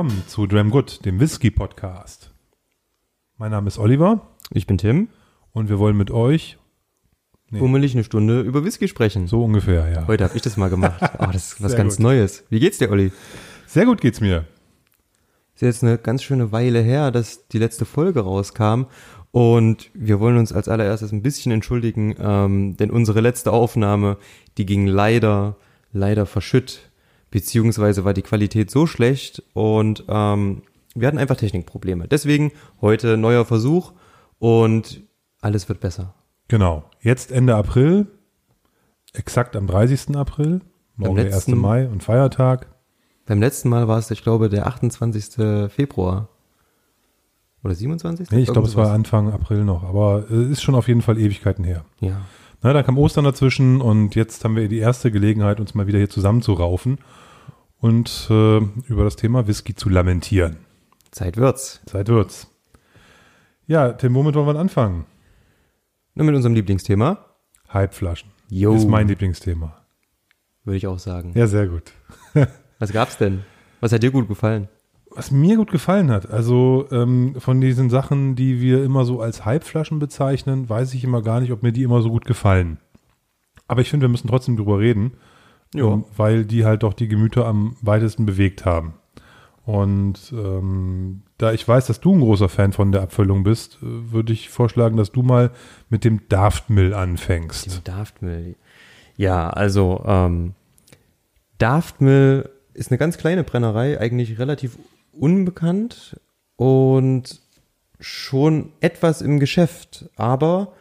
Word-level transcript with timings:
willkommen 0.00 0.24
zu 0.28 0.46
Dram 0.46 0.70
Good, 0.70 1.04
dem 1.04 1.20
Whisky 1.20 1.50
Podcast. 1.50 2.30
Mein 3.36 3.50
Name 3.50 3.68
ist 3.68 3.78
Oliver 3.78 4.28
Ich 4.50 4.66
bin 4.66 4.78
Tim. 4.78 5.08
und 5.52 5.68
wir 5.68 5.78
wollen 5.78 5.94
mit 5.94 6.10
euch 6.10 6.56
Nee. 7.50 7.58
Bummelig 7.58 7.92
eine 7.92 8.02
Stunde 8.02 8.40
über 8.40 8.64
Whisky 8.64 8.88
sprechen. 8.88 9.26
so 9.26 9.44
ungefähr, 9.44 9.90
ja. 9.92 10.06
Heute 10.06 10.24
habe 10.24 10.34
ich 10.36 10.40
das 10.40 10.56
mal 10.56 10.70
gemacht. 10.70 11.02
Oh, 11.18 11.26
das 11.30 11.52
ist 11.52 11.62
was 11.62 11.72
Sehr 11.72 11.78
ganz 11.82 11.96
gut. 11.96 12.04
Neues. 12.04 12.44
Wie 12.48 12.60
geht's 12.60 12.78
dir, 12.78 12.90
Olli? 12.90 13.12
Sehr 13.66 13.84
gut 13.84 14.00
geht's 14.00 14.22
mir. 14.22 14.46
Ist 15.54 15.60
jetzt 15.60 15.84
eine 15.84 15.98
ganz 15.98 16.22
schöne 16.22 16.50
Weile 16.50 16.80
her, 16.80 17.10
dass 17.10 17.46
die 17.48 17.58
letzte 17.58 17.84
Folge 17.84 18.20
rauskam. 18.20 18.84
Und 19.32 19.90
wir 19.92 20.18
wollen 20.18 20.38
uns 20.38 20.50
als 20.50 20.68
allererstes 20.70 21.12
ein 21.12 21.20
bisschen 21.20 21.52
entschuldigen, 21.52 22.16
ähm, 22.18 22.74
denn 22.78 22.90
unsere 22.90 23.20
letzte 23.20 23.52
Aufnahme, 23.52 24.16
die 24.56 24.64
ging 24.64 24.86
leider, 24.86 25.56
leider 25.92 26.24
verschütt. 26.24 26.89
Beziehungsweise 27.30 28.04
war 28.04 28.12
die 28.14 28.22
Qualität 28.22 28.70
so 28.70 28.86
schlecht 28.86 29.42
und 29.52 30.04
ähm, 30.08 30.62
wir 30.94 31.06
hatten 31.06 31.18
einfach 31.18 31.36
Technikprobleme. 31.36 32.08
Deswegen 32.08 32.50
heute 32.80 33.16
neuer 33.16 33.44
Versuch 33.44 33.92
und 34.38 35.00
alles 35.40 35.68
wird 35.68 35.80
besser. 35.80 36.14
Genau. 36.48 36.84
Jetzt 37.00 37.30
Ende 37.30 37.54
April, 37.54 38.08
exakt 39.12 39.54
am 39.54 39.66
30. 39.68 40.16
April, 40.16 40.60
morgen 40.96 41.16
der 41.16 41.26
1. 41.26 41.34
letzten- 41.34 41.58
Mai 41.58 41.86
und 41.88 42.02
Feiertag. 42.02 42.66
Beim 43.26 43.38
letzten 43.40 43.68
Mal 43.68 43.86
war 43.86 43.98
es, 43.98 44.10
ich 44.10 44.22
glaube, 44.24 44.48
der 44.48 44.66
28. 44.66 45.70
Februar. 45.70 46.28
Oder 47.62 47.74
27. 47.74 48.30
Nee, 48.30 48.40
ich 48.40 48.52
glaube, 48.52 48.66
es 48.66 48.74
war. 48.74 48.90
Anfang 48.90 49.30
April 49.30 49.64
noch, 49.64 49.84
aber 49.84 50.24
es 50.30 50.48
ist 50.48 50.62
schon 50.62 50.74
auf 50.74 50.88
jeden 50.88 51.02
Fall 51.02 51.18
Ewigkeiten 51.18 51.62
her. 51.62 51.84
Ja. 52.00 52.22
Na, 52.62 52.74
dann 52.74 52.84
kam 52.84 52.98
Ostern 52.98 53.24
dazwischen 53.24 53.80
und 53.80 54.14
jetzt 54.14 54.44
haben 54.44 54.54
wir 54.54 54.68
die 54.68 54.78
erste 54.78 55.10
Gelegenheit, 55.10 55.60
uns 55.60 55.74
mal 55.74 55.86
wieder 55.86 55.98
hier 55.98 56.10
zusammenzuraufen 56.10 56.98
und 57.78 58.28
äh, 58.28 58.58
über 58.58 59.04
das 59.04 59.16
Thema 59.16 59.46
Whisky 59.46 59.74
zu 59.74 59.88
lamentieren. 59.88 60.58
Zeit 61.10 61.38
wird's. 61.38 61.80
Zeit 61.86 62.08
wird's. 62.08 62.48
Ja, 63.66 63.92
Tim, 63.92 64.14
womit 64.14 64.34
wollen 64.34 64.46
wir 64.46 64.60
anfangen? 64.60 65.06
Nur 66.14 66.26
mit 66.26 66.34
unserem 66.34 66.54
Lieblingsthema. 66.54 67.24
Halbflaschen. 67.68 68.30
Jo. 68.50 68.74
Ist 68.74 68.88
mein 68.88 69.08
Lieblingsthema. 69.08 69.80
Würde 70.64 70.76
ich 70.76 70.86
auch 70.86 70.98
sagen. 70.98 71.32
Ja, 71.34 71.46
sehr 71.46 71.66
gut. 71.66 71.92
Was 72.78 72.92
gab's 72.92 73.16
denn? 73.16 73.44
Was 73.80 73.92
hat 73.92 74.02
dir 74.02 74.10
gut 74.10 74.28
gefallen? 74.28 74.68
Was 75.12 75.30
mir 75.32 75.56
gut 75.56 75.70
gefallen 75.72 76.10
hat, 76.10 76.30
also 76.30 76.86
ähm, 76.92 77.34
von 77.38 77.60
diesen 77.60 77.90
Sachen, 77.90 78.36
die 78.36 78.60
wir 78.60 78.84
immer 78.84 79.04
so 79.04 79.20
als 79.20 79.44
Halbflaschen 79.44 79.98
bezeichnen, 79.98 80.68
weiß 80.68 80.94
ich 80.94 81.02
immer 81.04 81.20
gar 81.22 81.40
nicht, 81.40 81.50
ob 81.52 81.62
mir 81.62 81.72
die 81.72 81.82
immer 81.82 82.00
so 82.00 82.10
gut 82.10 82.24
gefallen. 82.24 82.78
Aber 83.66 83.80
ich 83.80 83.90
finde, 83.90 84.04
wir 84.04 84.10
müssen 84.10 84.28
trotzdem 84.28 84.56
drüber 84.56 84.78
reden, 84.78 85.12
Ja. 85.74 85.84
ähm, 85.92 86.04
weil 86.16 86.44
die 86.44 86.64
halt 86.64 86.82
doch 86.84 86.94
die 86.94 87.08
Gemüter 87.08 87.46
am 87.46 87.76
weitesten 87.82 88.24
bewegt 88.24 88.64
haben. 88.64 88.94
Und 89.66 90.32
ähm, 90.32 91.22
da 91.38 91.52
ich 91.52 91.66
weiß, 91.66 91.86
dass 91.86 92.00
du 92.00 92.14
ein 92.14 92.20
großer 92.20 92.48
Fan 92.48 92.72
von 92.72 92.92
der 92.92 93.02
Abfüllung 93.02 93.42
bist, 93.44 93.78
äh, 93.82 94.12
würde 94.12 94.32
ich 94.32 94.48
vorschlagen, 94.48 94.96
dass 94.96 95.12
du 95.12 95.22
mal 95.22 95.50
mit 95.90 96.04
dem 96.04 96.28
Daftmill 96.28 96.94
anfängst. 96.94 97.66
Dem 97.66 97.84
Daftmill. 97.84 98.56
Ja, 99.16 99.50
also 99.50 100.02
ähm, 100.06 100.54
Daftmill 101.58 102.48
ist 102.74 102.90
eine 102.90 102.98
ganz 102.98 103.18
kleine 103.18 103.44
Brennerei, 103.44 104.00
eigentlich 104.00 104.38
relativ 104.38 104.78
unbekannt 105.20 106.18
und 106.56 107.40
schon 108.00 108.72
etwas 108.80 109.22
im 109.22 109.38
Geschäft, 109.40 110.10
aber 110.16 110.72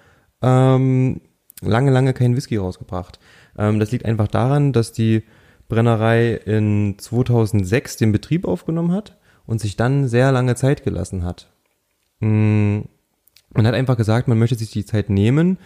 ähm, 0.41 1.21
lange, 1.61 1.91
lange 1.91 2.13
keinen 2.13 2.35
Whisky 2.35 2.57
rausgebracht. 2.57 3.19
Ähm, 3.57 3.79
das 3.79 3.91
liegt 3.91 4.05
einfach 4.05 4.27
daran, 4.27 4.73
dass 4.73 4.93
die 4.93 5.23
Brennerei 5.67 6.33
in 6.33 6.95
2006 6.97 7.97
den 7.97 8.11
Betrieb 8.11 8.45
aufgenommen 8.45 8.91
hat 8.91 9.17
und 9.45 9.59
sich 9.61 9.75
dann 9.75 10.07
sehr 10.07 10.31
lange 10.31 10.55
Zeit 10.55 10.83
gelassen 10.83 11.23
hat. 11.23 11.51
Mm, 12.19 12.79
Man 13.53 13.67
hat 13.67 13.73
einfach 13.73 13.97
gesagt, 13.97 14.27
man 14.27 14.39
möchte 14.39 14.55
sich 14.55 14.71
die 14.71 14.85
Zeit 14.85 15.09
nehmen, 15.09 15.57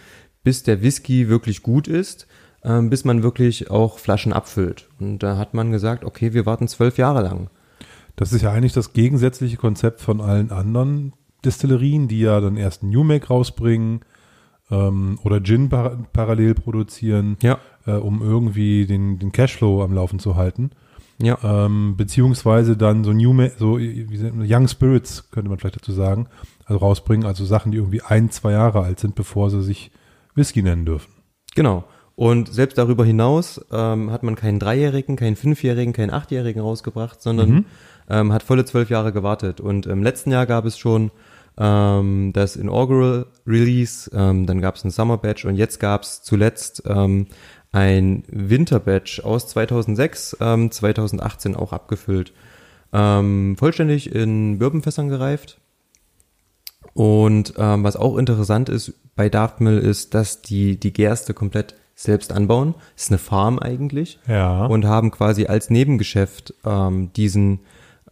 bis 0.42 0.62
der 0.62 0.82
Whisky 0.82 1.28
wirklich 1.28 1.62
gut 1.62 1.86
ist, 1.88 2.26
ähm, 2.64 2.90
bis 2.90 3.04
man 3.04 3.22
wirklich 3.22 3.70
auch 3.70 3.98
Flaschen 3.98 4.32
abfüllt. 4.32 4.88
Und 4.98 5.18
da 5.18 5.36
hat 5.36 5.54
man 5.54 5.70
gesagt, 5.70 6.04
okay, 6.04 6.32
wir 6.32 6.46
warten 6.46 6.66
zwölf 6.68 6.98
Jahre 6.98 7.22
lang. 7.22 7.50
Das 8.16 8.32
ist 8.32 8.42
ja 8.42 8.52
eigentlich 8.52 8.72
das 8.72 8.92
gegensätzliche 8.92 9.56
Konzept 9.56 10.00
von 10.00 10.20
allen 10.20 10.50
anderen 10.50 11.12
Destillerien, 11.44 12.08
die 12.08 12.20
ja 12.20 12.40
dann 12.40 12.56
erst 12.56 12.82
New 12.82 13.04
Make 13.04 13.26
rausbringen 13.28 14.00
ähm, 14.70 15.18
oder 15.24 15.42
Gin 15.42 15.68
par 15.68 15.98
parallel 16.12 16.54
produzieren, 16.54 17.36
Ja. 17.42 17.58
äh, 17.86 17.92
um 17.92 18.22
irgendwie 18.22 18.86
den, 18.86 19.18
den 19.18 19.32
Cashflow 19.32 19.82
am 19.82 19.92
Laufen 19.92 20.18
zu 20.18 20.36
halten. 20.36 20.70
Ja. 21.20 21.38
Ähm, 21.44 21.96
beziehungsweise 21.96 22.76
dann 22.76 23.04
so 23.04 23.12
New 23.12 23.32
Ma 23.32 23.48
so 23.58 23.78
Young 23.78 24.68
Spirits, 24.68 25.30
könnte 25.30 25.48
man 25.48 25.58
vielleicht 25.58 25.76
dazu 25.76 25.92
sagen, 25.92 26.28
also 26.64 26.78
rausbringen, 26.78 27.26
also 27.26 27.44
Sachen, 27.44 27.72
die 27.72 27.78
irgendwie 27.78 28.02
ein, 28.02 28.30
zwei 28.30 28.52
Jahre 28.52 28.82
alt 28.82 28.98
sind, 29.00 29.14
bevor 29.14 29.50
sie 29.50 29.62
sich 29.62 29.90
Whisky 30.34 30.62
nennen 30.62 30.84
dürfen. 30.86 31.12
Genau. 31.54 31.84
Und 32.16 32.52
selbst 32.52 32.78
darüber 32.78 33.04
hinaus 33.04 33.60
ähm, 33.72 34.10
hat 34.10 34.22
man 34.22 34.34
keinen 34.36 34.58
Dreijährigen, 34.60 35.16
keinen 35.16 35.36
Fünfjährigen, 35.36 35.92
keinen 35.92 36.10
Achtjährigen 36.10 36.62
rausgebracht, 36.62 37.20
sondern 37.20 37.66
ähm, 38.08 38.32
hat 38.32 38.42
volle 38.42 38.64
zwölf 38.64 38.90
Jahre 38.90 39.12
gewartet. 39.12 39.60
Und 39.60 39.86
im 39.86 40.02
letzten 40.02 40.30
Jahr 40.30 40.46
gab 40.46 40.64
es 40.64 40.78
schon 40.78 41.10
ähm, 41.56 42.32
das 42.32 42.56
Inaugural 42.56 43.26
Release, 43.46 44.10
ähm, 44.12 44.46
dann 44.46 44.60
gab 44.60 44.76
es 44.76 44.84
ein 44.84 44.90
Summer 44.90 45.18
Batch 45.18 45.44
und 45.44 45.56
jetzt 45.56 45.78
gab 45.78 46.02
es 46.02 46.22
zuletzt 46.22 46.82
ähm, 46.86 47.26
ein 47.72 48.24
Winter 48.28 48.80
Batch 48.80 49.20
aus 49.20 49.48
2006, 49.48 50.36
ähm, 50.40 50.70
2018 50.70 51.56
auch 51.56 51.72
abgefüllt. 51.72 52.32
Ähm, 52.92 53.56
vollständig 53.58 54.14
in 54.14 54.58
Bourbonfässern 54.58 55.08
gereift. 55.08 55.60
Und 56.92 57.54
ähm, 57.58 57.82
was 57.82 57.96
auch 57.96 58.16
interessant 58.16 58.68
ist 58.68 58.94
bei 59.16 59.28
Daftmill 59.28 59.78
ist, 59.78 60.14
dass 60.14 60.42
die 60.42 60.78
die 60.78 60.92
Gerste 60.92 61.34
komplett 61.34 61.74
selbst 61.96 62.32
anbauen. 62.32 62.74
Das 62.94 63.04
ist 63.04 63.10
eine 63.10 63.18
Farm 63.18 63.58
eigentlich. 63.58 64.18
Ja. 64.28 64.66
Und 64.66 64.84
haben 64.84 65.10
quasi 65.10 65.46
als 65.46 65.70
Nebengeschäft 65.70 66.54
ähm, 66.64 67.12
diesen 67.14 67.60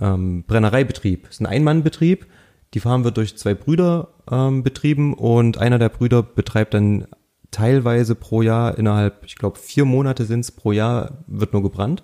ähm, 0.03 0.43
Brennereibetrieb. 0.45 1.25
Das 1.25 1.37
ist 1.37 1.41
ein 1.41 1.47
Ein-Mann-Betrieb. 1.47 2.27
Die 2.75 2.81
Farm 2.81 3.05
wird 3.05 3.17
durch 3.17 3.37
zwei 3.37 3.55
Brüder 3.55 4.09
ähm, 4.31 4.63
betrieben 4.63 5.15
und 5.15 5.59
einer 5.59 5.79
der 5.79 5.91
Brüder 5.91 6.23
betreibt 6.23 6.75
dann 6.75 7.07
teilweise 7.51 8.15
pro 8.15 8.43
Jahr 8.43 8.77
innerhalb, 8.79 9.25
ich 9.25 9.37
glaube, 9.37 9.59
vier 9.59 9.85
Monate 9.85 10.25
sind's 10.25 10.51
pro 10.51 10.73
Jahr, 10.73 11.25
wird 11.27 11.53
nur 11.53 11.63
gebrannt. 11.63 12.03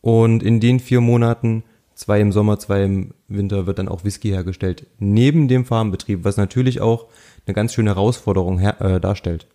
Und 0.00 0.42
in 0.42 0.60
den 0.60 0.78
vier 0.78 1.00
Monaten, 1.00 1.64
zwei 1.94 2.20
im 2.20 2.32
Sommer, 2.32 2.58
zwei 2.58 2.84
im 2.84 3.14
Winter, 3.28 3.66
wird 3.66 3.78
dann 3.78 3.88
auch 3.88 4.04
Whisky 4.04 4.28
hergestellt. 4.28 4.86
Neben 4.98 5.48
dem 5.48 5.64
Farmbetrieb, 5.64 6.24
was 6.24 6.36
natürlich 6.36 6.80
auch 6.80 7.06
eine 7.46 7.54
ganz 7.54 7.72
schöne 7.72 7.90
Herausforderung 7.90 8.58
her 8.58 8.80
äh, 8.80 9.00
darstellt. 9.00 9.46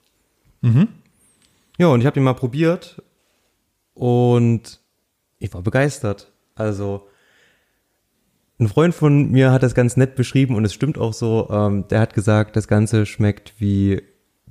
Ja, 1.77 1.87
und 1.87 1.99
ich 1.99 2.05
habe 2.07 2.15
den 2.15 2.23
mal 2.23 2.33
probiert 2.33 3.03
und 3.93 4.79
ich 5.37 5.53
war 5.53 5.61
begeistert. 5.61 6.31
Also 6.55 7.07
ein 8.59 8.67
Freund 8.67 8.95
von 8.95 9.31
mir 9.31 9.51
hat 9.51 9.63
das 9.63 9.75
ganz 9.75 9.97
nett 9.97 10.15
beschrieben 10.15 10.55
und 10.55 10.65
es 10.65 10.73
stimmt 10.73 10.97
auch 10.97 11.13
so. 11.13 11.47
Ähm, 11.51 11.87
der 11.89 11.99
hat 11.99 12.13
gesagt, 12.13 12.55
das 12.55 12.67
Ganze 12.67 13.05
schmeckt 13.05 13.53
wie 13.59 14.01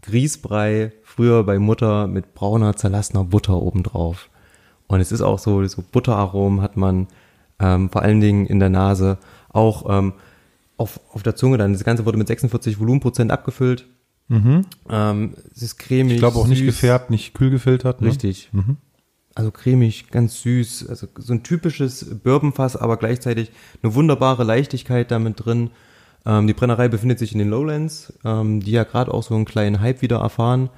Grießbrei 0.03 0.93
früher 1.03 1.43
bei 1.45 1.59
Mutter 1.59 2.07
mit 2.07 2.35
brauner, 2.35 2.77
zerlassener 2.77 3.25
Butter 3.25 3.61
obendrauf. 3.61 4.31
Und 4.87 5.01
es 5.01 5.11
ist 5.11 5.23
auch 5.23 5.39
so, 5.41 5.65
so 5.67 5.83
Butteraromen 5.91 6.61
hat 6.63 6.77
man 6.77 7.09
ähm, 7.59 7.91
vor 7.91 8.03
allen 8.03 8.21
Dingen 8.21 8.47
in 8.47 8.61
der 8.61 8.69
Nase, 8.69 9.19
auch 9.49 9.87
ähm, 9.89 10.13
auf, 10.77 11.01
auf 11.13 11.23
der 11.23 11.35
Zunge 11.35 11.59
dann. 11.59 11.73
Das 11.73 11.83
Ganze 11.83 12.05
wurde 12.07 12.19
mit 12.19 12.29
46 12.29 12.79
Volumenprozent 12.79 13.33
abgefüllt. 13.33 13.87
Ähm, 14.91 15.35
es 15.55 15.63
ist 15.63 15.79
cremig. 15.79 16.15
ich 16.15 16.19
glaube 16.19 16.37
auch 16.39 16.47
nicht 16.47 16.59
süß. 16.59 16.67
gefärbt, 16.67 17.11
nicht 17.11 17.35
kühl 17.35 17.51
gefiltert. 17.51 18.01
Ne? 18.01 18.09
Richtig. 18.09 18.51
Also 19.37 19.51
cremig, 19.51 20.11
ganz 20.11 20.41
süß, 20.41 20.89
also 20.89 21.07
so 21.19 21.35
ein 21.35 21.43
typisches 21.43 22.19
Bourbonfass, 22.23 22.75
aber 22.75 22.97
gleichzeitig 22.97 23.53
eine 23.83 23.95
wunderbare 23.95 24.45
Leichtigkeit 24.45 25.11
damit 25.11 25.45
drin. 25.45 25.71
Ähm, 26.25 26.47
die 26.47 26.55
Brennerei 26.55 26.89
befindet 26.89 27.19
sich 27.19 27.33
in 27.33 27.39
den 27.39 27.51
Lowlands, 27.51 28.15
ähm, 28.25 28.61
die 28.61 28.71
ja 28.71 28.85
gerade 28.85 29.13
auch 29.13 29.23
so 29.23 29.35
einen 29.35 29.45
kleinen 29.45 29.81
Hype 29.83 30.01
wieder 30.01 30.21
erfahren. 30.21 30.71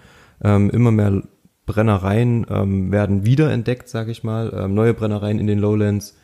Ähm, 0.43 0.71
immer 0.71 0.91
mehr 0.91 1.23
Brennereien 1.67 2.47
ähm, 2.51 2.91
werden 2.91 3.25
wiederentdeckt, 3.25 3.89
sag 3.89 4.09
ich 4.09 4.25
mal. 4.25 4.53
Ähm, 4.53 4.75
neue 4.75 4.93
Brennereien 4.93 5.39
in 5.39 5.47
den 5.47 5.61
Lowlands 5.61 6.17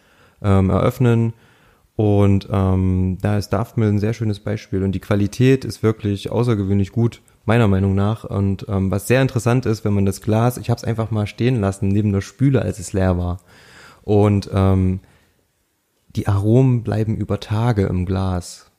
ähm, 0.43 0.71
eröffnen. 0.71 1.35
Und 1.95 2.49
ähm, 2.51 3.19
da 3.23 3.39
ist 3.39 3.51
Daftmill 3.51 3.91
ein 3.91 4.01
sehr 4.01 4.13
schönes 4.13 4.41
Beispiel. 4.41 4.83
Und 4.83 4.91
die 4.91 5.01
Qualität 5.01 5.65
ist 5.65 5.85
wirklich 5.85 6.33
außergewöhnlich 6.33 6.91
gut, 6.91 7.23
meiner 7.45 7.69
Meinung 7.69 7.95
nach. 7.95 8.25
Und 8.25 8.67
ähm, 8.69 8.91
was 8.91 9.07
sehr 9.07 9.23
interessant 9.23 9.67
ist, 9.67 9.85
wenn 9.85 9.93
man 9.93 10.07
das 10.07 10.21
Glas, 10.21 10.57
ich 10.57 10.71
habe 10.71 10.79
es 10.79 10.85
einfach 10.85 11.11
mal 11.11 11.27
stehen 11.27 11.61
lassen 11.61 11.89
neben 11.89 12.13
der 12.13 12.21
Spüle, 12.21 12.63
als 12.63 12.79
es 12.79 12.93
leer 12.93 13.19
war. 13.19 13.41
Und 14.03 14.51
ähm, 14.53 15.01
die 16.17 16.29
Aromen 16.29 16.83
bleiben 16.83 17.17
über 17.17 17.41
Tage 17.41 17.87
im 17.87 18.07
Glas. 18.07 18.71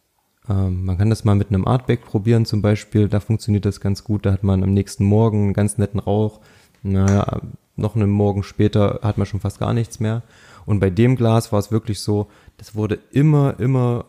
Ähm, 0.50 0.86
man 0.86 0.98
kann 0.98 1.10
das 1.10 1.26
mal 1.26 1.36
mit 1.36 1.50
einem 1.50 1.68
Artback 1.68 2.06
probieren 2.06 2.46
zum 2.46 2.62
Beispiel, 2.62 3.10
da 3.10 3.20
funktioniert 3.20 3.66
das 3.66 3.82
ganz 3.82 4.04
gut. 4.04 4.26
Da 4.26 4.32
hat 4.32 4.44
man 4.44 4.64
am 4.64 4.74
nächsten 4.74 5.06
Morgen 5.06 5.46
einen 5.46 5.54
ganz 5.54 5.78
netten 5.78 6.00
Rauch. 6.00 6.42
Naja, 6.84 7.42
noch 7.76 7.96
einen 7.96 8.10
Morgen 8.10 8.44
später 8.44 9.00
hat 9.02 9.18
man 9.18 9.28
schon 9.28 9.40
fast 9.40 9.60
gar 9.60 9.74
nichts 9.74 10.00
mehr. 10.00 10.24
Und 10.66 10.80
bei 10.80 10.90
dem 10.90 11.16
Glas 11.16 11.52
war 11.52 11.60
es 11.60 11.72
wirklich 11.72 12.00
so, 12.00 12.28
das 12.58 12.76
wurde 12.76 13.00
immer, 13.12 13.60
immer, 13.60 14.06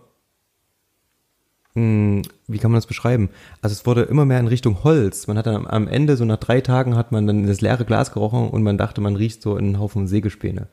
mh, 1.76 1.82
hm, 1.82 2.22
wie 2.48 2.58
kann 2.58 2.70
man 2.70 2.78
das 2.78 2.86
beschreiben? 2.86 3.30
Also 3.62 3.74
es 3.74 3.86
wurde 3.86 4.02
immer 4.02 4.24
mehr 4.24 4.40
in 4.40 4.48
Richtung 4.48 4.82
Holz. 4.82 5.26
Man 5.26 5.38
hat 5.38 5.46
dann 5.46 5.66
am 5.66 5.86
Ende, 5.88 6.16
so 6.16 6.24
nach 6.24 6.38
drei 6.38 6.60
Tagen, 6.60 6.96
hat 6.96 7.12
man 7.12 7.26
dann 7.26 7.46
das 7.46 7.60
leere 7.60 7.84
Glas 7.84 8.12
gerochen 8.12 8.48
und 8.48 8.62
man 8.62 8.78
dachte, 8.78 9.00
man 9.00 9.16
riecht 9.16 9.42
so 9.42 9.56
einen 9.56 9.78
Haufen 9.78 10.06
Sägespäne. 10.08 10.68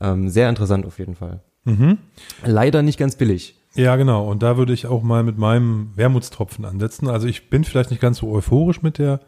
Ähm, 0.00 0.28
sehr 0.28 0.48
interessant 0.48 0.86
auf 0.86 0.98
jeden 0.98 1.14
Fall. 1.14 1.40
Mhm. 1.64 1.98
Leider 2.44 2.82
nicht 2.82 2.98
ganz 2.98 3.16
billig. 3.16 3.56
Ja, 3.74 3.96
genau. 3.96 4.28
Und 4.28 4.42
da 4.42 4.56
würde 4.56 4.72
ich 4.72 4.86
auch 4.86 5.02
mal 5.02 5.22
mit 5.22 5.38
meinem 5.38 5.90
Wermutstropfen 5.94 6.64
ansetzen. 6.64 7.08
Also 7.08 7.28
ich 7.28 7.50
bin 7.50 7.64
vielleicht 7.64 7.90
nicht 7.90 8.00
ganz 8.00 8.18
so 8.18 8.30
euphorisch 8.32 8.82
mit 8.82 8.98
der, 8.98 9.20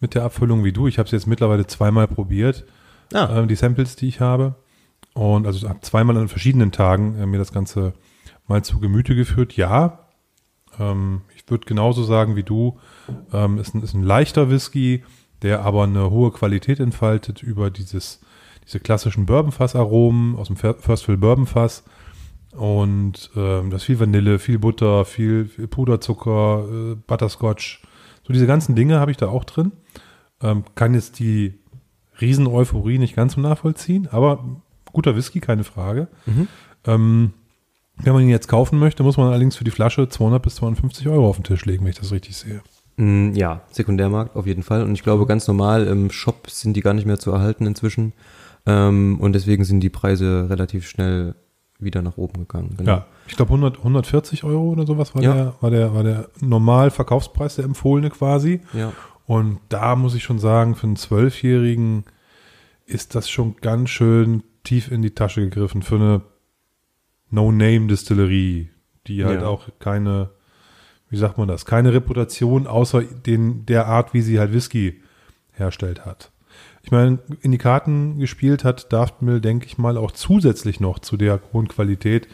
mit 0.00 0.14
der 0.14 0.22
Abfüllung 0.24 0.64
wie 0.64 0.72
du. 0.72 0.86
Ich 0.86 0.98
habe 0.98 1.06
es 1.06 1.12
jetzt 1.12 1.26
mittlerweile 1.26 1.66
zweimal 1.66 2.08
probiert, 2.08 2.64
Ah. 3.12 3.40
ähm, 3.40 3.48
die 3.48 3.56
Samples, 3.56 3.96
die 3.96 4.08
ich 4.08 4.20
habe. 4.20 4.54
Und 5.12 5.46
also 5.46 5.68
habe 5.68 5.80
zweimal 5.82 6.16
an 6.16 6.28
verschiedenen 6.28 6.72
Tagen 6.72 7.18
äh, 7.18 7.26
mir 7.26 7.38
das 7.38 7.52
Ganze 7.52 7.92
mal 8.46 8.62
zu 8.62 8.80
Gemüte 8.80 9.14
geführt. 9.14 9.54
Ja, 9.56 10.03
ähm, 10.78 11.22
ich 11.34 11.48
würde 11.50 11.66
genauso 11.66 12.04
sagen 12.04 12.36
wie 12.36 12.42
du, 12.42 12.78
ähm, 13.32 13.58
ist, 13.58 13.74
ein, 13.74 13.82
ist 13.82 13.94
ein 13.94 14.02
leichter 14.02 14.50
Whisky, 14.50 15.04
der 15.42 15.62
aber 15.62 15.84
eine 15.84 16.10
hohe 16.10 16.30
Qualität 16.30 16.80
entfaltet 16.80 17.42
über 17.42 17.70
dieses, 17.70 18.20
diese 18.64 18.80
klassischen 18.80 19.26
Bourbonfass-Aromen 19.26 20.36
aus 20.36 20.46
dem 20.46 20.56
Fir- 20.56 20.78
First 20.78 21.04
Fill 21.04 21.16
Bourbonfass. 21.16 21.84
Und 22.52 23.30
ähm, 23.34 23.70
da 23.70 23.76
ist 23.76 23.84
viel 23.84 23.98
Vanille, 23.98 24.38
viel 24.38 24.58
Butter, 24.58 25.04
viel, 25.04 25.46
viel 25.46 25.66
Puderzucker, 25.66 26.64
äh, 26.70 26.94
Butterscotch. 26.94 27.82
So 28.22 28.32
diese 28.32 28.46
ganzen 28.46 28.74
Dinge 28.74 29.00
habe 29.00 29.10
ich 29.10 29.16
da 29.16 29.28
auch 29.28 29.44
drin. 29.44 29.72
Ähm, 30.40 30.64
kann 30.74 30.94
jetzt 30.94 31.18
die 31.18 31.58
Riesen-Euphorie 32.20 32.98
nicht 32.98 33.16
ganz 33.16 33.34
so 33.34 33.40
nachvollziehen, 33.40 34.08
aber 34.10 34.44
guter 34.92 35.16
Whisky, 35.16 35.40
keine 35.40 35.64
Frage. 35.64 36.06
Ähm, 36.86 37.32
wenn 37.96 38.12
man 38.12 38.22
ihn 38.22 38.28
jetzt 38.28 38.48
kaufen 38.48 38.78
möchte, 38.78 39.02
muss 39.02 39.16
man 39.16 39.28
allerdings 39.28 39.56
für 39.56 39.64
die 39.64 39.70
Flasche 39.70 40.08
200 40.08 40.42
bis 40.42 40.56
250 40.56 41.08
Euro 41.08 41.28
auf 41.28 41.36
den 41.36 41.44
Tisch 41.44 41.64
legen, 41.64 41.84
wenn 41.84 41.90
ich 41.92 41.98
das 41.98 42.12
richtig 42.12 42.36
sehe. 42.36 42.60
Mm, 42.96 43.32
Ja, 43.34 43.62
Sekundärmarkt 43.70 44.36
auf 44.36 44.46
jeden 44.46 44.62
Fall. 44.62 44.82
Und 44.82 44.92
ich 44.94 45.02
glaube, 45.02 45.26
ganz 45.26 45.46
normal 45.48 45.86
im 45.86 46.10
Shop 46.10 46.48
sind 46.50 46.74
die 46.76 46.80
gar 46.80 46.94
nicht 46.94 47.06
mehr 47.06 47.18
zu 47.18 47.30
erhalten 47.32 47.66
inzwischen. 47.66 48.12
Ähm, 48.66 49.18
und 49.20 49.32
deswegen 49.34 49.64
sind 49.64 49.80
die 49.80 49.90
Preise 49.90 50.46
relativ 50.50 50.88
schnell 50.88 51.34
wieder 51.78 52.02
nach 52.02 52.16
oben 52.16 52.40
gegangen. 52.40 52.74
Genau. 52.78 52.90
Ja, 52.90 53.06
ich 53.26 53.36
glaube 53.36 53.50
100, 53.52 53.78
140 53.78 54.44
Euro 54.44 54.70
oder 54.70 54.86
sowas 54.86 55.14
war, 55.14 55.22
Ja. 55.22 55.34
der, 55.34 55.54
war, 55.60 55.70
der, 55.70 55.94
war 55.94 56.02
der 56.02 56.28
Normalverkaufspreis, 56.40 57.56
der 57.56 57.64
empfohlene 57.64 58.10
quasi. 58.10 58.60
Ja. 58.72 58.88
Und 58.88 58.94
Und 59.26 59.58
da 59.70 59.96
muss 59.96 60.14
ich 60.14 60.22
schon 60.22 60.38
sagen, 60.38 60.74
für 60.74 60.86
einen 60.86 60.96
Zwölfjährigen 60.96 62.04
ist 62.86 63.14
das 63.14 63.30
schon 63.30 63.56
ganz 63.62 63.88
schön 63.90 64.42
tief 64.64 64.90
in 64.90 65.00
die 65.02 65.12
Tasche 65.14 65.40
gegriffen 65.40 65.80
für 65.82 65.94
eine 65.96 66.20
No-Name-Distillerie, 67.30 68.70
die 69.06 69.24
halt 69.24 69.42
Ja. 69.42 69.46
auch 69.46 69.68
keine, 69.78 70.30
wie 71.08 71.16
sagt 71.16 71.38
man 71.38 71.48
das, 71.48 71.64
keine 71.66 71.92
Reputation 71.92 72.66
außer 72.66 73.02
den, 73.02 73.66
der 73.66 73.86
Art, 73.86 74.14
wie 74.14 74.22
sie 74.22 74.38
halt 74.38 74.52
Whisky 74.52 75.02
herstellt 75.52 76.04
hat. 76.04 76.30
Ich 76.82 76.90
meine, 76.90 77.18
in 77.40 77.50
die 77.50 77.58
Karten 77.58 78.18
gespielt 78.18 78.62
hat 78.62 78.92
Daft 78.92 79.22
Mill, 79.22 79.40
denke 79.40 79.66
ich 79.66 79.78
mal, 79.78 79.96
auch 79.96 80.10
zusätzlich 80.12 80.80
noch 80.80 80.98
zu 80.98 81.16
der 81.16 81.40
hohen 81.52 81.66
Qualität, 81.68 82.28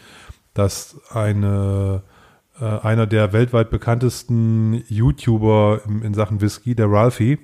dass 0.55 1.01
eine, 1.11 2.03
äh, 2.61 2.65
einer 2.65 3.07
der 3.07 3.33
weltweit 3.33 3.71
bekanntesten 3.71 4.83
YouTuber 4.89 5.83
im, 5.87 6.03
in 6.03 6.15
Sachen 6.15 6.41
Whisky, 6.41 6.75
der 6.75 6.91
Ralphie 6.91 7.39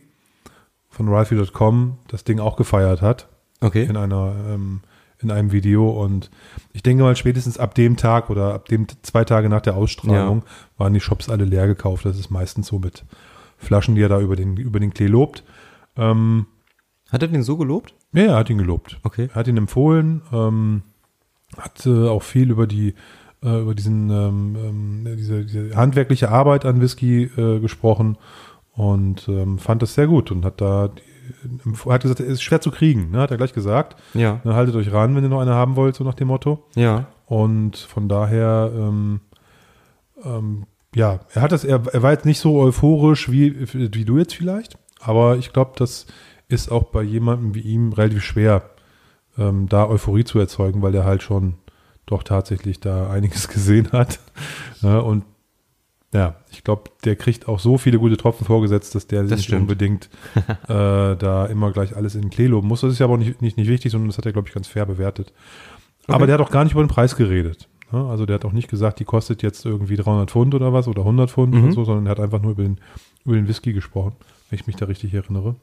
von 0.89 1.09
Ralphie.com, 1.09 1.99
das 2.09 2.25
Ding 2.25 2.41
auch 2.41 2.57
gefeiert 2.57 3.03
hat 3.03 3.29
okay. 3.61 3.85
in 3.85 3.97
einer 3.97 4.35
ähm, 4.49 4.81
in 5.21 5.31
einem 5.31 5.53
Video 5.53 5.89
und 5.91 6.31
ich 6.73 6.83
denke 6.83 7.03
mal 7.03 7.17
spätestens 7.17 7.59
ab 7.59 7.75
dem 7.75 7.97
Tag 7.97 8.31
oder 8.31 8.55
ab 8.55 8.67
dem 8.67 8.87
zwei 9.03 9.25
Tage 9.25 9.49
nach 9.49 9.63
der 9.63 9.77
Ausstrahlung 9.77 10.43
waren 10.77 10.95
die 10.95 11.01
Shops 11.01 11.29
alle 11.29 11.45
leer 11.45 11.67
gekauft. 11.67 12.05
Das 12.05 12.19
ist 12.19 12.31
meistens 12.31 12.67
so 12.69 12.79
mit 12.79 13.05
Flaschen, 13.57 13.95
die 13.95 14.03
er 14.03 14.09
da 14.09 14.21
über 14.21 14.37
den 14.37 14.57
über 14.57 14.81
den 14.81 14.93
Klee 14.93 15.07
lobt. 15.07 15.43
Ähm, 15.97 16.47
Hat 17.11 17.23
er 17.23 17.29
den 17.29 17.43
so 17.43 17.57
gelobt? 17.57 17.95
ja, 18.13 18.23
er 18.25 18.37
hat 18.37 18.51
ihn 18.51 18.59
gelobt. 18.59 18.99
Okay. 19.03 19.29
Er 19.33 19.35
hat 19.37 19.49
ihn 19.49 19.57
empfohlen, 19.57 20.23
ähm, 20.33 20.83
hat 21.57 21.87
äh, 21.87 22.09
auch 22.09 22.23
viel 22.23 22.51
über 22.51 22.67
die 22.67 22.95
äh, 23.43 23.61
über 23.61 23.75
diesen 23.75 24.11
ähm, 24.11 24.57
ähm, 24.57 25.17
diese, 25.17 25.45
diese 25.45 25.75
handwerkliche 25.77 26.31
Arbeit 26.31 26.65
an 26.65 26.81
Whisky 26.81 27.25
äh, 27.25 27.61
gesprochen 27.61 28.19
und 28.73 29.29
ähm, 29.29 29.59
fand 29.59 29.81
das 29.81 29.95
sehr 29.95 30.07
gut 30.07 30.31
und 30.31 30.45
hat 30.45 30.61
da 30.61 30.91
er 31.87 31.93
hat 31.93 32.03
gesagt, 32.03 32.21
er 32.21 32.27
ist 32.27 32.43
schwer 32.43 32.61
zu 32.61 32.71
kriegen, 32.71 33.11
ne, 33.11 33.19
hat 33.21 33.31
er 33.31 33.37
gleich 33.37 33.53
gesagt. 33.53 33.97
Ja. 34.15 34.41
Dann 34.45 34.55
haltet 34.55 34.75
euch 34.77 34.93
ran, 34.93 35.15
wenn 35.15 35.25
ihr 35.25 35.29
noch 35.29 35.41
eine 35.41 35.55
haben 35.55 35.77
wollt, 35.77 35.95
so 35.95 36.05
nach 36.05 36.15
dem 36.15 36.29
Motto. 36.29 36.65
Ja. 36.75 37.07
Und 37.27 37.77
von 37.77 38.09
daher, 38.09 38.71
ähm, 38.75 39.21
ähm, 40.25 40.67
ja, 40.95 41.21
er 41.33 41.43
hat 41.43 41.53
das, 41.53 41.65
er, 41.65 41.83
er 41.93 42.03
war 42.03 42.13
jetzt 42.13 42.25
nicht 42.25 42.41
so 42.41 42.59
euphorisch 42.59 43.31
wie, 43.31 43.67
wie 43.73 44.05
du 44.05 44.19
jetzt 44.19 44.35
vielleicht, 44.35 44.79
aber 45.01 45.37
ich 45.37 45.53
glaube, 45.53 45.73
das 45.77 46.07
ist 46.49 46.71
auch 46.71 46.85
bei 46.85 47.03
jemandem 47.03 47.55
wie 47.55 47.61
ihm 47.61 47.93
relativ 47.93 48.25
schwer, 48.25 48.71
ähm, 49.37 49.69
da 49.69 49.89
Euphorie 49.89 50.25
zu 50.25 50.39
erzeugen, 50.39 50.83
weil 50.83 50.95
er 50.95 51.05
halt 51.05 51.23
schon 51.23 51.55
doch 52.07 52.23
tatsächlich 52.23 52.81
da 52.81 53.11
einiges 53.11 53.49
gesehen 53.49 53.91
hat. 53.93 54.21
Ja, 54.81 54.99
und 55.01 55.25
ja, 56.15 56.37
ich 56.51 56.65
glaube, 56.65 56.91
der 57.05 57.17
kriegt 57.17 57.49
auch 57.49 57.59
so 57.59 57.79
viele 57.79 57.99
gute 57.99 58.17
Tropfen 58.17 58.47
vorgesetzt, 58.47 58.95
dass 58.95 59.07
der 59.07 59.23
Das 59.23 59.33
nicht 59.33 59.45
stimmt. 59.45 59.63
unbedingt 59.63 60.09
äh, 60.69 61.17
da 61.17 61.47
immer 61.47 61.73
gleich 61.73 61.95
alles 61.97 62.15
in 62.15 62.23
den 62.23 62.31
Klee 62.31 62.47
loben 62.47 62.69
muss. 62.69 62.81
Das 62.81 62.93
ist 62.93 62.99
ja 63.01 63.07
aber 63.07 63.15
auch 63.15 63.19
nicht, 63.19 63.43
nicht, 63.43 63.57
nicht 63.57 63.69
wichtig, 63.69 63.93
sondern 63.93 64.09
das 64.09 64.17
hat 64.19 64.27
er, 64.27 64.33
glaube 64.33 64.49
ich, 64.49 64.55
ganz 64.55 64.69
fair 64.69 64.87
bewertet. 64.87 65.33
Aber 66.07 66.27
der 66.27 66.35
hat 66.39 66.41
auch 66.41 66.51
gar 66.51 66.65
nicht 66.65 66.73
über 66.73 66.83
den 66.85 66.89
Preis 66.89 67.17
geredet. 67.17 67.69
ne? 67.93 68.07
Also 68.09 68.25
der 68.27 68.35
hat 68.37 68.45
auch 68.45 68.53
nicht 68.53 68.69
gesagt, 68.69 69.01
die 69.01 69.05
kostet 69.05 69.43
jetzt 69.43 69.65
irgendwie 69.67 69.97
300 69.97 70.31
Pfund 70.31 70.55
oder 70.55 70.73
was 70.73 70.87
oder 70.89 71.01
100 71.03 71.31
Pfund 71.31 71.55
Mhm. 71.55 71.65
oder 71.65 71.73
so, 71.73 71.85
sondern 71.85 72.07
er 72.07 72.11
hat 72.13 72.21
einfach 72.21 72.41
nur 72.41 72.53
über 72.53 72.63
den, 72.63 72.79
über 73.25 73.35
den 73.35 73.49
Whisky 73.49 73.73
gesprochen, 73.73 74.13
wenn 74.49 74.59
ich 74.59 74.67
mich 74.69 74.77
da 74.77 74.87
richtig 74.87 75.13
erinnere. 75.13 75.57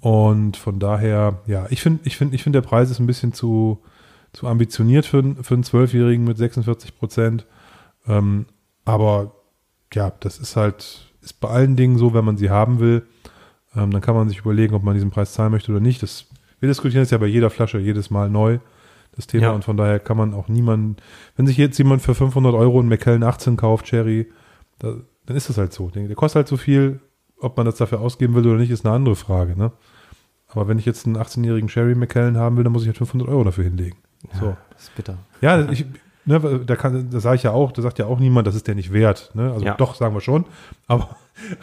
Und 0.00 0.56
von 0.56 0.78
daher, 0.78 1.40
ja, 1.46 1.66
ich 1.70 1.80
finde, 1.82 2.00
ich 2.04 2.16
finde, 2.16 2.36
ich 2.36 2.42
finde, 2.42 2.60
der 2.60 2.68
Preis 2.68 2.90
ist 2.90 3.00
ein 3.00 3.06
bisschen 3.06 3.32
zu, 3.32 3.82
zu 4.32 4.46
ambitioniert 4.46 5.06
für, 5.06 5.18
einen- 5.18 5.42
für 5.42 5.54
einen 5.54 5.64
Zwölfjährigen 5.64 6.24
mit 6.24 6.36
46 6.36 6.96
Prozent. 6.98 7.46
Ähm, 8.06 8.46
aber 8.84 9.32
ja, 9.94 10.12
das 10.20 10.38
ist 10.38 10.56
halt, 10.56 11.12
ist 11.22 11.40
bei 11.40 11.48
allen 11.48 11.76
Dingen 11.76 11.98
so, 11.98 12.14
wenn 12.14 12.24
man 12.24 12.36
sie 12.36 12.50
haben 12.50 12.80
will, 12.80 13.06
ähm, 13.76 13.90
dann 13.90 14.00
kann 14.00 14.14
man 14.14 14.28
sich 14.28 14.38
überlegen, 14.38 14.74
ob 14.74 14.82
man 14.82 14.94
diesen 14.94 15.10
Preis 15.10 15.32
zahlen 15.32 15.52
möchte 15.52 15.72
oder 15.72 15.80
nicht. 15.80 16.02
Das, 16.02 16.26
wir 16.60 16.68
diskutieren 16.68 17.02
es 17.02 17.10
ja 17.10 17.18
bei 17.18 17.26
jeder 17.26 17.50
Flasche 17.50 17.78
jedes 17.78 18.10
Mal 18.10 18.30
neu, 18.30 18.58
das 19.16 19.26
Thema. 19.26 19.44
Ja. 19.44 19.52
Und 19.52 19.64
von 19.64 19.76
daher 19.76 19.98
kann 19.98 20.16
man 20.16 20.34
auch 20.34 20.48
niemanden, 20.48 20.96
wenn 21.36 21.46
sich 21.46 21.56
jetzt 21.56 21.78
jemand 21.78 22.02
für 22.02 22.14
500 22.14 22.54
Euro 22.54 22.80
einen 22.80 22.88
Macallan 22.88 23.22
18 23.22 23.56
kauft, 23.56 23.86
Cherry, 23.86 24.30
da, 24.78 24.96
dann 25.26 25.36
ist 25.36 25.48
das 25.48 25.58
halt 25.58 25.72
so. 25.72 25.90
Der, 25.90 26.14
kostet 26.14 26.36
halt 26.36 26.48
so 26.48 26.56
viel, 26.56 27.00
ob 27.38 27.56
man 27.56 27.66
das 27.66 27.76
dafür 27.76 28.00
ausgeben 28.00 28.34
will 28.34 28.46
oder 28.46 28.58
nicht, 28.58 28.70
ist 28.70 28.84
eine 28.84 28.94
andere 28.94 29.16
Frage. 29.16 29.58
Ne? 29.58 29.72
Aber 30.48 30.68
wenn 30.68 30.78
ich 30.78 30.86
jetzt 30.86 31.06
einen 31.06 31.16
18-jährigen 31.16 31.68
Sherry 31.68 31.94
Macallan 31.94 32.36
haben 32.36 32.56
will, 32.56 32.64
dann 32.64 32.72
muss 32.72 32.82
ich 32.82 32.88
halt 32.88 32.98
500 32.98 33.28
Euro 33.28 33.44
dafür 33.44 33.64
hinlegen. 33.64 33.98
So. 34.40 34.56
Das 34.70 34.84
ist 34.84 34.94
bitter. 34.94 35.18
Ja, 35.40 35.68
ich, 35.70 35.84
ne, 36.26 36.60
da 36.64 36.76
kann, 36.76 37.10
da 37.10 37.20
sage 37.20 37.36
ich 37.36 37.42
ja 37.42 37.52
auch, 37.52 37.72
da 37.72 37.82
sagt 37.82 37.98
ja 37.98 38.06
auch 38.06 38.18
niemand, 38.18 38.46
das 38.46 38.54
ist 38.54 38.66
der 38.66 38.74
nicht 38.74 38.92
wert. 38.92 39.30
Ne? 39.34 39.52
Also 39.52 39.64
Ja. 39.64 39.74
doch, 39.74 39.94
sagen 39.94 40.14
wir 40.14 40.20
schon. 40.20 40.44
Aber, 40.86 41.16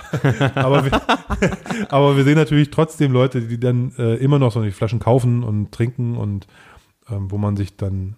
aber, 0.56 0.86
wir, 0.86 1.01
aber 1.89 2.18
wir 2.18 2.24
sehen 2.24 2.36
natürlich 2.38 2.70
trotzdem 2.72 3.12
Leute, 3.12 3.41
die 3.41 3.60
dann 3.60 3.94
äh, 3.98 4.15
immer 4.15 4.39
noch 4.39 4.51
so 4.51 4.62
die 4.62 4.72
Flaschen 4.72 5.00
kaufen 5.00 5.44
und 5.44 5.72
trinken 5.72 6.15
und 6.18 6.48
ähm, 7.10 7.32
wo 7.32 7.38
man 7.38 7.56
sich 7.58 7.77
dann 7.77 8.15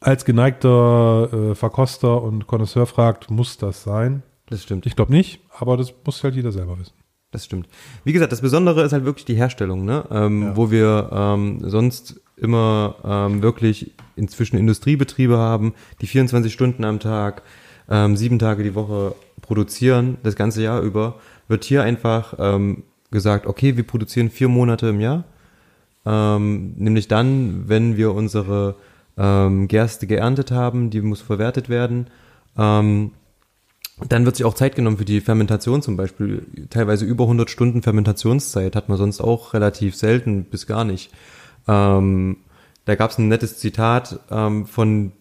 als 0.00 0.24
geneigter 0.24 1.28
äh, 1.32 1.54
Verkoster 1.54 2.22
und 2.22 2.46
Connoisseur 2.46 2.86
fragt, 2.86 3.30
muss 3.30 3.58
das 3.58 3.82
sein? 3.82 4.22
Das 4.46 4.62
stimmt. 4.62 4.86
Ich 4.86 4.96
glaube 4.96 5.12
nicht, 5.12 5.40
aber 5.58 5.76
das 5.76 5.92
muss 6.04 6.24
halt 6.24 6.34
jeder 6.34 6.52
selber 6.52 6.78
wissen. 6.78 6.94
Das 7.32 7.44
stimmt. 7.44 7.68
Wie 8.02 8.12
gesagt, 8.12 8.32
das 8.32 8.40
Besondere 8.40 8.82
ist 8.82 8.92
halt 8.92 9.04
wirklich 9.04 9.24
die 9.24 9.36
Herstellung, 9.36 9.84
ne? 9.84 10.04
Ähm, 10.10 10.42
Ja. 10.42 10.56
Wo 10.56 10.70
wir 10.72 11.10
ähm, 11.12 11.60
sonst 11.62 12.20
immer 12.40 12.96
ähm, 13.04 13.42
wirklich 13.42 13.92
inzwischen 14.16 14.58
Industriebetriebe 14.58 15.36
haben, 15.36 15.74
die 16.00 16.06
24 16.06 16.52
Stunden 16.52 16.84
am 16.84 17.00
Tag, 17.00 17.42
ähm, 17.88 18.16
sieben 18.16 18.38
Tage 18.38 18.62
die 18.62 18.74
Woche 18.74 19.14
produzieren, 19.40 20.18
das 20.22 20.36
ganze 20.36 20.62
Jahr 20.62 20.80
über, 20.80 21.16
wird 21.48 21.64
hier 21.64 21.82
einfach 21.82 22.34
ähm, 22.38 22.84
gesagt, 23.10 23.46
okay, 23.46 23.76
wir 23.76 23.84
produzieren 23.84 24.30
vier 24.30 24.48
Monate 24.48 24.88
im 24.88 25.00
Jahr, 25.00 25.24
ähm, 26.06 26.74
nämlich 26.76 27.08
dann, 27.08 27.68
wenn 27.68 27.96
wir 27.96 28.14
unsere 28.14 28.76
ähm, 29.16 29.68
Gerste 29.68 30.06
geerntet 30.06 30.50
haben, 30.50 30.90
die 30.90 31.00
muss 31.00 31.20
verwertet 31.20 31.68
werden. 31.68 32.06
Ähm, 32.56 33.12
dann 34.08 34.24
wird 34.24 34.36
sich 34.36 34.46
auch 34.46 34.54
Zeit 34.54 34.76
genommen 34.76 34.96
für 34.96 35.04
die 35.04 35.20
Fermentation 35.20 35.82
zum 35.82 35.96
Beispiel. 35.96 36.46
Teilweise 36.70 37.04
über 37.04 37.24
100 37.24 37.50
Stunden 37.50 37.82
Fermentationszeit 37.82 38.74
hat 38.74 38.88
man 38.88 38.96
sonst 38.96 39.20
auch 39.20 39.52
relativ 39.52 39.94
selten 39.94 40.44
bis 40.44 40.66
gar 40.66 40.84
nicht. 40.84 41.10
Ähm, 41.70 42.38
da 42.84 42.96
gab 42.96 43.10
es 43.10 43.18
ein 43.18 43.28
nettes 43.28 43.58
Zitat 43.58 44.18
ähm, 44.30 44.66
von 44.66 45.12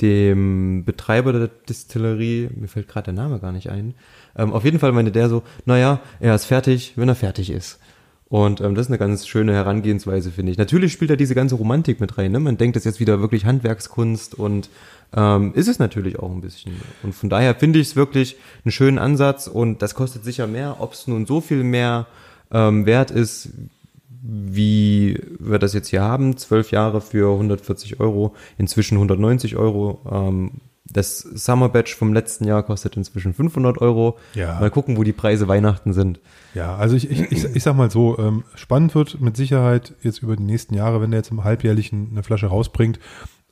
dem 0.00 0.84
Betreiber 0.84 1.32
der 1.32 1.48
Distillerie, 1.48 2.50
mir 2.54 2.68
fällt 2.68 2.86
gerade 2.86 3.06
der 3.06 3.14
Name 3.14 3.40
gar 3.40 3.50
nicht 3.50 3.68
ein. 3.68 3.94
Ähm, 4.36 4.52
auf 4.52 4.64
jeden 4.64 4.78
Fall 4.78 4.92
meinte 4.92 5.10
der 5.10 5.28
so, 5.28 5.42
naja, 5.64 6.00
er 6.20 6.36
ist 6.36 6.44
fertig, 6.44 6.92
wenn 6.94 7.08
er 7.08 7.16
fertig 7.16 7.50
ist. 7.50 7.80
Und 8.28 8.60
ähm, 8.60 8.74
das 8.74 8.86
ist 8.86 8.90
eine 8.90 8.98
ganz 8.98 9.26
schöne 9.26 9.54
Herangehensweise, 9.54 10.30
finde 10.30 10.52
ich. 10.52 10.58
Natürlich 10.58 10.92
spielt 10.92 11.10
da 11.10 11.16
diese 11.16 11.34
ganze 11.34 11.56
Romantik 11.56 11.98
mit 11.98 12.16
rein. 12.16 12.30
Ne? 12.30 12.38
Man 12.38 12.58
denkt, 12.58 12.76
das 12.76 12.82
ist 12.82 12.92
jetzt 12.92 13.00
wieder 13.00 13.20
wirklich 13.20 13.46
Handwerkskunst 13.46 14.34
und 14.34 14.68
ähm, 15.16 15.54
ist 15.54 15.66
es 15.66 15.78
natürlich 15.78 16.18
auch 16.18 16.30
ein 16.30 16.42
bisschen. 16.42 16.74
Und 17.02 17.14
von 17.14 17.30
daher 17.30 17.54
finde 17.54 17.80
ich 17.80 17.88
es 17.88 17.96
wirklich 17.96 18.36
einen 18.64 18.72
schönen 18.72 18.98
Ansatz 18.98 19.46
und 19.48 19.80
das 19.80 19.94
kostet 19.94 20.24
sicher 20.24 20.46
mehr. 20.46 20.76
Ob 20.78 20.92
es 20.92 21.08
nun 21.08 21.26
so 21.26 21.40
viel 21.40 21.64
mehr 21.64 22.06
ähm, 22.52 22.84
wert 22.86 23.10
ist, 23.10 23.48
wie 24.22 25.20
wir 25.38 25.58
das 25.58 25.74
jetzt 25.74 25.88
hier 25.88 26.02
haben, 26.02 26.36
zwölf 26.36 26.70
Jahre 26.70 27.00
für 27.00 27.32
140 27.32 28.00
Euro, 28.00 28.34
inzwischen 28.56 28.96
190 28.96 29.56
Euro. 29.56 30.00
Ähm, 30.10 30.60
das 30.90 31.18
Summer 31.18 31.68
Batch 31.68 31.94
vom 31.94 32.14
letzten 32.14 32.44
Jahr 32.44 32.62
kostet 32.62 32.96
inzwischen 32.96 33.34
500 33.34 33.78
Euro. 33.78 34.18
Ja. 34.34 34.58
Mal 34.58 34.70
gucken, 34.70 34.96
wo 34.96 35.04
die 35.04 35.12
Preise 35.12 35.46
Weihnachten 35.46 35.92
sind. 35.92 36.20
Ja, 36.54 36.76
also 36.76 36.96
ich, 36.96 37.10
ich, 37.10 37.30
ich, 37.30 37.44
ich 37.44 37.62
sag 37.62 37.76
mal 37.76 37.90
so, 37.90 38.18
ähm, 38.18 38.44
spannend 38.54 38.94
wird 38.94 39.20
mit 39.20 39.36
Sicherheit 39.36 39.94
jetzt 40.02 40.22
über 40.22 40.36
die 40.36 40.44
nächsten 40.44 40.74
Jahre, 40.74 41.00
wenn 41.00 41.10
der 41.10 41.20
jetzt 41.20 41.30
im 41.30 41.44
Halbjährlichen 41.44 42.08
eine 42.12 42.22
Flasche 42.22 42.46
rausbringt, 42.46 42.98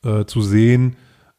äh, 0.03 0.25
zu 0.25 0.41
sehen, 0.41 0.95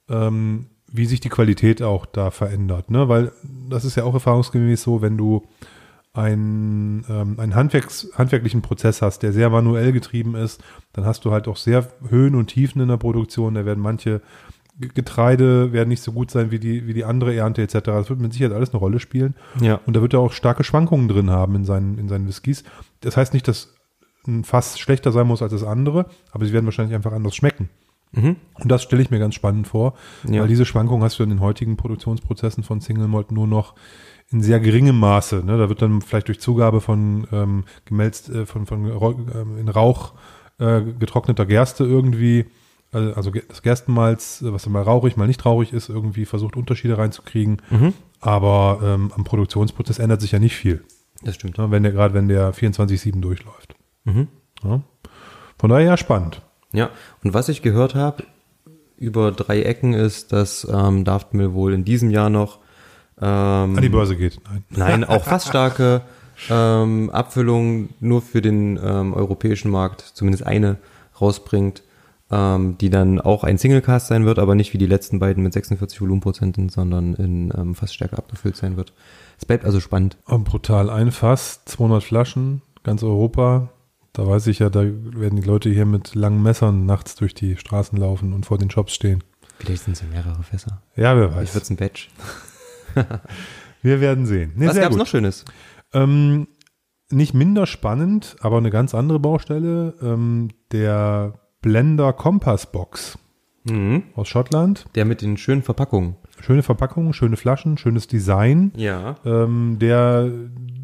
ähm, 0.08 0.66
wie 0.90 1.06
sich 1.06 1.20
die 1.20 1.28
Qualität 1.28 1.82
auch 1.82 2.06
da 2.06 2.30
verändert. 2.30 2.90
Ne? 2.90 3.08
Weil 3.08 3.32
das 3.68 3.85
ist 3.85 3.97
ja 3.97 4.04
auch 4.04 4.14
erfahrungsgemäß 4.14 4.82
so, 4.82 5.02
wenn 5.02 5.18
du 5.18 5.47
einen, 6.15 7.05
ähm, 7.09 7.38
einen 7.38 7.55
Handwerks, 7.55 8.09
handwerklichen 8.15 8.62
Prozess 8.62 9.03
hast, 9.03 9.23
der 9.23 9.33
sehr 9.33 9.50
manuell 9.50 9.93
getrieben 9.93 10.35
ist, 10.35 10.62
dann 10.93 11.05
hast 11.05 11.25
du 11.25 11.31
halt 11.31 11.47
auch 11.49 11.57
sehr 11.57 11.87
Höhen 12.09 12.35
und 12.35 12.49
Tiefen 12.49 12.81
in 12.81 12.88
der 12.88 12.97
Produktion. 12.97 13.55
Da 13.55 13.65
werden 13.65 13.81
manche 13.83 14.21
Getreide 14.81 15.73
werden 15.73 15.88
nicht 15.88 16.03
so 16.03 16.12
gut 16.12 16.31
sein 16.31 16.50
wie 16.53 16.61
die, 16.61 16.87
wie 16.87 16.95
die 16.95 17.05
andere 17.05 17.35
Ernte 17.35 17.62
etc. 17.62 17.75
Das 17.85 18.09
wird 18.11 18.21
mit 18.21 18.33
Sicherheit 18.33 18.55
alles 18.55 18.71
eine 18.71 18.79
Rolle 18.79 19.00
spielen. 19.00 19.35
Ja. 19.61 19.81
Und 19.87 19.97
da 19.97 20.03
wird 20.03 20.15
er 20.15 20.21
auch 20.21 20.33
starke 20.33 20.62
Schwankungen 20.62 21.09
drin 21.09 21.31
haben 21.31 21.57
in 21.57 21.65
seinen, 21.65 21.99
in 21.99 22.09
seinen 22.09 22.29
Whiskys. 22.29 22.62
Das 23.00 23.17
heißt 23.17 23.35
nicht, 23.35 23.49
dass 23.49 23.75
ein 24.27 24.45
Fass 24.45 24.79
schlechter 24.79 25.11
sein 25.11 25.27
muss 25.27 25.43
als 25.43 25.53
das 25.53 25.65
andere, 25.65 26.07
aber 26.31 26.47
sie 26.47 26.53
werden 26.53 26.67
wahrscheinlich 26.67 26.95
einfach 26.95 27.12
anders 27.12 27.35
schmecken. 27.35 27.71
Mhm. 28.12 28.37
Und 28.55 28.71
das 28.71 28.85
stelle 28.85 29.03
ich 29.03 29.11
mir 29.11 29.19
ganz 29.19 29.35
spannend 29.35 29.67
vor, 29.67 29.95
Ja. 30.29 30.43
weil 30.43 30.49
diese 30.49 30.65
Schwankungen 30.65 31.03
hast 31.03 31.19
du 31.19 31.25
in 31.25 31.31
den 31.31 31.41
heutigen 31.41 31.77
Produktionsprozessen 31.77 32.62
von 32.62 32.81
Single 32.81 33.09
Malt 33.09 33.33
nur 33.33 33.47
noch 33.47 33.75
in 34.30 34.42
sehr 34.42 34.61
geringem 34.61 34.99
Maße. 34.99 35.42
Ne? 35.44 35.58
Da 35.58 35.68
wird 35.68 35.82
dann 35.82 36.02
vielleicht 36.02 36.28
durch 36.28 36.40
Zugabe 36.40 36.80
von 36.80 37.26
ähm, 37.32 37.64
gemälzt, 37.85 38.28
äh, 38.28 38.47
von, 38.47 38.66
von 38.66 38.87
ähm, 38.87 39.58
in 39.58 39.68
Rauch 39.68 40.12
äh, 40.58 40.82
getrockneter 40.82 41.47
Gerste 41.47 41.85
irgendwie, 41.85 42.47
äh, 42.92 43.12
also 43.12 43.30
das 43.30 43.62
Gerstenmalz, 43.62 44.42
äh, 44.42 44.52
was 44.52 44.68
mal 44.68 44.82
rauchig, 44.82 45.16
mal 45.16 45.26
nicht 45.26 45.44
rauchig 45.47 45.73
ist, 45.73 45.88
irgendwie 45.88 46.26
versucht 46.26 46.56
Unterschiede 46.56 46.99
reinzukriegen. 46.99 47.62
Mhm. 47.70 47.94
Aber 48.20 48.80
ähm, 48.82 49.12
am 49.14 49.25
Produktionsprozess 49.25 49.99
ändert 49.99 50.20
sich 50.20 50.32
ja 50.32 50.38
nicht 50.38 50.56
viel. 50.56 50.85
Das 51.23 51.35
stimmt. 51.35 51.58
Ne? 51.58 51.70
Wenn 51.70 51.82
der, 51.82 51.92
gerade 51.92 52.14
wenn 52.14 52.28
der 52.28 52.52
24-7 52.52 53.20
durchläuft. 53.20 53.75
Mhm. 54.04 54.28
Ja? 54.62 54.82
Von 55.58 55.70
daher 55.70 55.87
ja 55.87 55.97
spannend. 55.97 56.42
Ja, 56.73 56.90
und 57.25 57.32
was 57.32 57.49
ich 57.49 57.62
gehört 57.62 57.94
habe 57.94 58.25
über 58.99 59.32
drei 59.32 59.62
Ecken 59.62 59.94
ist, 59.94 60.32
dass 60.32 60.66
ähm, 60.70 61.04
Daft 61.04 61.32
Mill 61.32 61.54
wohl 61.54 61.73
in 61.73 61.85
diesem 61.85 62.11
Jahr 62.11 62.30
noch 62.30 62.58
ähm, 63.20 63.76
An 63.76 63.82
die 63.82 63.88
Börse 63.88 64.16
geht. 64.16 64.40
Nein. 64.50 64.64
Nein, 64.70 65.04
auch 65.04 65.25
fast 65.25 65.48
starke 65.48 66.02
ähm, 66.50 67.10
Abfüllungen 67.10 67.90
nur 68.00 68.22
für 68.22 68.40
den 68.40 68.78
ähm, 68.82 69.14
europäischen 69.14 69.70
Markt, 69.70 70.02
zumindest 70.14 70.46
eine 70.46 70.76
rausbringt, 71.20 71.82
ähm, 72.30 72.76
die 72.78 72.90
dann 72.90 73.20
auch 73.20 73.44
ein 73.44 73.58
Singlecast 73.58 74.08
sein 74.08 74.25
wird, 74.25 74.38
aber 74.38 74.54
nicht 74.54 74.72
wie 74.72 74.78
die 74.78 74.87
letzten 74.87 75.18
beiden 75.18 75.42
mit 75.42 75.52
46 75.52 76.00
Volumenprozenten, 76.00 76.68
sondern 76.68 77.14
in 77.14 77.52
ähm, 77.56 77.75
fast 77.75 77.94
stärker 77.94 78.18
abgefüllt 78.18 78.56
sein 78.56 78.76
wird. 78.76 78.92
Es 79.38 79.46
bleibt 79.46 79.64
also 79.64 79.80
spannend. 79.80 80.16
Oh, 80.28 80.38
brutal. 80.38 80.90
Ein 80.90 81.10
Fass, 81.10 81.64
200 81.64 82.02
Flaschen, 82.02 82.62
ganz 82.82 83.02
Europa. 83.02 83.68
Da 84.12 84.26
weiß 84.26 84.48
ich 84.48 84.58
ja, 84.58 84.68
da 84.68 84.82
werden 84.82 85.37
die 85.40 85.46
Leute 85.46 85.70
hier 85.70 85.87
mit 85.87 86.14
langen 86.14 86.42
Messern 86.42 86.87
nachts 86.87 87.14
durch 87.14 87.34
die 87.34 87.56
Straßen 87.56 87.98
laufen 87.98 88.32
und 88.32 88.46
vor 88.46 88.58
den 88.58 88.70
Shops 88.70 88.94
stehen. 88.94 89.22
Vielleicht 89.58 89.84
sind 89.84 89.94
es 89.94 90.02
ja 90.02 90.08
mehrere 90.08 90.42
Fässer. 90.42 90.82
Ja, 90.96 91.16
wer 91.16 91.30
Vielleicht 91.30 91.54
wird 91.54 91.62
weiß. 91.62 91.62
es 91.62 91.70
ein 91.70 91.76
Batch. 91.76 92.10
Wir 93.83 94.00
werden 94.00 94.26
sehen. 94.26 94.52
Nee, 94.57 94.67
Was 94.69 94.76
gab's 94.76 94.90
gut. 94.90 94.99
noch 94.99 95.07
Schönes? 95.07 95.45
Ähm, 95.93 96.49
nicht 97.11 97.33
minder 97.35 97.67
spannend, 97.67 98.37
aber 98.40 98.59
eine 98.59 98.71
ganz 98.71 98.95
andere 98.95 99.19
Baustelle. 99.19 99.95
Ähm, 100.02 100.49
der 100.73 101.35
Blender 101.62 102.12
Compass 102.12 102.71
Box 102.71 103.19
Mhm. 103.64 104.05
aus 104.14 104.28
Schottland. 104.28 104.87
Der 104.95 105.05
mit 105.05 105.21
den 105.23 105.37
schönen 105.37 105.62
Verpackungen. 105.62 106.17
Schöne 106.40 106.62
Verpackung, 106.62 107.12
schöne 107.12 107.37
Flaschen, 107.37 107.76
schönes 107.78 108.07
Design. 108.07 108.73
Ja. 108.76 109.17
ähm, 109.25 109.78
der 109.81 110.31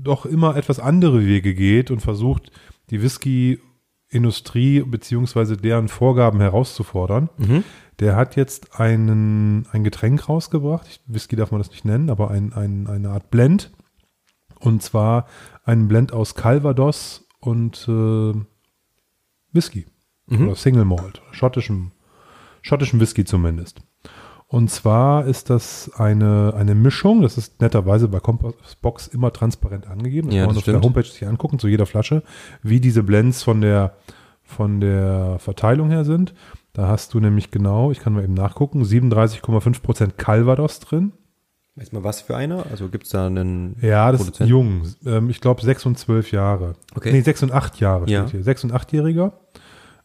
doch 0.03 0.27
immer 0.27 0.57
etwas 0.57 0.81
andere 0.81 1.25
Wege 1.25 1.55
geht 1.55 1.91
und 1.91 2.01
versucht, 2.01 2.51
die 2.91 3.01
Whisky-Industrie 3.03 4.81
beziehungsweise 4.83 5.57
deren 5.57 5.89
Vorgaben 5.89 6.41
herauszufordern. 6.41 7.31
Mhm. 7.39 7.65
Der 8.01 8.17
hat 8.17 8.37
jetzt 8.37 8.81
einen, 8.81 9.67
ein 9.73 9.85
Getränk 9.85 10.29
rausgebracht. 10.29 10.87
Ich, 10.89 11.01
Whisky 11.07 11.37
darf 11.37 11.51
man 11.51 11.61
das 11.61 11.71
nicht 11.71 11.85
nennen, 11.85 12.11
aber 12.11 12.31
ein, 12.31 12.53
ein, 12.53 12.87
eine 12.89 13.11
Art 13.11 13.31
Blend. 13.31 13.71
Und 14.59 14.83
zwar 14.83 15.27
einen 15.65 15.89
Blend 15.89 16.13
aus 16.13 16.35
Calvados 16.35 17.27
und 17.41 17.87
äh, 17.89 18.33
Whisky. 19.53 19.87
Mhm. 20.27 20.49
Oder 20.49 20.57
Single 20.57 20.85
Malt. 20.85 21.23
Schottischem, 21.33 21.93
schottischem 22.63 22.99
Whisky 23.01 23.25
zumindest. 23.25 23.81
Und 24.47 24.71
zwar 24.71 25.27
ist 25.27 25.51
das 25.51 25.91
eine, 25.97 26.55
eine 26.57 26.75
Mischung, 26.75 27.23
das 27.23 27.39
ist 27.39 27.61
netterweise 27.61 28.09
bei 28.09 28.21
Compass 28.21 28.55
Box 28.81 29.09
immer 29.09 29.33
transparent 29.33 29.87
angegeben. 29.87 30.29
Das 30.29 30.37
Ja, 30.37 30.43
kann 30.43 30.49
man 30.49 30.55
das 30.55 30.59
auf 30.59 30.65
der 30.65 30.73
stimmt. 30.73 30.85
Homepage 30.85 31.05
sich 31.05 31.27
angucken, 31.27 31.59
zu 31.59 31.67
jeder 31.69 31.87
Flasche, 31.87 32.23
wie 32.63 32.79
diese 32.81 33.03
Blends 33.03 33.43
von 33.43 33.61
der, 33.61 33.97
von 34.43 34.81
der 34.81 35.39
Verteilung 35.41 35.91
her 35.91 36.05
sind. 36.05 36.35
Da 36.75 36.89
hast 36.89 37.15
du 37.15 37.21
nämlich 37.21 37.51
genau, 37.51 37.91
ich 37.93 38.01
kann 38.01 38.13
mal 38.13 38.23
eben 38.25 38.35
nachgucken, 38.35 38.83
37,5% 38.83 40.11
Calvados 40.17 40.81
drin. 40.81 41.13
Weiß 41.77 41.93
mal 41.93 42.05
was 42.05 42.21
für 42.21 42.37
einer? 42.37 42.67
Also 42.71 42.89
gibt's 42.89 43.11
da 43.11 43.27
einen 43.27 43.77
Ja, 43.81 44.13
das 44.13 44.21
ist 44.21 44.27
Produzenten? 44.27 44.51
jung. 44.51 44.83
Ähm, 45.07 45.31
ich 45.31 45.41
glaube, 45.41 45.63
6 45.63 45.87
und 45.87 45.99
12 45.99 46.31
Jahre. 46.33 46.75
Okay. 46.95 47.13
Nee, 47.13 47.21
6 47.23 47.43
und 47.45 47.53
8 47.53 47.81
Jahre 47.81 48.09
Ja. 48.11 48.23
steht 48.23 48.33
hier. 48.33 48.45
6 48.45 48.65
und 48.65 48.73
8-Jähriger. 48.73 49.33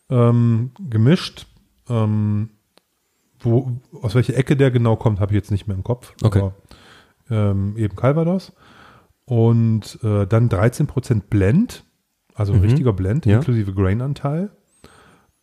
Ähm, 0.10 0.72
gemischt. 0.90 1.48
Ähm, 1.90 2.50
wo, 3.40 3.72
aus 4.02 4.16
welcher 4.16 4.36
Ecke 4.36 4.56
der 4.56 4.70
genau 4.72 4.96
kommt, 4.96 5.20
habe 5.20 5.32
ich 5.32 5.36
jetzt 5.36 5.52
nicht 5.52 5.68
mehr 5.68 5.76
im 5.78 5.84
Kopf. 5.84 6.14
Okay. 6.24 6.40
Aber, 6.40 6.54
ähm, 7.30 7.78
eben 7.78 7.96
Calvados. 7.96 8.52
Und 9.26 10.00
äh, 10.04 10.26
dann 10.28 10.50
13% 10.50 11.22
Blend, 11.30 11.84
also 12.34 12.54
Mhm. 12.54 12.62
richtiger 12.62 12.94
Blend, 12.94 13.26
Ja. 13.26 13.38
inklusive 13.38 13.74
Grainanteil. 13.74 14.50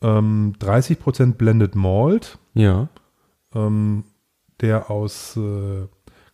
Ähm, 0.06 0.54
30% 0.60 1.34
Blended 1.34 1.74
Malt, 1.74 2.38
Ja. 2.54 2.88
ähm, 3.54 4.04
der 4.60 4.90
aus 4.90 5.36
äh, 5.36 5.86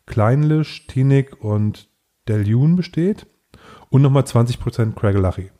Kleinlisch, 0.06 0.86
Tinik 0.88 1.42
und 1.42 1.88
Deljun 2.28 2.76
besteht. 2.76 3.26
Und 3.90 4.02
nochmal 4.02 4.22
20% 4.24 4.94
Craigelachie. 4.94 5.50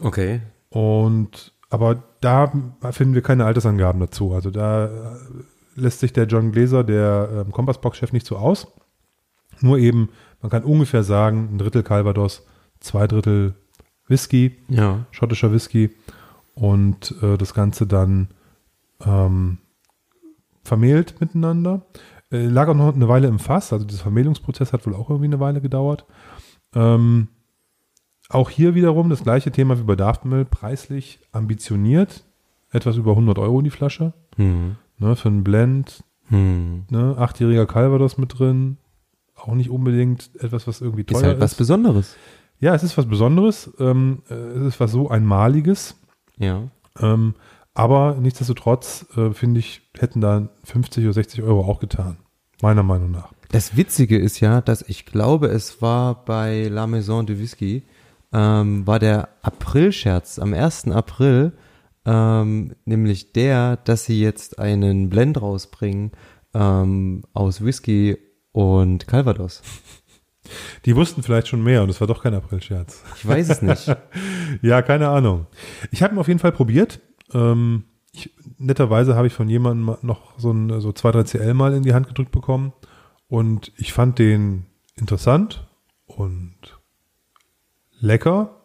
Okay. 0.00 0.40
Und 0.70 1.52
aber 1.70 2.02
da 2.20 2.50
finden 2.92 3.14
wir 3.14 3.22
keine 3.22 3.44
Altersangaben 3.44 4.00
dazu. 4.00 4.32
Also 4.32 4.50
da 4.50 4.86
äh, 4.86 5.16
lässt 5.74 6.00
sich 6.00 6.12
der 6.12 6.24
John 6.26 6.50
Glaser, 6.52 6.82
der 6.84 7.44
ähm, 7.46 7.52
Kompassbox-Chef, 7.52 8.12
nicht 8.12 8.26
so 8.26 8.36
aus. 8.36 8.68
Nur 9.60 9.78
eben, 9.78 10.08
man 10.40 10.50
kann 10.50 10.64
ungefähr 10.64 11.02
sagen, 11.02 11.50
ein 11.52 11.58
Drittel 11.58 11.82
Calvados, 11.82 12.46
zwei 12.80 13.06
Drittel 13.06 13.54
Whisky, 14.06 14.56
Ja. 14.68 15.04
schottischer 15.10 15.52
Whisky 15.52 15.90
und 16.60 17.14
äh, 17.22 17.36
das 17.38 17.54
Ganze 17.54 17.86
dann 17.86 18.28
ähm, 19.04 19.58
vermehlt 20.64 21.20
miteinander. 21.20 21.82
Äh, 22.30 22.46
lag 22.46 22.68
auch 22.68 22.74
noch 22.74 22.94
eine 22.94 23.08
Weile 23.08 23.28
im 23.28 23.38
Fass, 23.38 23.72
also 23.72 23.84
dieser 23.86 24.02
Vermehlungsprozess 24.02 24.72
hat 24.72 24.86
wohl 24.86 24.94
auch 24.94 25.08
irgendwie 25.08 25.26
eine 25.26 25.40
Weile 25.40 25.60
gedauert. 25.60 26.04
Ähm, 26.74 27.28
auch 28.28 28.50
hier 28.50 28.74
wiederum 28.74 29.08
das 29.08 29.22
gleiche 29.22 29.50
Thema 29.50 29.78
wie 29.78 29.84
bei 29.84 29.96
Daftmill, 29.96 30.44
preislich 30.44 31.20
ambitioniert, 31.32 32.24
etwas 32.70 32.96
über 32.96 33.12
100 33.12 33.38
Euro 33.38 33.62
die 33.62 33.70
Flasche, 33.70 34.12
Hm. 34.36 34.76
ne, 34.98 35.16
für 35.16 35.28
einen 35.28 35.44
Blend, 35.44 36.04
Hm. 36.28 36.84
ne, 36.90 37.14
achtjähriger 37.16 37.64
Calvados 37.66 38.18
mit 38.18 38.38
drin, 38.38 38.76
auch 39.34 39.54
nicht 39.54 39.70
unbedingt 39.70 40.30
etwas, 40.40 40.66
was 40.66 40.82
irgendwie 40.82 41.04
teuer 41.04 41.20
Ist 41.20 41.26
halt 41.26 41.40
was 41.40 41.54
Besonderes. 41.54 42.16
Ja, 42.60 42.74
es 42.74 42.82
ist 42.82 42.98
was 42.98 43.06
Besonderes, 43.06 43.72
ähm, 43.78 44.22
äh, 44.28 44.34
es 44.34 44.66
ist 44.74 44.80
was 44.80 44.90
so 44.92 45.08
Einmaliges, 45.08 45.98
Ja. 46.38 46.68
ähm, 47.00 47.34
aber 47.74 48.16
nichtsdestotrotz, 48.20 49.06
äh, 49.16 49.30
finde 49.30 49.60
ich, 49.60 49.82
hätten 49.96 50.20
da 50.20 50.48
50 50.64 51.04
oder 51.04 51.12
60 51.12 51.42
Euro 51.42 51.60
auch 51.64 51.78
getan. 51.78 52.18
Meiner 52.60 52.82
Meinung 52.82 53.12
nach. 53.12 53.32
Das 53.50 53.76
Witzige 53.76 54.18
ist 54.18 54.40
ja, 54.40 54.60
dass 54.60 54.82
ich 54.82 55.06
glaube, 55.06 55.46
es 55.46 55.80
war 55.80 56.24
bei 56.24 56.68
La 56.68 56.86
Maison 56.86 57.24
de 57.24 57.38
Whisky, 57.38 57.84
ähm, 58.32 58.86
war 58.86 58.98
der 58.98 59.28
April-Scherz 59.42 60.38
am 60.38 60.54
1. 60.54 60.88
April, 60.88 61.52
ähm, 62.04 62.74
nämlich 62.84 63.32
der, 63.32 63.76
dass 63.76 64.04
sie 64.04 64.20
jetzt 64.20 64.58
einen 64.58 65.08
Blend 65.08 65.40
rausbringen 65.40 66.12
ähm, 66.54 67.22
aus 67.32 67.64
Whisky 67.64 68.18
und 68.52 69.06
Calvados. 69.06 69.62
Die 70.84 70.96
wussten 70.96 71.22
vielleicht 71.22 71.48
schon 71.48 71.62
mehr 71.62 71.82
und 71.82 71.88
es 71.90 72.00
war 72.00 72.06
doch 72.06 72.22
kein 72.22 72.34
April-Scherz. 72.34 73.02
Ich 73.16 73.26
weiß 73.26 73.48
es 73.50 73.62
nicht. 73.62 73.96
Ja, 74.62 74.82
keine 74.82 75.08
Ahnung. 75.08 75.46
Ich 75.90 76.02
habe 76.02 76.14
ihn 76.14 76.18
auf 76.18 76.28
jeden 76.28 76.40
Fall 76.40 76.52
probiert. 76.52 77.00
Ähm, 77.34 77.84
ich, 78.12 78.34
netterweise 78.56 79.14
habe 79.14 79.26
ich 79.26 79.32
von 79.34 79.48
jemandem 79.48 79.96
noch 80.02 80.38
so 80.38 80.50
ein 80.50 80.80
so 80.80 80.92
zwei, 80.92 81.12
drei 81.12 81.24
CL 81.24 81.52
mal 81.54 81.74
in 81.74 81.82
die 81.82 81.92
Hand 81.94 82.08
gedrückt 82.08 82.32
bekommen 82.32 82.72
und 83.28 83.72
ich 83.76 83.92
fand 83.92 84.18
den 84.18 84.64
interessant 84.96 85.66
und 86.06 86.56
lecker 88.00 88.56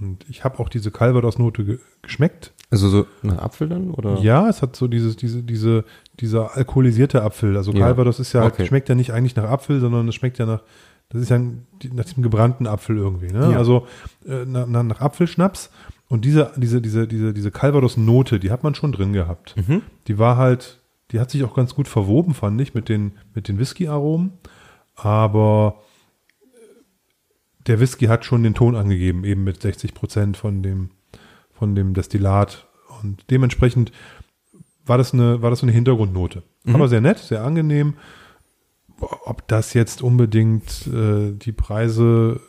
und 0.00 0.24
ich 0.28 0.44
habe 0.44 0.58
auch 0.58 0.68
diese 0.68 0.90
Calvados-Note 0.90 1.64
ge 1.64 1.78
geschmeckt. 2.02 2.52
Also 2.70 2.88
so 2.88 3.06
nach 3.22 3.38
Apfel 3.38 3.68
dann 3.68 3.90
oder? 3.90 4.18
Ja, 4.20 4.48
es 4.48 4.62
hat 4.62 4.74
so 4.74 4.88
dieses, 4.88 5.16
diese, 5.16 5.42
diese, 5.42 5.84
dieser 6.18 6.56
alkoholisierte 6.56 7.22
Apfel. 7.22 7.56
Also 7.56 7.70
Ja. 7.72 7.80
Calvados 7.86 8.18
ist 8.18 8.32
ja, 8.32 8.44
Okay. 8.46 8.66
schmeckt 8.66 8.88
ja 8.88 8.94
nicht 8.94 9.12
eigentlich 9.12 9.36
nach 9.36 9.44
Apfel, 9.44 9.78
sondern 9.80 10.08
es 10.08 10.14
schmeckt 10.14 10.38
ja 10.38 10.46
nach, 10.46 10.62
das 11.12 11.22
ist 11.22 11.28
ja 11.28 11.38
nach 11.38 12.04
diesem 12.04 12.22
gebrannten 12.22 12.66
Apfel 12.66 12.96
irgendwie, 12.96 13.28
ne? 13.28 13.52
Ja. 13.52 13.58
Also 13.58 13.86
äh, 14.26 14.44
nach, 14.46 14.66
nach, 14.66 15.00
Apfelschnaps. 15.00 15.70
Und 16.08 16.24
diese, 16.24 16.52
diese, 16.56 16.80
diese, 16.80 17.06
diese, 17.06 17.34
diese 17.34 17.50
Calvados-Note, 17.50 18.38
die 18.38 18.50
hat 18.50 18.62
man 18.64 18.74
schon 18.74 18.92
drin 18.92 19.12
gehabt. 19.12 19.54
Mhm. 19.56 19.82
Die 20.06 20.18
war 20.18 20.36
halt, 20.36 20.80
die 21.10 21.20
hat 21.20 21.30
sich 21.30 21.44
auch 21.44 21.54
ganz 21.54 21.74
gut 21.74 21.88
verwoben, 21.88 22.34
fand 22.34 22.60
ich, 22.60 22.74
mit 22.74 22.88
den, 22.88 23.12
mit 23.34 23.48
den 23.48 23.58
Whisky-Aromen. 23.58 24.32
Aber 24.94 25.82
der 27.66 27.80
Whisky 27.80 28.06
hat 28.06 28.24
schon 28.24 28.42
den 28.42 28.54
Ton 28.54 28.74
angegeben, 28.74 29.24
eben 29.24 29.44
mit 29.44 29.60
60 29.60 29.94
Prozent 29.94 30.36
von 30.36 30.62
dem, 30.62 30.90
von 31.52 31.74
dem 31.74 31.94
Destillat. 31.94 32.66
Und 33.02 33.24
dementsprechend 33.30 33.92
war 34.84 34.98
das 34.98 35.12
eine, 35.12 35.42
war 35.42 35.50
das 35.50 35.60
so 35.60 35.66
eine 35.66 35.72
Hintergrundnote. 35.72 36.42
Aber 36.66 36.88
sehr 36.88 37.00
nett, 37.00 37.18
sehr 37.18 37.44
angenehm. 37.44 37.94
Ob 39.02 39.46
das 39.48 39.74
jetzt 39.74 40.02
unbedingt 40.02 40.86
äh, 40.86 41.32
die 41.32 41.52
Preise 41.52 42.40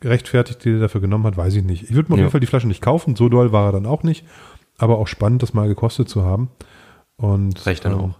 gerechtfertigt, 0.00 0.64
die 0.64 0.70
er 0.70 0.80
dafür 0.80 1.00
genommen 1.00 1.24
hat, 1.24 1.36
weiß 1.36 1.54
ich 1.56 1.64
nicht. 1.64 1.82
Ich 1.84 1.94
würde 1.94 2.08
mir 2.10 2.14
auf 2.14 2.18
Ja. 2.18 2.24
jeden 2.24 2.30
Fall 2.32 2.40
die 2.40 2.46
Flasche 2.46 2.68
nicht 2.68 2.80
kaufen. 2.82 3.16
So 3.16 3.28
doll 3.28 3.52
war 3.52 3.66
er 3.66 3.72
dann 3.72 3.86
auch 3.86 4.02
nicht. 4.02 4.24
Aber 4.78 4.98
auch 4.98 5.06
spannend, 5.08 5.42
das 5.42 5.52
mal 5.52 5.68
gekostet 5.68 6.08
zu 6.08 6.24
haben. 6.24 6.50
Und 7.16 7.66
Reicht 7.66 7.84
dann 7.84 7.92
ähm, 7.92 7.98
auch. 7.98 8.14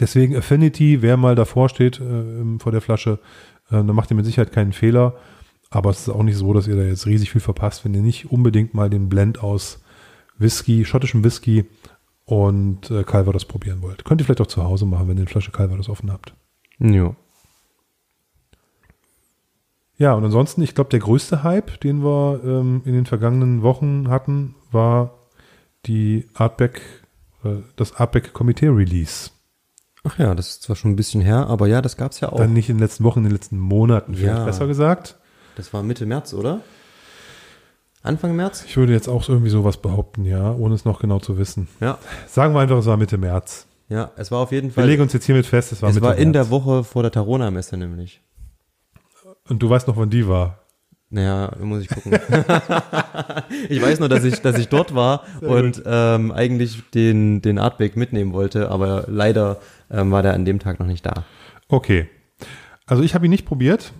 Deswegen 0.00 0.36
Affinity, 0.36 1.00
wer 1.02 1.16
mal 1.16 1.34
davor 1.36 1.68
steht 1.68 2.00
äh, 2.00 2.58
vor 2.58 2.72
der 2.72 2.80
Flasche, 2.80 3.20
äh, 3.68 3.74
dann 3.74 3.86
macht 3.94 4.10
ihr 4.10 4.16
mit 4.16 4.26
Sicherheit 4.26 4.52
keinen 4.52 4.72
Fehler. 4.72 5.14
Aber 5.70 5.90
es 5.90 6.00
ist 6.00 6.08
auch 6.08 6.22
nicht 6.22 6.36
so, 6.36 6.52
dass 6.52 6.66
ihr 6.66 6.76
da 6.76 6.82
jetzt 6.82 7.06
riesig 7.06 7.30
viel 7.30 7.40
verpasst, 7.40 7.84
wenn 7.84 7.94
ihr 7.94 8.02
nicht 8.02 8.30
unbedingt 8.30 8.74
mal 8.74 8.90
den 8.90 9.08
Blend 9.08 9.42
aus 9.42 9.82
Whisky, 10.38 10.84
schottischem 10.84 11.24
Whisky 11.24 11.64
und 12.24 12.90
äh, 12.90 13.04
Calvados 13.04 13.44
probieren 13.44 13.80
wollt. 13.82 14.04
Könnt 14.04 14.20
ihr 14.20 14.24
vielleicht 14.24 14.40
auch 14.40 14.46
zu 14.48 14.64
Hause 14.64 14.86
machen, 14.86 15.08
wenn 15.08 15.16
ihr 15.16 15.22
eine 15.22 15.30
Flasche 15.30 15.52
Calvados 15.52 15.88
offen 15.88 16.12
habt. 16.12 16.34
Ja. 16.78 17.14
Ja, 19.98 20.12
und 20.12 20.24
ansonsten, 20.24 20.60
ich 20.62 20.74
glaube, 20.74 20.90
der 20.90 21.00
größte 21.00 21.42
Hype, 21.42 21.80
den 21.80 22.04
wir 22.04 22.40
ähm, 22.44 22.82
in 22.84 22.92
den 22.92 23.06
vergangenen 23.06 23.62
Wochen 23.62 24.08
hatten, 24.10 24.54
war 24.70 25.14
die 25.86 26.28
Artback, 26.34 26.82
äh, 27.44 27.56
das 27.76 27.94
Artback 27.96 28.34
Komitee 28.34 28.68
Release. 28.68 29.30
Ach 30.04 30.18
ja, 30.18 30.34
das 30.34 30.48
ist 30.50 30.62
zwar 30.62 30.76
schon 30.76 30.92
ein 30.92 30.96
bisschen 30.96 31.22
her, 31.22 31.46
aber 31.48 31.66
ja, 31.66 31.80
das 31.80 31.96
gab's 31.96 32.20
ja 32.20 32.30
auch. 32.30 32.36
Dann 32.36 32.52
nicht 32.52 32.68
in 32.68 32.76
den 32.76 32.82
letzten 32.82 33.04
Wochen, 33.04 33.20
in 33.20 33.24
den 33.24 33.32
letzten 33.32 33.58
Monaten, 33.58 34.14
vielleicht 34.14 34.36
Ja. 34.38 34.44
besser 34.44 34.66
gesagt. 34.66 35.16
Das 35.56 35.72
war 35.72 35.82
Mitte 35.82 36.04
März, 36.04 36.34
oder? 36.34 36.60
Anfang 38.02 38.36
März? 38.36 38.64
Ich 38.66 38.76
würde 38.76 38.92
jetzt 38.92 39.08
auch 39.08 39.26
irgendwie 39.28 39.48
sowas 39.50 39.78
behaupten, 39.78 40.24
ja, 40.24 40.52
ohne 40.52 40.74
es 40.74 40.84
noch 40.84 41.00
genau 41.00 41.18
zu 41.18 41.38
wissen. 41.38 41.66
Ja. 41.80 41.98
Sagen 42.28 42.54
wir 42.54 42.60
einfach, 42.60 42.76
es 42.76 42.86
war 42.86 42.96
Mitte 42.98 43.18
März. 43.18 43.66
Ja, 43.88 44.10
es 44.16 44.30
war 44.30 44.40
auf 44.40 44.52
jeden 44.52 44.68
Wir 44.68 44.74
Fall. 44.74 44.86
legen 44.86 45.02
uns 45.02 45.12
jetzt 45.12 45.26
hiermit 45.26 45.46
fest, 45.46 45.72
es 45.72 45.82
war 45.82 45.90
es 45.90 46.00
war 46.00 46.16
in 46.16 46.30
März. 46.30 46.46
der 46.46 46.50
Woche 46.50 46.84
vor 46.84 47.02
der 47.02 47.12
Tarona-Messe 47.12 47.76
nämlich. 47.76 48.20
Und 49.48 49.62
du 49.62 49.70
weißt 49.70 49.86
noch, 49.86 49.96
wann 49.96 50.10
die 50.10 50.26
war. 50.26 50.58
Naja, 51.08 51.52
muss 51.60 51.82
ich 51.82 51.88
gucken. 51.88 52.12
ich 53.68 53.80
weiß 53.80 54.00
nur, 54.00 54.08
dass 54.08 54.24
ich, 54.24 54.40
dass 54.40 54.58
ich 54.58 54.68
dort 54.68 54.92
war 54.94 55.22
und 55.40 55.82
ähm, 55.86 56.32
eigentlich 56.32 56.82
den, 56.90 57.42
den 57.42 57.60
Artback 57.60 57.96
mitnehmen 57.96 58.32
wollte, 58.32 58.70
aber 58.70 59.04
leider 59.06 59.60
ähm, 59.88 60.10
war 60.10 60.22
der 60.22 60.34
an 60.34 60.44
dem 60.44 60.58
Tag 60.58 60.80
noch 60.80 60.86
nicht 60.86 61.06
da. 61.06 61.24
Okay. 61.68 62.08
Also 62.86 63.04
ich 63.04 63.14
habe 63.14 63.26
ihn 63.26 63.30
nicht 63.30 63.46
probiert. 63.46 63.92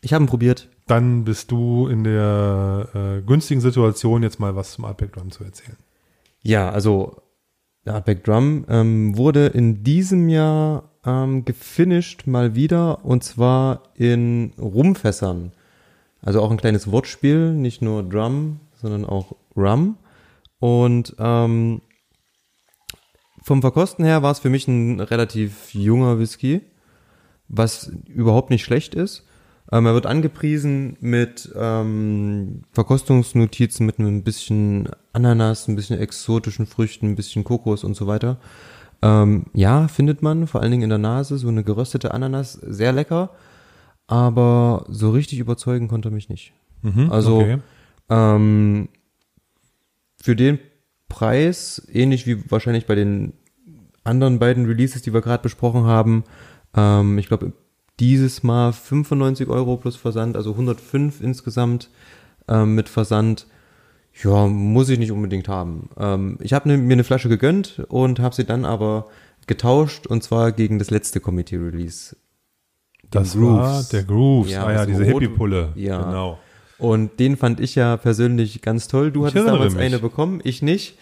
Ich 0.00 0.14
habe 0.14 0.24
ihn 0.24 0.28
probiert. 0.28 0.68
Dann 0.86 1.24
bist 1.24 1.50
du 1.50 1.88
in 1.88 2.04
der 2.04 2.88
äh, 2.94 3.20
günstigen 3.20 3.60
Situation, 3.60 4.22
jetzt 4.22 4.40
mal 4.40 4.56
was 4.56 4.72
zum 4.72 4.86
Artback 4.86 5.12
Drum 5.12 5.30
zu 5.30 5.44
erzählen. 5.44 5.76
Ja, 6.42 6.70
also 6.70 7.20
der 7.88 7.94
Artback 7.94 8.22
Drum 8.22 8.66
ähm, 8.68 9.16
wurde 9.16 9.46
in 9.46 9.82
diesem 9.82 10.28
Jahr 10.28 10.90
ähm, 11.06 11.46
gefinisht 11.46 12.26
mal 12.26 12.54
wieder 12.54 13.02
und 13.02 13.24
zwar 13.24 13.82
in 13.94 14.52
Rumfässern. 14.58 15.52
Also 16.20 16.42
auch 16.42 16.50
ein 16.50 16.58
kleines 16.58 16.92
Wortspiel, 16.92 17.54
nicht 17.54 17.80
nur 17.80 18.02
Drum, 18.02 18.60
sondern 18.74 19.06
auch 19.06 19.34
Rum. 19.56 19.96
Und 20.58 21.16
ähm, 21.18 21.80
vom 23.42 23.62
Verkosten 23.62 24.04
her 24.04 24.22
war 24.22 24.32
es 24.32 24.40
für 24.40 24.50
mich 24.50 24.68
ein 24.68 25.00
relativ 25.00 25.72
junger 25.72 26.18
Whisky, 26.18 26.60
was 27.48 27.90
überhaupt 28.06 28.50
nicht 28.50 28.64
schlecht 28.64 28.94
ist. 28.94 29.26
Ähm, 29.70 29.86
er 29.86 29.94
wird 29.94 30.06
angepriesen 30.06 30.96
mit 31.00 31.52
ähm, 31.54 32.62
Verkostungsnotizen 32.72 33.84
mit 33.84 33.98
einem 33.98 34.22
bisschen 34.22 34.88
Ananas, 35.12 35.68
ein 35.68 35.76
bisschen 35.76 35.98
exotischen 35.98 36.66
Früchten, 36.66 37.06
ein 37.10 37.16
bisschen 37.16 37.44
Kokos 37.44 37.84
und 37.84 37.94
so 37.94 38.06
weiter. 38.06 38.38
Ähm, 39.02 39.46
ja, 39.52 39.88
findet 39.88 40.22
man, 40.22 40.46
vor 40.46 40.62
allen 40.62 40.70
Dingen 40.70 40.84
in 40.84 40.88
der 40.88 40.98
Nase, 40.98 41.38
so 41.38 41.48
eine 41.48 41.64
geröstete 41.64 42.14
Ananas, 42.14 42.54
sehr 42.54 42.92
lecker, 42.92 43.30
aber 44.06 44.86
so 44.88 45.10
richtig 45.10 45.38
überzeugen 45.38 45.86
konnte 45.86 46.08
er 46.08 46.12
mich 46.12 46.28
nicht. 46.28 46.52
Also 47.10 47.38
okay. 47.38 47.58
ähm, 48.08 48.88
für 50.20 50.34
den 50.34 50.58
Preis, 51.08 51.86
ähnlich 51.92 52.26
wie 52.26 52.50
wahrscheinlich 52.50 52.86
bei 52.86 52.94
den 52.94 53.32
anderen 54.04 54.38
beiden 54.38 54.66
Releases, 54.66 55.02
die 55.02 55.12
wir 55.12 55.20
gerade 55.20 55.42
besprochen 55.42 55.84
haben, 55.84 56.24
ähm, 56.74 57.18
ich 57.18 57.28
glaube 57.28 57.52
dieses 58.00 58.42
Mal 58.42 58.72
95 58.72 59.48
Euro 59.48 59.76
plus 59.76 59.96
Versand, 59.96 60.36
also 60.36 60.52
105 60.52 61.20
insgesamt 61.20 61.90
ähm, 62.48 62.74
mit 62.74 62.88
Versand. 62.88 63.46
Ja, 64.22 64.46
muss 64.46 64.88
ich 64.88 64.98
nicht 64.98 65.12
unbedingt 65.12 65.48
haben. 65.48 65.90
Ähm, 65.98 66.38
ich 66.40 66.52
habe 66.52 66.68
ne, 66.68 66.76
mir 66.76 66.94
eine 66.94 67.04
Flasche 67.04 67.28
gegönnt 67.28 67.82
und 67.88 68.18
habe 68.18 68.34
sie 68.34 68.44
dann 68.44 68.64
aber 68.64 69.06
getauscht 69.46 70.06
und 70.06 70.22
zwar 70.22 70.52
gegen 70.52 70.78
das 70.78 70.90
letzte 70.90 71.20
Committee-Release. 71.20 72.16
Das 73.10 73.32
den 73.32 73.42
war 73.42 73.72
Grooves. 73.72 73.88
der 73.88 74.02
Grooves. 74.04 74.50
Ja, 74.50 74.64
ah 74.66 74.72
ja, 74.72 74.86
diese 74.86 75.04
Hippie-Pulle. 75.04 75.72
Ja. 75.76 76.02
Genau. 76.02 76.38
Und 76.78 77.18
den 77.18 77.36
fand 77.36 77.58
ich 77.60 77.74
ja 77.74 77.96
persönlich 77.96 78.62
ganz 78.62 78.86
toll. 78.88 79.10
Du 79.10 79.26
Ich 79.26 79.32
hattest 79.34 79.48
damals 79.48 79.74
mich. 79.74 79.82
eine 79.82 79.98
bekommen, 79.98 80.40
ich 80.44 80.62
nicht. 80.62 80.96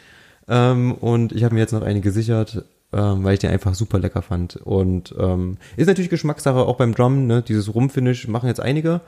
Ähm, 0.48 0.92
und 0.92 1.32
ich 1.32 1.44
habe 1.44 1.54
mir 1.54 1.60
jetzt 1.60 1.72
noch 1.72 1.82
eine 1.82 2.00
gesichert, 2.00 2.64
ähm, 2.92 3.24
weil 3.24 3.34
ich 3.34 3.40
den 3.40 3.50
einfach 3.50 3.74
super 3.74 3.98
lecker 3.98 4.22
fand. 4.22 4.56
Und 4.56 5.14
ähm, 5.18 5.58
ist 5.76 5.86
natürlich 5.86 6.10
Geschmackssache 6.10 6.58
auch 6.58 6.76
beim 6.76 6.94
Drum, 6.94 7.26
ne? 7.26 7.42
Dieses 7.42 7.74
Rumfinish 7.74 8.28
machen 8.28 8.48
jetzt 8.48 8.60
einige. 8.60 9.00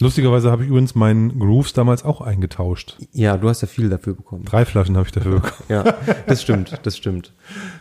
Lustigerweise 0.00 0.50
habe 0.50 0.64
ich 0.64 0.68
übrigens 0.68 0.94
meinen 0.96 1.38
Grooves 1.38 1.74
damals 1.74 2.04
auch 2.04 2.20
eingetauscht. 2.20 2.96
Ja, 3.12 3.36
du 3.36 3.48
hast 3.48 3.60
ja 3.60 3.68
viel 3.68 3.88
dafür 3.88 4.14
bekommen. 4.14 4.44
Drei 4.44 4.64
Flaschen 4.64 4.96
habe 4.96 5.06
ich 5.06 5.12
dafür 5.12 5.36
bekommen. 5.36 5.62
Ja, 5.68 5.84
das 6.26 6.42
stimmt, 6.42 6.80
das 6.82 6.96
stimmt. 6.96 7.32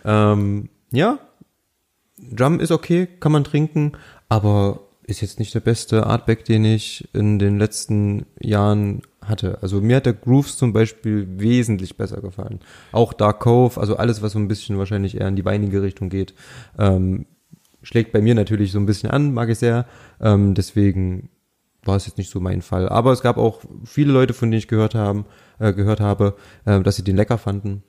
Ähm, 0.05 0.69
ja, 0.91 1.17
Drum 2.21 2.59
ist 2.59 2.71
okay, 2.71 3.07
kann 3.19 3.31
man 3.31 3.43
trinken, 3.43 3.93
aber 4.29 4.81
ist 5.03 5.21
jetzt 5.21 5.39
nicht 5.39 5.53
der 5.55 5.59
beste 5.61 6.05
Artback, 6.05 6.45
den 6.45 6.63
ich 6.63 7.09
in 7.13 7.39
den 7.39 7.57
letzten 7.57 8.25
Jahren 8.39 9.01
hatte. 9.21 9.59
Also 9.61 9.81
mir 9.81 9.97
hat 9.97 10.05
der 10.05 10.13
Grooves 10.13 10.57
zum 10.57 10.73
Beispiel 10.73 11.27
wesentlich 11.39 11.97
besser 11.97 12.21
gefallen. 12.21 12.59
Auch 12.91 13.13
Dark 13.13 13.39
Cove, 13.41 13.79
also 13.79 13.97
alles, 13.97 14.21
was 14.21 14.33
so 14.33 14.39
ein 14.39 14.47
bisschen 14.47 14.77
wahrscheinlich 14.77 15.19
eher 15.19 15.27
in 15.27 15.35
die 15.35 15.45
weinige 15.45 15.81
Richtung 15.81 16.09
geht, 16.09 16.33
ähm, 16.77 17.25
schlägt 17.83 18.11
bei 18.11 18.21
mir 18.21 18.35
natürlich 18.35 18.71
so 18.71 18.79
ein 18.79 18.85
bisschen 18.85 19.11
an, 19.11 19.33
mag 19.33 19.49
ich 19.49 19.59
sehr. 19.59 19.85
Ähm, 20.19 20.53
deswegen 20.53 21.29
war 21.83 21.95
es 21.95 22.05
jetzt 22.05 22.17
nicht 22.17 22.29
so 22.29 22.39
mein 22.39 22.61
Fall. 22.61 22.89
Aber 22.89 23.11
es 23.11 23.21
gab 23.21 23.37
auch 23.37 23.61
viele 23.85 24.13
Leute, 24.13 24.33
von 24.33 24.51
denen 24.51 24.59
ich 24.59 24.67
gehört 24.67 24.95
haben, 24.95 25.25
äh, 25.59 25.73
gehört 25.73 25.99
habe, 25.99 26.35
äh, 26.65 26.79
dass 26.81 26.95
sie 26.95 27.03
den 27.03 27.15
lecker 27.15 27.37
fanden. 27.37 27.83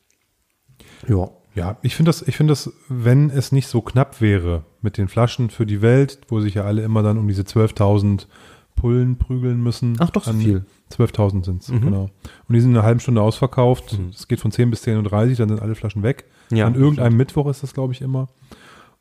Ja. 1.08 1.30
Ja, 1.54 1.76
ich 1.82 1.94
finde 1.96 2.08
das, 2.08 2.26
ich 2.26 2.38
finde 2.38 2.52
das, 2.52 2.72
wenn 2.88 3.28
es 3.28 3.52
nicht 3.52 3.66
so 3.66 3.82
knapp 3.82 4.22
wäre 4.22 4.64
mit 4.80 4.96
den 4.96 5.08
Flaschen 5.08 5.50
für 5.50 5.66
die 5.66 5.82
Welt, 5.82 6.20
wo 6.28 6.40
sich 6.40 6.54
ja 6.54 6.64
alle 6.64 6.80
immer 6.80 7.02
dann 7.02 7.18
um 7.18 7.28
diese 7.28 7.42
12.000 7.42 8.26
Pullen 8.74 9.18
prügeln 9.18 9.62
müssen. 9.62 9.96
Ach, 9.98 10.08
doch 10.08 10.24
so 10.24 10.32
viel. 10.32 10.64
12.000 10.92 11.44
sind 11.44 11.62
es, 11.62 11.68
Mhm. 11.68 11.80
genau. 11.80 12.10
Und 12.48 12.54
die 12.54 12.60
sind 12.60 12.70
in 12.72 12.76
einer 12.76 12.86
halben 12.86 13.00
Stunde 13.00 13.22
ausverkauft. 13.22 13.98
Es 14.12 14.28
geht 14.28 14.40
von 14.40 14.50
10 14.52 14.70
bis 14.70 14.82
10.30 14.86 15.30
Uhr, 15.30 15.36
dann 15.36 15.48
sind 15.48 15.62
alle 15.62 15.74
Flaschen 15.74 16.02
weg. 16.02 16.24
Ja, 16.50 16.66
An 16.66 16.74
irgendeinem 16.74 17.16
Mittwoch 17.16 17.46
ist 17.48 17.62
das, 17.62 17.74
glaube 17.74 17.92
ich, 17.92 18.00
immer. 18.02 18.28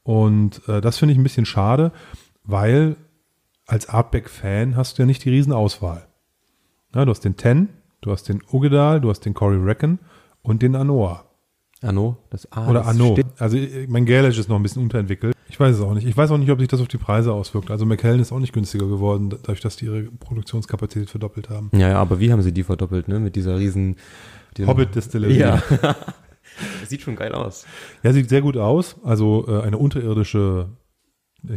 Und 0.03 0.67
äh, 0.67 0.81
das 0.81 0.97
finde 0.97 1.13
ich 1.13 1.19
ein 1.19 1.23
bisschen 1.23 1.45
schade, 1.45 1.91
weil 2.43 2.95
als 3.67 3.87
Artback-Fan 3.89 4.75
hast 4.75 4.97
du 4.97 5.03
ja 5.03 5.05
nicht 5.05 5.23
die 5.23 5.29
Riesenauswahl. 5.29 6.07
Ja, 6.95 7.05
du 7.05 7.11
hast 7.11 7.21
den 7.21 7.37
Ten, 7.37 7.69
du 8.01 8.11
hast 8.11 8.27
den 8.27 8.41
Ugedal, 8.51 8.99
du 8.99 9.09
hast 9.09 9.21
den 9.21 9.33
Cory 9.33 9.57
Reckon 9.57 9.99
und 10.41 10.61
den 10.61 10.75
Anoa. 10.75 11.25
Anno, 11.81 12.17
das 12.29 12.51
A. 12.51 12.69
Oder 12.69 12.85
Anno. 12.85 13.17
Also 13.39 13.57
äh, 13.57 13.87
mein 13.87 14.05
Gälisch 14.05 14.37
ist 14.37 14.49
noch 14.49 14.55
ein 14.55 14.63
bisschen 14.63 14.83
unterentwickelt. 14.83 15.35
Ich 15.49 15.59
weiß 15.59 15.75
es 15.75 15.81
auch 15.81 15.93
nicht. 15.93 16.07
Ich 16.07 16.15
weiß 16.15 16.31
auch 16.31 16.37
nicht, 16.37 16.49
ob 16.51 16.59
sich 16.59 16.67
das 16.67 16.79
auf 16.79 16.87
die 16.87 16.97
Preise 16.97 17.33
auswirkt. 17.33 17.71
Also 17.71 17.85
McKellen 17.85 18.19
ist 18.19 18.31
auch 18.31 18.39
nicht 18.39 18.53
günstiger 18.53 18.87
geworden, 18.87 19.29
dadurch, 19.29 19.59
dass 19.61 19.75
die 19.75 19.85
ihre 19.85 20.03
Produktionskapazität 20.03 21.09
verdoppelt 21.09 21.49
haben. 21.49 21.69
Ja, 21.73 21.89
ja, 21.89 21.97
aber 21.99 22.19
wie 22.19 22.31
haben 22.31 22.41
sie 22.41 22.51
die 22.53 22.63
verdoppelt, 22.63 23.07
ne? 23.07 23.19
Mit 23.19 23.35
dieser 23.35 23.57
riesen 23.57 23.95
diesem- 24.55 24.69
Hobbit 24.69 24.95
Distillery. 24.95 25.37
Ja. 25.37 25.61
Sieht 26.87 27.01
schon 27.01 27.15
geil 27.15 27.31
aus. 27.33 27.65
Ja, 28.03 28.11
sieht 28.13 28.29
sehr 28.29 28.41
gut 28.41 28.57
aus. 28.57 28.97
Also 29.03 29.45
äh, 29.47 29.61
eine 29.61 29.77
unterirdische, 29.77 30.69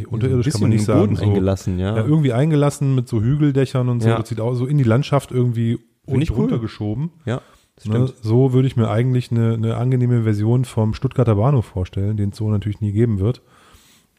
unterirdisch 0.08 0.50
kann 0.52 0.60
man 0.62 0.70
nicht 0.70 0.84
sagen. 0.84 1.00
Boden 1.00 1.16
So, 1.16 1.24
eingelassen, 1.24 1.78
ja. 1.78 1.96
ja, 1.96 2.04
irgendwie 2.04 2.32
eingelassen 2.32 2.94
mit 2.94 3.08
so 3.08 3.20
Hügeldächern 3.20 3.88
und 3.88 4.00
so. 4.00 4.08
Ja. 4.08 4.18
Das 4.18 4.28
sieht 4.28 4.40
aus 4.40 4.56
so 4.58 4.66
in 4.66 4.78
die 4.78 4.84
Landschaft 4.84 5.32
irgendwie 5.32 5.78
ich 6.06 6.30
cool. 6.30 6.36
runtergeschoben. 6.36 7.10
ja, 7.26 7.40
Ne? 7.82 8.12
So 8.22 8.52
würde 8.52 8.68
ich 8.68 8.76
mir 8.76 8.88
eigentlich 8.88 9.30
eine, 9.30 9.54
eine 9.54 9.76
angenehme 9.76 10.22
Version 10.22 10.64
vom 10.64 10.94
Stuttgarter 10.94 11.34
Bahnhof 11.34 11.66
vorstellen, 11.66 12.16
den 12.16 12.30
es 12.30 12.36
so 12.36 12.48
natürlich 12.50 12.80
nie 12.80 12.92
geben 12.92 13.18
wird. 13.18 13.42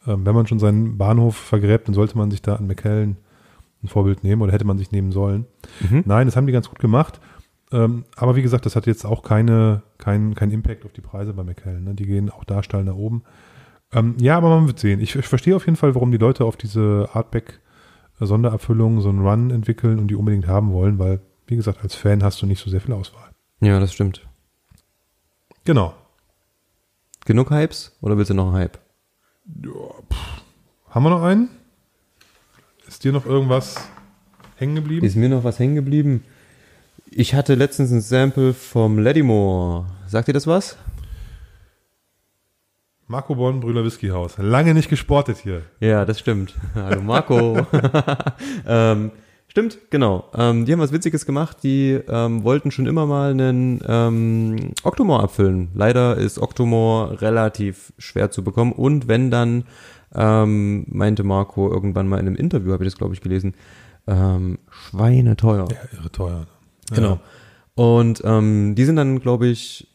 Ähm, 0.06 0.26
wenn 0.26 0.34
man 0.34 0.46
schon 0.46 0.58
seinen 0.58 0.98
Bahnhof 0.98 1.36
vergräbt, 1.36 1.88
dann 1.88 1.94
sollte 1.94 2.18
man 2.18 2.30
sich 2.30 2.42
da 2.42 2.56
an 2.56 2.66
McKellen 2.66 3.16
ein 3.82 3.88
Vorbild 3.88 4.24
nehmen 4.24 4.42
oder 4.42 4.52
hätte 4.52 4.66
man 4.66 4.78
sich 4.78 4.92
nehmen 4.92 5.10
sollen. 5.10 5.46
Mhm. 5.80 6.02
Nein, 6.04 6.26
das 6.26 6.36
haben 6.36 6.46
die 6.46 6.52
ganz 6.52 6.68
gut 6.68 6.78
gemacht. 6.78 7.20
Ähm, 7.72 8.04
aber 8.14 8.36
wie 8.36 8.42
gesagt, 8.42 8.66
das 8.66 8.76
hat 8.76 8.86
jetzt 8.86 9.04
auch 9.04 9.22
keine, 9.22 9.82
kein, 9.98 10.34
kein 10.34 10.50
Impact 10.50 10.84
auf 10.84 10.92
die 10.92 11.00
Preise 11.00 11.32
bei 11.32 11.42
McKellen. 11.42 11.84
Ne? 11.84 11.94
Die 11.94 12.06
gehen 12.06 12.30
auch 12.30 12.44
da 12.44 12.62
steil 12.62 12.84
nach 12.84 12.94
oben. 12.94 13.22
Ähm, 13.92 14.14
ja, 14.18 14.36
aber 14.36 14.50
man 14.50 14.66
wird 14.66 14.78
sehen. 14.78 15.00
Ich, 15.00 15.16
ich 15.16 15.26
verstehe 15.26 15.56
auf 15.56 15.66
jeden 15.66 15.76
Fall, 15.76 15.94
warum 15.94 16.12
die 16.12 16.18
Leute 16.18 16.44
auf 16.44 16.56
diese 16.56 17.08
Artback-Sonderabfüllung 17.12 19.00
so 19.00 19.08
einen 19.08 19.26
Run 19.26 19.50
entwickeln 19.50 19.98
und 19.98 20.08
die 20.08 20.14
unbedingt 20.14 20.46
haben 20.46 20.72
wollen, 20.72 20.98
weil, 20.98 21.20
wie 21.46 21.56
gesagt, 21.56 21.82
als 21.82 21.94
Fan 21.94 22.22
hast 22.22 22.40
du 22.42 22.46
nicht 22.46 22.62
so 22.62 22.70
sehr 22.70 22.80
viel 22.80 22.94
Auswahl. 22.94 23.30
Ja, 23.60 23.80
das 23.80 23.92
stimmt. 23.92 24.26
Genau. 25.64 25.94
Genug 27.24 27.50
Hypes 27.50 27.96
oder 28.00 28.16
willst 28.16 28.30
du 28.30 28.34
noch 28.34 28.46
einen 28.46 28.56
Hype? 28.56 28.78
Haben 30.90 31.04
wir 31.04 31.10
noch 31.10 31.22
einen? 31.22 31.48
Ist 32.86 33.02
dir 33.04 33.12
noch 33.12 33.26
irgendwas 33.26 33.88
hängen 34.56 34.76
geblieben? 34.76 35.04
Ist 35.04 35.16
mir 35.16 35.28
noch 35.28 35.44
was 35.44 35.58
hängen 35.58 35.74
geblieben? 35.74 36.24
Ich 37.10 37.34
hatte 37.34 37.54
letztens 37.54 37.90
ein 37.90 38.00
Sample 38.00 38.54
vom 38.54 38.98
Ladymore. 38.98 39.86
Sagt 40.06 40.28
ihr 40.28 40.34
das 40.34 40.46
was? 40.46 40.76
Marco 43.08 43.36
Bonn, 43.36 43.60
Brüller 43.60 43.84
Whiskyhaus. 43.84 44.36
Lange 44.38 44.74
nicht 44.74 44.88
gesportet 44.88 45.38
hier. 45.38 45.62
Ja, 45.80 46.04
das 46.04 46.18
stimmt. 46.18 46.54
Hallo 46.74 47.00
Marco. 47.00 47.66
ähm, 48.66 49.12
stimmt, 49.56 49.78
genau. 49.88 50.28
Ähm, 50.34 50.66
die 50.66 50.72
haben 50.72 50.80
was 50.80 50.92
Witziges 50.92 51.24
gemacht. 51.24 51.62
Die 51.62 51.98
ähm, 52.08 52.44
wollten 52.44 52.70
schon 52.70 52.84
immer 52.84 53.06
mal 53.06 53.30
einen 53.30 53.80
ähm, 53.88 54.74
Octomore 54.82 55.22
abfüllen. 55.22 55.70
Leider 55.72 56.18
ist 56.18 56.38
Octomore 56.38 57.22
relativ 57.22 57.94
schwer 57.96 58.30
zu 58.30 58.44
bekommen. 58.44 58.72
Und 58.72 59.08
wenn 59.08 59.30
dann, 59.30 59.64
ähm, 60.14 60.84
meinte 60.88 61.24
Marco 61.24 61.72
irgendwann 61.72 62.06
mal 62.06 62.20
in 62.20 62.26
einem 62.26 62.36
Interview, 62.36 62.72
habe 62.74 62.84
ich 62.84 62.90
das 62.90 62.98
glaube 62.98 63.14
ich 63.14 63.22
gelesen, 63.22 63.54
ähm, 64.06 64.58
schweineteuer. 64.68 65.66
Ja, 65.70 65.98
irre 65.98 66.12
teuer. 66.12 66.40
ne? 66.40 66.46
Genau. 66.94 67.20
Und 67.74 68.20
ähm, 68.26 68.74
die 68.74 68.84
sind 68.84 68.96
dann, 68.96 69.20
glaube 69.20 69.46
ich, 69.46 69.88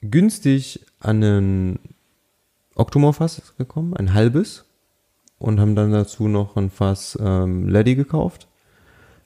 günstig 0.00 0.84
an 0.98 1.22
einen 1.22 1.78
Octomore-Fass 2.74 3.54
gekommen, 3.58 3.94
ein 3.94 4.12
halbes, 4.12 4.64
und 5.38 5.60
haben 5.60 5.76
dann 5.76 5.92
dazu 5.92 6.26
noch 6.26 6.56
ein 6.56 6.70
Fass 6.70 7.16
ähm, 7.20 7.68
Lady 7.68 7.94
gekauft, 7.94 8.48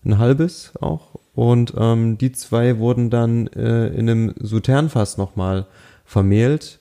ein 0.04 0.18
halbes 0.18 0.72
auch. 0.80 1.16
Und 1.34 1.74
ähm, 1.76 2.18
die 2.18 2.32
zwei 2.32 2.78
wurden 2.78 3.10
dann 3.10 3.46
äh, 3.48 3.88
in 3.88 4.08
einem 4.10 4.34
Sauternfass 4.40 5.16
nochmal 5.16 5.66
vermehlt. 6.04 6.80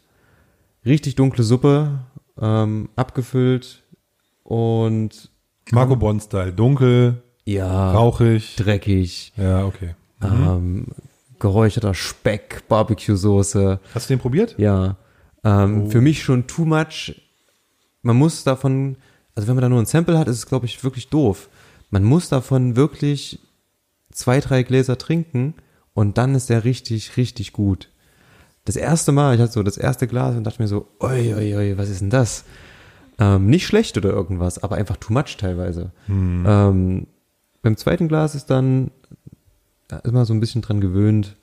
Richtig 0.86 1.16
dunkle 1.16 1.44
Suppe, 1.44 2.00
ähm, 2.42 2.90
abgefüllt 2.96 3.84
und 4.44 5.30
Marco 5.72 5.96
Bonn-Style. 5.96 6.52
Dunkel, 6.54 7.22
ja, 7.46 7.92
rauchig. 7.92 8.56
dreckig. 8.56 9.34
Ja, 9.38 9.66
okay. 9.66 9.96
ähm, 10.24 10.88
geräucherter 11.40 11.94
Speck, 11.94 12.64
Barbecue-Soße. 12.68 13.80
Hast 13.94 14.10
du 14.10 14.14
den 14.16 14.20
probiert? 14.20 14.56
Ja, 14.58 14.96
ähm, 15.44 15.84
Oh. 15.86 15.90
für 15.90 16.02
mich 16.02 16.24
schon 16.24 16.48
too 16.48 16.66
much. 16.66 17.22
Man 18.02 18.16
muss 18.18 18.44
davon, 18.44 18.96
also 19.36 19.48
wenn 19.48 19.56
man 19.56 19.62
da 19.64 19.70
nur 19.70 19.80
ein 19.80 19.86
Sample 19.86 20.18
hat, 20.18 20.28
ist 20.28 20.38
es, 20.38 20.46
glaube 20.48 20.66
ich, 20.66 20.84
wirklich 20.84 21.10
doof. 21.10 21.50
Man 21.90 22.04
muss 22.04 22.30
davon 22.30 22.76
wirklich 22.76 23.40
zwei, 24.12 24.40
drei 24.40 24.64
Gläser 24.64 24.98
trinken 24.98 25.56
und 25.94 26.18
dann 26.18 26.36
ist 26.36 26.50
der 26.50 26.64
richtig, 26.64 27.18
richtig 27.18 27.54
gut. 27.54 27.90
Das 28.66 28.76
erste 28.76 29.12
Mal, 29.12 29.36
ich 29.36 29.42
hatte 29.42 29.54
so 29.54 29.64
das 29.64 29.78
erste 29.78 30.08
Glas 30.08 30.36
und 30.36 30.44
dachte 30.44 30.62
mir 30.62 30.68
so, 30.68 30.88
oi, 31.00 31.34
oi, 31.34 31.56
oi, 31.56 31.78
was 31.78 31.90
ist 31.90 32.02
denn 32.02 32.10
das? 32.10 32.46
Ähm, 33.18 33.48
nicht 33.48 33.66
schlecht 33.66 33.98
oder 33.98 34.12
irgendwas, 34.12 34.62
aber 34.64 34.76
einfach 34.76 34.98
too 34.98 35.14
much 35.14 35.38
teilweise. 35.38 35.92
Hm. 36.06 36.46
Ähm, 36.48 37.08
beim 37.62 37.76
zweiten 37.78 38.08
Glas 38.08 38.36
ist 38.36 38.50
dann, 38.50 38.92
da 39.88 39.98
ist 39.98 40.12
man 40.12 40.26
so 40.26 40.34
ein 40.34 40.40
bisschen 40.40 40.62
dran 40.62 40.82
gewöhnt. 40.82 41.36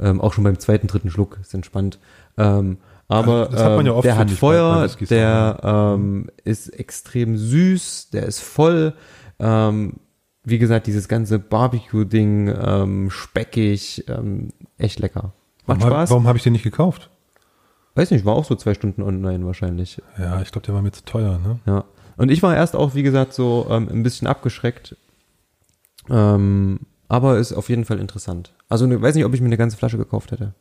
Ähm, 0.00 0.20
auch 0.20 0.32
schon 0.32 0.44
beim 0.44 0.58
zweiten, 0.58 0.86
dritten 0.86 1.10
Schluck 1.10 1.38
ist 1.40 1.54
entspannt. 1.54 1.98
Ähm, 2.36 2.78
aber 3.06 3.50
ja 3.52 3.78
ähm, 3.78 3.88
oft, 3.88 4.04
der 4.04 4.16
hat 4.16 4.30
Feuer, 4.30 4.88
der 5.08 5.60
ähm, 5.62 6.26
ist 6.42 6.68
extrem 6.68 7.36
süß, 7.36 8.10
der 8.10 8.24
ist 8.24 8.40
voll. 8.40 8.94
Ähm, 9.38 9.94
wie 10.44 10.58
gesagt, 10.58 10.86
dieses 10.86 11.08
ganze 11.08 11.38
Barbecue-Ding, 11.38 12.48
ähm, 12.48 13.10
speckig, 13.10 14.04
ähm, 14.08 14.50
echt 14.76 14.98
lecker. 14.98 15.32
Macht 15.66 15.80
warum, 15.80 15.92
Spaß. 15.92 16.10
Warum 16.10 16.26
habe 16.28 16.36
ich 16.38 16.44
den 16.44 16.52
nicht 16.52 16.62
gekauft? 16.62 17.10
Weiß 17.94 18.10
nicht, 18.10 18.24
war 18.24 18.34
auch 18.34 18.44
so 18.44 18.54
zwei 18.54 18.74
Stunden 18.74 19.02
online 19.02 19.46
wahrscheinlich. 19.46 20.02
Ja, 20.18 20.42
ich 20.42 20.50
glaube, 20.50 20.66
der 20.66 20.74
war 20.74 20.82
mir 20.82 20.92
zu 20.92 21.04
teuer, 21.04 21.38
ne? 21.38 21.60
Ja. 21.66 21.84
Und 22.16 22.30
ich 22.30 22.42
war 22.42 22.54
erst 22.54 22.76
auch, 22.76 22.94
wie 22.94 23.02
gesagt, 23.02 23.32
so 23.32 23.66
ähm, 23.70 23.88
ein 23.90 24.02
bisschen 24.02 24.28
abgeschreckt. 24.28 24.96
Ähm, 26.10 26.80
aber 27.08 27.38
ist 27.38 27.52
auf 27.52 27.68
jeden 27.68 27.84
Fall 27.84 27.98
interessant. 27.98 28.52
Also 28.68 28.86
ne, 28.86 29.00
weiß 29.00 29.14
nicht, 29.14 29.24
ob 29.24 29.34
ich 29.34 29.40
mir 29.40 29.46
eine 29.46 29.56
ganze 29.56 29.76
Flasche 29.76 29.98
gekauft 29.98 30.32
hätte. 30.32 30.54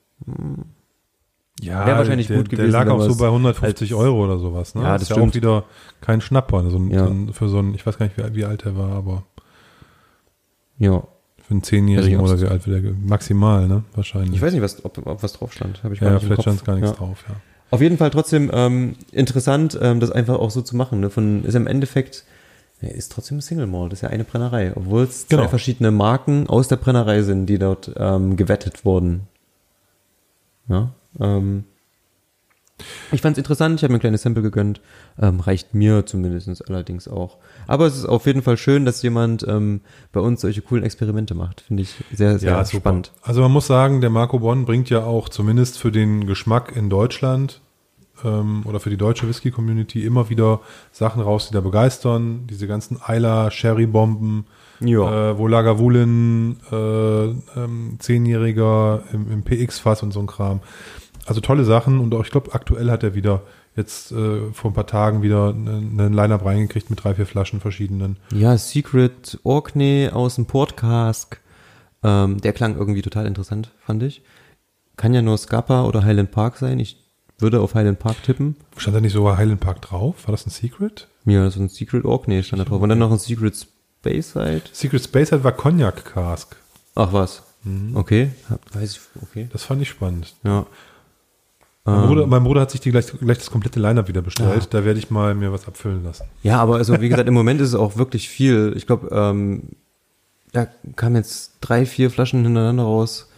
Ja, 1.62 1.86
Wär 1.86 1.98
wahrscheinlich 1.98 2.28
der, 2.28 2.38
gut 2.38 2.52
Der 2.52 2.58
gewesen, 2.58 2.72
lag 2.74 2.86
wenn 2.86 2.92
auch 2.94 3.02
so 3.10 3.16
bei 3.16 3.28
150 3.28 3.94
als- 3.94 4.00
Euro 4.02 4.24
oder 4.26 4.40
sowas, 4.40 4.74
ne? 4.76 4.82
Ja, 4.82 4.96
ist 4.96 5.02
das 5.04 5.10
ja 5.10 5.16
stimmt. 5.16 5.32
auch 5.32 5.36
wieder 5.36 5.64
kein 6.02 6.20
Schnapper, 6.20 6.70
so 6.70 6.78
ein, 6.78 6.90
Ja. 6.92 7.06
so 7.06 7.12
ein, 7.12 7.34
für 7.34 7.48
so 7.48 7.60
ein, 7.60 7.74
ich 7.76 7.86
weiß 7.86 7.98
gar 7.98 8.08
nicht, 8.08 8.18
wie, 8.18 8.36
wie 8.36 8.46
alt 8.46 8.66
er 8.66 8.76
war, 8.76 8.90
aber 8.92 9.24
Ja. 10.80 11.04
für 11.42 11.52
einen 11.52 11.64
Zehnjährigen 11.64 12.20
Also 12.20 12.34
oder 12.34 12.42
wie 12.42 12.48
alt 12.48 12.68
wird 12.68 12.84
der? 12.86 12.94
Maximal, 12.94 13.68
ne? 13.68 13.84
Wahrscheinlich. 13.94 14.34
Ich 14.36 14.42
weiß 14.42 14.52
nicht, 14.54 14.64
was, 14.64 14.84
ob, 14.84 15.06
ob 15.06 15.22
was 15.24 15.34
drauf 15.34 15.54
stand. 15.54 15.82
Ich 15.92 16.00
ja, 16.00 16.20
vielleicht 16.20 16.42
stand 16.42 16.66
gar 16.66 16.76
nichts 16.76 16.90
ja. 16.92 16.96
drauf, 16.98 17.24
ja. 17.30 17.36
Auf 17.70 17.82
jeden 17.82 17.98
Fall 17.98 18.10
trotzdem 18.10 18.50
ähm, 18.54 18.96
interessant, 19.12 19.78
ähm, 19.82 20.00
das 20.00 20.12
einfach 20.12 20.36
auch 20.40 20.52
so 20.52 20.62
zu 20.62 20.76
machen. 20.76 21.00
Ne? 21.00 21.10
Von, 21.10 21.44
ist 21.44 21.56
im 21.56 21.66
Endeffekt, 21.68 22.24
ja, 22.82 22.90
ist 22.90 23.12
trotzdem 23.12 23.38
ein 23.38 23.42
Single 23.42 23.68
Malt, 23.68 23.92
das 23.92 24.00
ist 24.00 24.04
ja 24.04 24.10
eine 24.10 24.24
Brennerei, 24.26 24.74
obwohl 24.76 25.04
es 25.04 25.28
zwei 25.28 25.38
Genau. 25.38 25.50
verschiedene 25.50 25.92
Marken 25.92 26.48
aus 26.48 26.68
der 26.68 26.76
Brennerei 26.78 27.22
sind, 27.24 27.46
die 27.48 27.58
dort 27.60 27.92
ähm, 27.96 28.36
gewettet 28.38 28.86
wurden. 28.86 29.22
Ja, 30.68 30.90
ähm, 31.20 31.66
ich 33.12 33.22
fand 33.22 33.36
es 33.36 33.38
interessant, 33.38 33.80
ich 33.80 33.84
habe 33.84 33.94
mir 33.94 33.98
ein 34.00 34.02
kleines 34.02 34.24
Sample 34.24 34.42
gegönnt, 34.42 34.82
ähm, 35.22 35.40
reicht 35.40 35.74
mir 35.76 36.06
zumindest 36.06 36.68
allerdings 36.68 37.08
auch. 37.08 37.38
Aber 37.68 37.86
es 37.86 37.96
ist 37.96 38.06
auf 38.06 38.26
jeden 38.26 38.42
Fall 38.42 38.58
schön, 38.58 38.84
dass 38.84 39.02
jemand 39.04 39.46
ähm, 39.48 39.82
bei 40.12 40.20
uns 40.20 40.42
solche 40.42 40.62
coolen 40.64 40.84
Experimente 40.84 41.36
macht. 41.36 41.62
Finde 41.62 41.84
ich 41.84 41.96
sehr, 42.12 42.40
sehr 42.40 42.52
Ja, 42.52 42.66
super. 42.66 42.80
spannend. 42.82 43.12
Also 43.22 43.42
man 43.42 43.52
muss 43.52 43.68
sagen, 43.68 44.02
der 44.02 44.10
Marco 44.10 44.40
Bonn 44.40 44.66
bringt 44.66 44.90
ja 44.90 45.04
auch 45.06 45.30
zumindest 45.30 45.78
für 45.78 45.92
den 45.92 46.26
Geschmack 46.26 46.76
in 46.76 46.90
Deutschland 46.90 47.62
ähm, 48.26 48.64
oder 48.66 48.80
für 48.80 48.90
die 48.90 48.98
deutsche 48.98 49.30
Whisky-Community 49.30 50.04
immer 50.04 50.30
wieder 50.30 50.60
Sachen 50.92 51.22
raus, 51.22 51.48
die 51.48 51.54
da 51.54 51.62
begeistern. 51.62 52.48
Diese 52.50 52.68
ganzen 52.68 53.00
Eiler, 53.06 53.52
Sherry-Bomben, 53.52 54.46
Ja. 54.82 55.30
äh, 55.32 55.38
wo 55.38 55.48
Lagavulin, 55.48 56.58
äh, 56.72 56.76
ähm, 56.76 57.98
Zehnjähriger 58.00 59.04
im, 59.14 59.32
im 59.32 59.44
PX-Fass 59.44 60.02
und 60.04 60.12
so 60.12 60.20
ein 60.20 60.28
Kram. 60.28 60.60
Also 61.26 61.42
tolle 61.42 61.64
Sachen 61.64 62.00
und 62.00 62.14
auch, 62.14 62.24
ich 62.24 62.32
glaube, 62.32 62.54
aktuell 62.54 62.92
hat 62.92 63.04
er 63.04 63.16
wieder 63.16 63.44
jetzt 63.76 64.12
äh, 64.12 64.52
vor 64.52 64.72
ein 64.72 64.74
paar 64.74 64.88
Tagen 64.88 65.22
wieder 65.22 65.50
einen, 65.50 66.00
einen 66.00 66.14
Line-Up 66.14 66.46
reingekriegt 66.46 66.90
mit 66.90 67.04
drei, 67.04 67.16
vier 67.16 67.26
Flaschen 67.26 67.60
verschiedenen. 67.60 68.18
Ja, 68.32 68.58
Secret 68.58 69.40
Orkney 69.44 70.10
aus 70.12 70.36
dem 70.36 70.46
Portcask. 70.46 71.40
Ähm, 72.04 72.42
der 72.42 72.54
klang 72.54 72.78
irgendwie 72.78 73.02
total 73.02 73.26
interessant, 73.26 73.72
fand 73.80 74.04
ich. 74.04 74.22
Kann 74.98 75.14
ja 75.14 75.22
nur 75.22 75.38
Scapa 75.38 75.86
oder 75.86 76.04
Highland 76.04 76.32
Park 76.32 76.58
sein. 76.58 76.80
Ich 76.80 76.98
würde 77.40 77.62
auf 77.62 77.74
Highland 77.74 78.00
Park 78.00 78.22
tippen. 78.24 78.58
Stand 78.78 78.96
da 78.96 79.02
nicht 79.02 79.14
sogar 79.14 79.38
Highland 79.38 79.60
Park 79.62 79.82
drauf? 79.82 80.28
War 80.28 80.34
das 80.34 80.46
ein 80.46 80.52
Secret? 80.52 81.08
Ja, 81.26 81.50
so 81.50 81.62
ein 81.62 81.70
Secret 81.70 82.06
Orkney 82.06 82.44
stand 82.44 82.60
da 82.62 82.66
drauf. 82.66 82.82
Und 82.82 82.90
dann 82.90 83.00
noch 83.00 83.12
ein 83.12 83.18
Secret 83.18 83.56
Speyside. 83.56 84.64
Secret 84.72 85.04
Space 85.04 85.32
hat 85.32 85.44
war 85.44 85.54
Cognac 85.54 86.14
Cask. 86.14 86.56
Ach 86.96 87.14
was. 87.14 87.44
Mhm. 87.64 87.96
Okay. 87.96 88.32
Weiß 88.74 88.92
ich, 88.92 89.00
okay. 89.22 89.50
Das 89.52 89.64
fand 89.64 89.82
ich 89.82 89.90
spannend. 89.90 90.36
Ja. 90.44 90.66
Mein, 91.86 91.96
Ähm, 92.04 92.08
Bruder, 92.08 92.28
mein 92.28 92.44
Bruder 92.44 92.62
hat 92.62 92.72
sich 92.72 92.80
die 92.82 92.92
gleich, 92.92 93.08
gleich 93.20 93.38
das 93.40 93.52
komplette 93.52 93.80
Line-Up 93.80 94.08
wieder 94.08 94.22
bestellt. 94.22 94.64
Ja. 94.64 94.68
Da 94.70 94.86
werde 94.86 95.00
ich 95.00 95.10
mal 95.10 95.36
mir 95.36 95.52
was 95.52 95.68
abfüllen 95.68 96.04
lassen. 96.04 96.26
Ja, 96.42 96.60
aber 96.62 96.76
also 96.78 97.00
wie 97.02 97.10
gesagt, 97.10 97.28
im 97.28 97.34
Moment 97.42 97.60
ist 97.62 97.70
es 97.70 97.76
auch 97.76 97.98
wirklich 97.98 98.30
viel. 98.30 98.74
Ich 98.78 98.88
glaube, 98.88 99.10
ähm, 99.12 99.64
da 100.54 100.68
kamen 100.96 101.16
jetzt 101.16 101.58
drei, 101.62 101.86
vier 101.86 102.10
Flaschen 102.10 102.44
hintereinander 102.44 102.84
raus. 102.84 103.30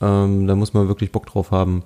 Ähm, 0.00 0.46
da 0.46 0.54
muss 0.54 0.74
man 0.74 0.88
wirklich 0.88 1.12
Bock 1.12 1.26
drauf 1.26 1.50
haben. 1.50 1.82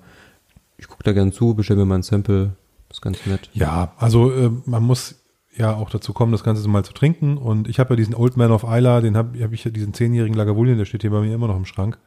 Ich 0.76 0.88
gucke 0.88 1.04
da 1.04 1.12
gern 1.12 1.30
zu, 1.32 1.54
bestelle 1.54 1.80
mir 1.80 1.86
mal 1.86 1.96
ein 1.96 2.02
Sample. 2.02 2.50
Das 2.88 2.98
ist 2.98 3.02
ganz 3.02 3.24
nett. 3.26 3.50
Ja, 3.52 3.92
also 3.98 4.32
äh, 4.32 4.50
man 4.64 4.82
muss 4.82 5.16
ja 5.56 5.74
auch 5.76 5.90
dazu 5.90 6.12
kommen, 6.12 6.32
das 6.32 6.42
Ganze 6.42 6.66
mal 6.68 6.84
zu 6.84 6.94
trinken. 6.94 7.36
Und 7.36 7.68
ich 7.68 7.78
habe 7.78 7.90
ja 7.90 7.96
diesen 7.96 8.14
Old 8.14 8.36
Man 8.36 8.50
of 8.50 8.64
Isla, 8.64 9.00
den 9.02 9.16
habe 9.16 9.38
hab 9.42 9.52
ich 9.52 9.64
ja 9.64 9.70
diesen 9.70 9.92
zehnjährigen 9.94 10.36
Lagavulin, 10.36 10.78
der 10.78 10.84
steht 10.84 11.02
hier 11.02 11.10
bei 11.10 11.20
mir 11.20 11.34
immer 11.34 11.48
noch 11.48 11.56
im 11.56 11.64
Schrank. 11.66 11.98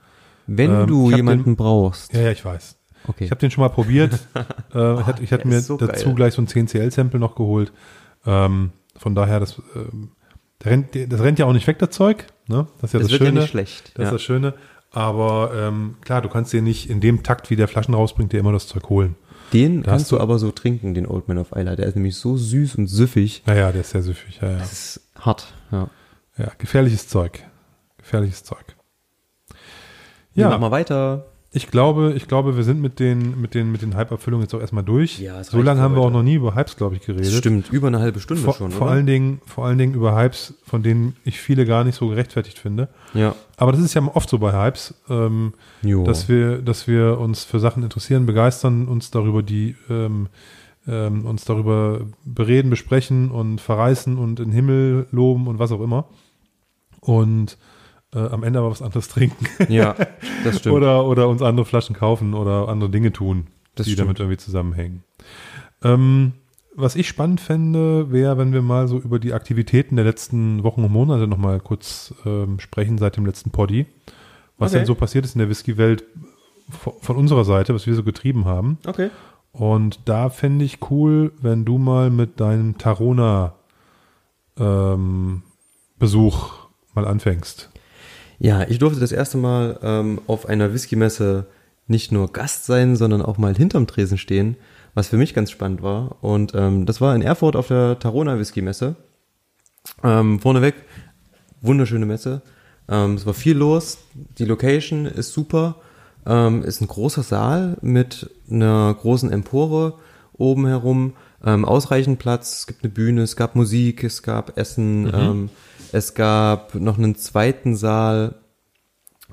Wenn 0.48 0.72
Ähm, 0.82 0.88
du 0.88 1.12
jemanden 1.12 1.44
den- 1.52 1.56
brauchst. 1.56 2.12
Ja, 2.14 2.22
ja, 2.22 2.32
ich 2.32 2.44
weiß. 2.44 2.76
Okay. 3.08 3.26
Ich 3.26 3.32
habe 3.32 3.40
den 3.40 3.52
schon 3.52 3.62
mal 3.64 3.70
probiert. 3.70 4.14
äh, 4.74 5.00
ich 5.00 5.06
hatte, 5.06 5.24
ich 5.24 5.34
hatte 5.34 5.48
mir 5.48 5.58
ist 5.58 5.68
so 5.68 5.78
dazu 5.78 6.08
geil. 6.08 6.16
gleich 6.16 6.34
so 6.34 6.42
ein 6.42 6.48
10CL-Sample 6.48 7.20
noch 7.20 7.36
geholt. 7.36 7.72
Ähm, 8.26 8.72
von 8.96 9.16
daher, 9.16 9.40
das, 9.40 9.62
ähm, 9.76 10.12
der 10.64 10.72
rennt, 10.72 10.96
das 11.12 11.22
rennt 11.22 11.40
ja 11.40 11.46
auch 11.46 11.54
nicht 11.54 11.68
weg, 11.68 11.80
das 11.80 11.92
Zeug. 11.92 12.28
Ne? 12.48 12.68
Das 12.80 12.90
ist 12.90 12.94
ja 12.94 13.00
das, 13.00 13.08
das, 13.08 13.12
wird 13.12 13.20
Schöne. 13.20 13.36
ja 13.36 13.42
nicht 13.42 13.50
schlecht. 13.50 13.92
Das 13.96 14.04
ist 14.04 14.08
ja. 14.08 14.12
das 14.12 14.22
Schöne. 14.22 14.54
Aber 14.92 15.52
ähm, 15.56 15.96
klar, 16.02 16.22
du 16.22 16.30
kannst 16.30 16.52
dir 16.52 16.62
nicht 16.62 16.90
in 16.90 17.00
dem 17.00 17.24
Takt, 17.24 17.50
wie 17.50 17.56
der 17.56 17.68
Flaschen 17.68 17.94
rausbringt, 17.94 18.34
dir 18.34 18.40
immer 18.40 18.52
das 18.52 18.68
Zeug 18.68 18.90
holen. 18.90 19.16
Den 19.54 19.84
Da 19.84 19.92
kannst 19.92 20.12
du 20.12 20.20
aber 20.20 20.40
so 20.40 20.52
trinken, 20.52 20.94
den 20.94 21.06
Old 21.08 21.28
Man 21.28 21.38
of 21.38 21.52
Isla. 21.54 21.76
Der 21.76 21.88
ist 21.88 21.96
nämlich 21.96 22.16
so 22.16 22.38
süß 22.38 22.76
und 22.76 22.88
süffig. 22.88 23.44
Naja, 23.46 23.72
der 23.72 23.82
ist 23.82 23.92
sehr 23.92 24.02
süffig. 24.02 24.40
Ja, 24.42 24.52
ja. 24.52 24.58
Das 24.58 24.72
ist 24.72 25.02
hart. 25.20 25.54
Ja. 25.72 25.90
ja 26.38 26.52
gefährliches 26.58 27.08
Zeug. 27.08 27.44
Gefährliches 27.98 28.44
Zeug. 28.44 28.76
Ja. 30.34 30.44
Ja, 30.44 30.50
Mach 30.50 30.60
mal 30.60 30.72
weiter. 30.72 31.31
Ich 31.54 31.70
glaube, 31.70 32.14
ich 32.16 32.30
glaube, 32.30 32.56
wir 32.56 32.64
sind 32.64 32.82
mit 32.82 33.00
den, 33.00 33.42
mit 33.42 33.56
den, 33.56 33.74
mit 33.74 33.82
den 33.82 33.96
Hype-Abfüllungen 33.96 34.46
jetzt 34.46 34.54
auch 34.54 34.62
erstmal 34.62 34.86
durch. 34.86 35.20
Ja, 35.20 35.44
so 35.44 35.62
lange 35.62 35.82
haben 35.82 35.96
wir 35.96 36.02
auch 36.02 36.10
noch 36.12 36.24
nie 36.24 36.36
über 36.36 36.56
Hypes, 36.56 36.78
glaube 36.78 36.96
ich, 36.96 37.02
geredet. 37.02 37.28
Das 37.28 37.38
stimmt, 37.38 37.70
über 37.74 37.88
eine 37.88 38.00
halbe 38.00 38.22
Stunde 38.22 38.42
Vor, 38.42 38.54
schon, 38.54 38.72
vor 38.72 38.88
oder? 38.88 38.96
allen 38.96 39.06
Dingen, 39.06 39.42
vor 39.46 39.66
allen 39.66 39.78
Dingen 39.78 39.94
über 39.94 40.16
Hypes, 40.16 40.54
von 40.64 40.82
denen 40.82 41.18
ich 41.26 41.42
viele 41.42 41.66
gar 41.66 41.84
nicht 41.84 41.96
so 41.96 42.08
gerechtfertigt 42.08 42.58
finde. 42.58 42.88
ja. 43.14 43.36
Aber 43.58 43.74
das 43.74 43.82
ist 43.82 43.94
ja 43.94 44.02
oft 44.02 44.28
so 44.28 44.40
bei 44.40 44.54
Hypes, 44.54 44.96
ähm, 45.08 45.54
dass 45.84 46.28
wir, 46.28 46.64
dass 46.64 46.88
wir 46.88 47.20
uns 47.20 47.44
für 47.44 47.60
Sachen 47.60 47.84
interessieren, 47.84 48.26
begeistern, 48.26 48.88
uns 48.88 49.12
darüber 49.12 49.44
die, 49.44 49.76
ähm, 49.88 50.30
ähm, 50.88 51.28
uns 51.28 51.46
darüber 51.46 52.02
bereden, 52.26 52.72
besprechen 52.72 53.30
und 53.30 53.62
verreißen 53.62 54.18
und 54.18 54.40
in 54.40 54.48
den 54.48 54.54
Himmel 54.54 55.06
loben 55.12 55.48
und 55.48 55.60
was 55.60 55.72
auch 55.72 55.82
immer. 55.82 56.06
Und 57.02 57.60
äh, 58.14 58.20
am 58.20 58.44
Ende 58.44 58.60
aber 58.60 58.72
was 58.72 58.82
anderes 58.82 59.08
trinken 59.08 59.46
ja, 59.70 59.96
das 60.44 60.60
stimmt. 60.60 60.76
oder, 60.76 61.06
oder 61.06 61.28
uns 61.30 61.42
andere 61.42 61.66
Flaschen 61.66 61.96
kaufen 61.96 62.34
oder 62.34 62.68
andere 62.70 62.90
Dinge 62.90 63.12
tun, 63.14 63.48
Das 63.76 63.86
die 63.86 63.94
stimmt. 63.94 64.08
damit 64.08 64.20
irgendwie 64.20 64.38
zusammenhängen. 64.38 65.04
Ähm, 65.84 66.34
was 66.76 66.96
ich 66.96 67.08
spannend 67.08 67.42
fände, 67.42 68.12
wäre, 68.12 68.38
wenn 68.38 68.54
wir 68.54 68.62
mal 68.62 68.88
so 68.88 68.98
über 68.98 69.20
die 69.20 69.34
Aktivitäten 69.34 69.96
der 69.98 70.06
letzten 70.06 70.64
Wochen 70.64 70.84
und 70.86 70.92
Monate 70.92 71.28
nochmal 71.28 71.60
kurz 71.60 72.14
ähm, 72.26 72.60
sprechen 72.60 72.98
seit 72.98 73.18
dem 73.18 73.26
letzten 73.26 73.52
Poddy. 73.52 73.86
Was 74.58 74.72
Okay. 74.72 74.80
denn 74.80 74.86
so 74.86 74.96
passiert 74.96 75.26
ist 75.26 75.36
in 75.36 75.40
der 75.40 75.50
Whisky-Welt 75.50 76.06
von 76.70 77.16
unserer 77.18 77.44
Seite, 77.44 77.74
was 77.76 77.88
wir 77.88 77.96
so 77.96 78.04
getrieben 78.04 78.46
haben. 78.46 78.78
okay. 78.88 79.10
Und 79.54 80.00
da 80.06 80.30
fände 80.30 80.64
ich 80.64 80.78
cool, 80.90 81.34
wenn 81.42 81.66
du 81.66 81.78
mal 81.78 82.10
mit 82.10 82.40
deinem 82.40 82.78
Tarona 82.78 83.56
ähm, 84.58 85.44
Besuch 86.00 86.54
mal 86.94 87.06
anfängst. 87.06 87.70
Ja, 88.44 88.68
ich 88.68 88.80
durfte 88.80 89.00
das 89.00 89.12
erste 89.12 89.38
Mal 89.38 89.78
ähm, 89.84 90.20
auf 90.26 90.48
einer 90.50 90.74
Whisky-Messe 90.74 91.46
nicht 91.86 92.12
nur 92.12 92.34
Gast 92.34 92.66
sein, 92.66 92.96
sondern 92.96 93.22
auch 93.22 93.38
mal 93.38 93.56
hinterm 93.56 93.86
Tresen 93.86 94.18
stehen, 94.18 94.58
was 94.96 95.10
für 95.10 95.18
mich 95.18 95.36
ganz 95.36 95.52
spannend 95.52 95.84
war. 95.84 96.16
Und 96.22 96.56
ähm, 96.56 96.88
das 96.88 97.02
war 97.02 97.14
in 97.14 97.22
Erfurt 97.22 97.56
auf 97.56 97.68
der 97.68 98.00
Tarona 98.00 98.40
Whisky-Messe. 98.40 98.96
Ähm, 100.04 100.40
vorneweg, 100.40 100.74
wunderschöne 101.62 102.08
Messe. 102.08 102.42
Ähm, 102.90 103.14
es 103.14 103.28
war 103.28 103.36
viel 103.36 103.56
los. 103.56 104.00
Die 104.40 104.46
Location 104.46 105.06
ist 105.06 105.34
super. 105.34 105.76
Ähm, 106.26 106.64
ist 106.64 106.82
ein 106.82 106.88
großer 106.88 107.22
Saal 107.22 107.78
mit 107.82 108.28
einer 108.50 108.92
großen 109.00 109.32
Empore 109.32 110.00
oben 110.34 110.66
herum. 110.66 111.14
Ähm, 111.46 111.64
ausreichend 111.64 112.18
Platz. 112.18 112.62
Es 112.62 112.68
gibt 112.68 112.84
eine 112.84 112.92
Bühne, 112.92 113.22
es 113.22 113.36
gab 113.36 113.56
Musik, 113.56 114.04
es 114.04 114.24
gab 114.24 114.58
Essen. 114.58 115.12
Ähm, 115.14 115.50
es 115.92 116.14
gab 116.14 116.76
noch 116.76 116.98
einen 116.98 117.16
zweiten 117.16 117.76
Saal. 117.76 118.36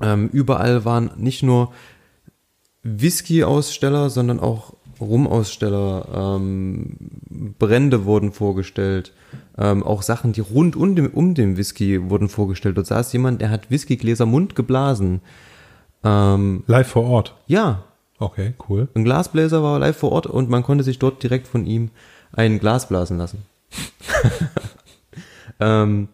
Ähm, 0.01 0.29
überall 0.31 0.85
waren 0.85 1.11
nicht 1.17 1.43
nur 1.43 1.73
Whisky-Aussteller, 2.83 4.09
sondern 4.09 4.39
auch 4.39 4.73
Rum-Aussteller. 4.99 6.37
Ähm, 6.37 6.95
Brände 7.57 8.05
wurden 8.05 8.31
vorgestellt. 8.31 9.13
Ähm, 9.57 9.83
auch 9.83 10.01
Sachen, 10.01 10.33
die 10.33 10.41
rund 10.41 10.75
um 10.75 10.95
den, 10.95 11.07
um 11.07 11.33
den 11.33 11.57
Whisky 11.57 12.09
wurden 12.09 12.29
vorgestellt. 12.29 12.77
Dort 12.77 12.87
saß 12.87 13.11
jemand, 13.13 13.41
der 13.41 13.49
hat 13.49 13.69
Whiskygläser 13.69 14.25
Mund 14.25 14.55
geblasen. 14.55 15.21
Ähm, 16.03 16.63
Live 16.67 16.87
vor 16.87 17.05
Ort. 17.05 17.35
ja, 17.47 17.83
Okay, 18.21 18.53
cool. 18.67 18.89
ein 18.95 19.05
Glasbläser 19.05 19.63
war 19.63 19.79
live 19.79 19.95
vor 19.95 20.11
Ort 20.11 20.27
und 20.27 20.49
man 20.49 20.61
konnte 20.61 20.83
sich 20.83 20.99
dort 20.99 21.23
direkt 21.23 21.47
von 21.47 21.65
ihm 21.65 21.89
ein 22.33 22.59
Glas 22.59 22.89
blasen 22.89 23.17
lassen. 23.17 23.45
ähm, 25.61 26.09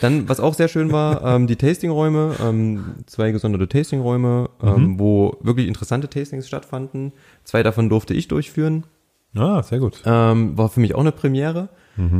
dann, 0.00 0.28
was 0.28 0.40
auch 0.40 0.54
sehr 0.54 0.68
schön 0.68 0.92
war, 0.92 1.24
ähm, 1.24 1.46
die 1.46 1.56
Tastingräume, 1.56 2.34
ähm, 2.42 2.94
zwei 3.06 3.30
gesonderte 3.32 3.68
Tastingräume, 3.68 4.50
ähm, 4.62 4.98
wo 4.98 5.36
wirklich 5.40 5.68
interessante 5.68 6.08
Tastings 6.08 6.46
stattfanden. 6.46 7.12
Zwei 7.44 7.62
davon 7.62 7.88
durfte 7.88 8.14
ich 8.14 8.28
durchführen. 8.28 8.84
Ah, 9.34 9.62
sehr 9.62 9.78
gut. 9.78 10.02
Ähm, 10.04 10.56
war 10.56 10.68
für 10.68 10.80
mich 10.80 10.94
auch 10.94 11.00
eine 11.00 11.12
Premiere. 11.12 11.68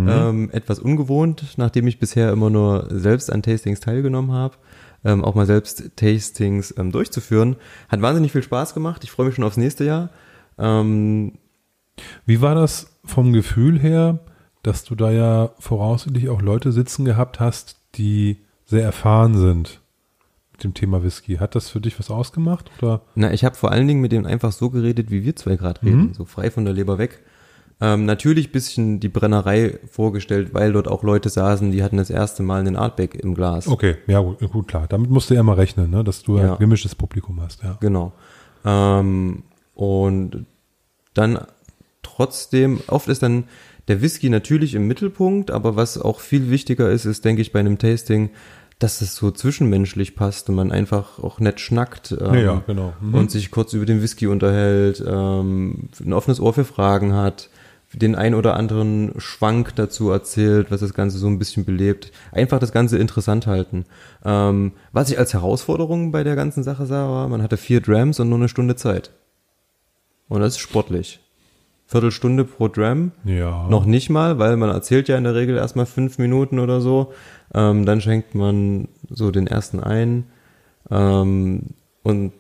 Ähm, 0.09 0.51
etwas 0.53 0.81
ungewohnt, 0.81 1.55
nachdem 1.57 1.87
ich 1.87 2.01
bisher 2.01 2.33
immer 2.33 2.51
nur 2.51 2.88
selbst 2.91 3.33
an 3.33 3.43
Tastings 3.43 3.79
teilgenommen 3.79 4.33
habe. 4.33 4.57
Ähm, 5.05 5.25
auch 5.25 5.37
mal 5.37 5.47
selbst 5.47 5.93
Tastings 5.95 6.75
ähm, 6.77 6.91
durchzuführen. 6.91 7.55
Hat 7.88 8.03
wahnsinnig 8.03 8.33
viel 8.33 8.43
Spaß 8.43 8.75
gemacht. 8.75 9.05
Ich 9.05 9.12
freue 9.12 9.27
mich 9.27 9.37
schon 9.37 9.45
aufs 9.45 9.57
nächste 9.57 9.85
Jahr. 9.85 10.11
Ähm, 10.59 11.35
Wie 12.27 12.41
war 12.41 12.57
das 12.57 12.99
vom 13.05 13.33
Gefühl 13.33 13.79
her, 13.79 14.19
dass 14.62 14.85
du 14.85 14.94
da 14.94 15.11
ja 15.11 15.51
voraussichtlich 15.59 16.29
auch 16.29 16.42
Leute 16.42 16.73
sitzen 16.73 17.05
gehabt 17.05 17.40
hast, 17.40 17.77
die 17.94 18.38
sehr 18.66 18.83
erfahren 18.85 19.35
sind 19.37 19.81
mit 20.53 20.64
dem 20.64 20.75
Thema 20.75 21.03
Whisky? 21.03 21.37
Hat 21.37 21.55
das 21.55 21.68
für 21.68 21.81
dich 21.81 21.99
was 21.99 22.11
ausgemacht? 22.11 22.71
Oder? 22.83 23.03
na, 23.14 23.33
ich 23.33 23.44
habe 23.44 23.55
vor 23.57 23.71
allen 23.73 23.87
Dingen 23.88 24.01
mit 24.01 24.12
denen 24.12 24.27
einfach 24.27 24.53
so 24.53 24.71
geredet, 24.71 25.11
wie 25.11 25.25
wir 25.25 25.37
zwei 25.37 25.57
gerade 25.57 25.83
reden, 25.83 26.12
so 26.14 26.25
frei 26.25 26.51
von 26.51 26.64
der 26.64 26.75
Leber 26.75 26.99
weg. 26.99 27.23
Ähm, 27.81 28.07
natürlich 28.07 28.51
bisschen 28.51 28.99
die 28.99 29.09
Brennerei 29.09 29.79
vorgestellt, 29.88 30.53
weil 30.53 30.73
dort 30.73 30.88
auch 30.88 31.05
Leute 31.05 31.29
saßen, 31.29 31.71
die 31.71 31.85
hatten 31.85 31.97
das 31.97 32.11
erste 32.11 32.42
Mal 32.42 32.59
einen 32.59 32.75
Artback 32.75 33.14
im 33.14 33.37
Glas. 33.37 33.68
Okay, 33.68 33.99
ja 34.09 34.18
gut, 34.18 34.40
gut 34.51 34.66
klar. 34.66 34.87
Damit 34.88 35.11
musst 35.11 35.31
du 35.31 35.35
ja 35.35 35.44
mal 35.44 35.53
rechnen, 35.55 35.88
ne? 35.90 36.03
dass 36.03 36.25
du 36.25 36.38
Ja. 36.38 36.55
ein 36.55 36.59
gemischtes 36.59 36.97
Publikum 36.97 37.40
hast. 37.40 37.62
Ja. 37.62 37.77
Genau. 37.81 38.12
Ähm, 38.64 39.44
und 39.77 40.44
dann 41.14 41.38
trotzdem, 42.03 42.81
oft 42.88 43.07
ist 43.07 43.23
dann 43.23 43.44
der 43.88 44.03
Whisky 44.03 44.29
natürlich 44.29 44.74
im 44.74 44.87
Mittelpunkt, 44.87 45.51
aber 45.51 45.77
was 45.77 45.98
auch 45.98 46.20
viel 46.20 46.51
wichtiger 46.51 46.90
ist, 46.90 47.05
ist, 47.05 47.24
denke 47.24 47.42
ich, 47.42 47.53
bei 47.53 47.61
einem 47.61 47.79
Tasting, 47.79 48.31
dass 48.79 49.01
es 49.01 49.16
so 49.16 49.31
zwischenmenschlich 49.31 50.14
passt 50.14 50.48
und 50.48 50.55
man 50.55 50.70
einfach 50.70 51.18
auch 51.18 51.40
nett 51.40 51.59
schnackt 51.59 52.12
ähm, 52.12 52.35
Ja, 52.35 52.40
ja, 52.40 52.62
genau. 52.66 52.92
Mhm. 53.01 53.14
und 53.14 53.31
sich 53.31 53.51
kurz 53.51 53.72
über 53.72 53.87
den 53.87 54.03
Whisky 54.03 54.29
unterhält, 54.29 55.03
ähm, 55.05 55.88
ein 56.01 56.12
offenes 56.12 56.38
Ohr 56.38 56.53
für 56.53 56.64
Fragen 56.64 57.14
hat, 57.14 57.51
den 57.92 58.14
ein 58.14 58.35
oder 58.35 58.55
anderen 58.55 59.14
Schwank 59.16 59.74
dazu 59.74 60.11
erzählt, 60.11 60.70
was 60.70 60.81
das 60.81 60.92
Ganze 60.92 61.18
so 61.18 61.27
ein 61.27 61.38
bisschen 61.38 61.64
belebt. 61.64 62.12
Einfach 62.33 62.59
das 62.59 62.70
Ganze 62.70 62.98
interessant 62.98 63.46
halten. 63.46 63.87
Ähm, 64.24 64.72
was 64.92 65.11
ich 65.11 65.18
als 65.18 65.33
Herausforderung 65.33 66.12
bei 66.12 66.22
der 66.22 66.37
ganzen 66.37 66.62
Sache 66.62 66.85
sah, 66.85 67.09
war, 67.09 67.29
man 67.29 67.42
hatte 67.42 67.57
vier 67.57 67.81
Drams 67.81 68.20
und 68.20 68.29
nur 68.29 68.38
eine 68.38 68.51
Stunde 68.51 68.77
Zeit. 68.77 69.11
Und 70.29 70.40
das 70.42 70.55
ist 70.55 70.59
sportlich. 70.59 71.20
Viertelstunde 71.88 72.44
pro 72.44 72.68
Dram. 72.68 73.12
Ja. 73.24 73.66
Noch 73.68 73.87
nicht 73.87 74.11
mal, 74.11 74.38
weil 74.38 74.57
man 74.59 74.68
erzählt 74.70 75.09
ja 75.09 75.16
in 75.16 75.24
der 75.24 75.35
Regel 75.35 75.57
erstmal 75.57 75.87
fünf 75.87 76.18
Minuten 76.18 76.59
oder 76.59 76.81
so. 76.83 77.12
Ähm, 77.55 77.87
dann 77.87 78.01
schenkt 78.03 78.35
man 78.35 78.88
so 79.09 79.31
den 79.31 79.46
ersten 79.46 79.81
ein. 79.81 80.24
Ähm, 80.90 81.62
und 82.03 82.33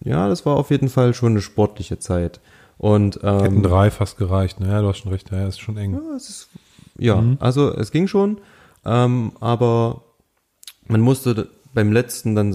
ja, 0.00 0.28
das 0.28 0.46
war 0.46 0.56
auf 0.56 0.70
jeden 0.70 0.88
Fall 0.88 1.12
schon 1.14 1.32
eine 1.32 1.42
sportliche 1.42 1.98
Zeit. 1.98 2.40
Und 2.78 3.16
Hätten 3.16 3.56
ähm, 3.56 3.62
drei 3.62 3.90
fast 3.90 4.16
gereicht. 4.18 4.60
Naja, 4.60 4.80
du 4.80 4.88
hast 4.88 4.98
schon 4.98 5.12
recht. 5.12 5.30
Ja, 5.30 5.46
ist 5.46 5.60
schon 5.60 5.76
eng. 5.76 5.92
ja, 5.94 6.16
ist, 6.16 6.48
ja 6.98 7.20
Mhm. 7.20 7.36
also 7.40 7.72
es 7.74 7.90
ging 7.90 8.06
schon, 8.08 8.38
ähm, 8.84 9.32
aber 9.40 10.02
man 10.86 11.00
musste 11.02 11.48
beim 11.74 11.92
letzten 11.92 12.34
dann 12.34 12.54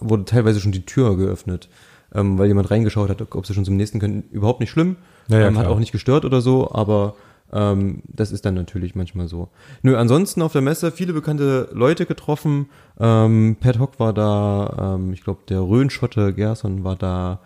wurde 0.00 0.24
teilweise 0.24 0.60
schon 0.60 0.72
die 0.72 0.84
Tür 0.86 1.16
geöffnet, 1.16 1.68
ähm, 2.14 2.38
weil 2.38 2.48
jemand 2.48 2.70
reingeschaut 2.70 3.10
hat, 3.10 3.22
ob 3.34 3.46
sie 3.46 3.54
schon 3.54 3.64
zum 3.64 3.76
nächsten 3.76 4.00
können. 4.00 4.24
Überhaupt 4.30 4.60
nicht 4.60 4.70
schlimm, 4.70 4.96
Ja, 5.28 5.40
ja, 5.40 5.48
ähm, 5.48 5.58
hat 5.58 5.66
auch 5.66 5.78
nicht 5.78 5.92
gestört 5.92 6.24
oder 6.24 6.40
so, 6.40 6.70
aber 6.72 7.14
ähm, 7.52 8.02
das 8.08 8.32
ist 8.32 8.44
dann 8.46 8.54
natürlich 8.54 8.94
manchmal 8.94 9.28
so. 9.28 9.48
Nö, 9.82 9.96
ansonsten 9.96 10.40
auf 10.42 10.52
der 10.52 10.62
Messe 10.62 10.90
viele 10.90 11.12
bekannte 11.12 11.68
Leute 11.72 12.06
getroffen. 12.06 12.66
Ähm, 12.98 13.56
Pat 13.60 13.78
Hock 13.78 13.98
war 14.00 14.12
da, 14.12 14.94
ähm, 14.96 15.12
ich 15.12 15.22
glaube 15.22 15.40
der 15.48 15.60
Rhönschotte 15.60 16.32
Gerson 16.32 16.82
war 16.84 16.96
da. 16.96 17.40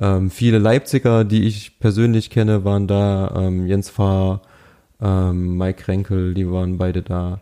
Ähm, 0.00 0.30
viele 0.30 0.58
Leipziger, 0.58 1.24
die 1.24 1.42
ich 1.44 1.80
persönlich 1.80 2.30
kenne, 2.30 2.64
waren 2.64 2.86
da. 2.86 3.34
Ähm, 3.36 3.66
Jens 3.66 3.90
Fahr, 3.90 4.42
ähm, 5.00 5.56
Mike 5.56 5.88
Renkel, 5.88 6.34
die 6.34 6.48
waren 6.48 6.78
beide 6.78 7.02
da. 7.02 7.40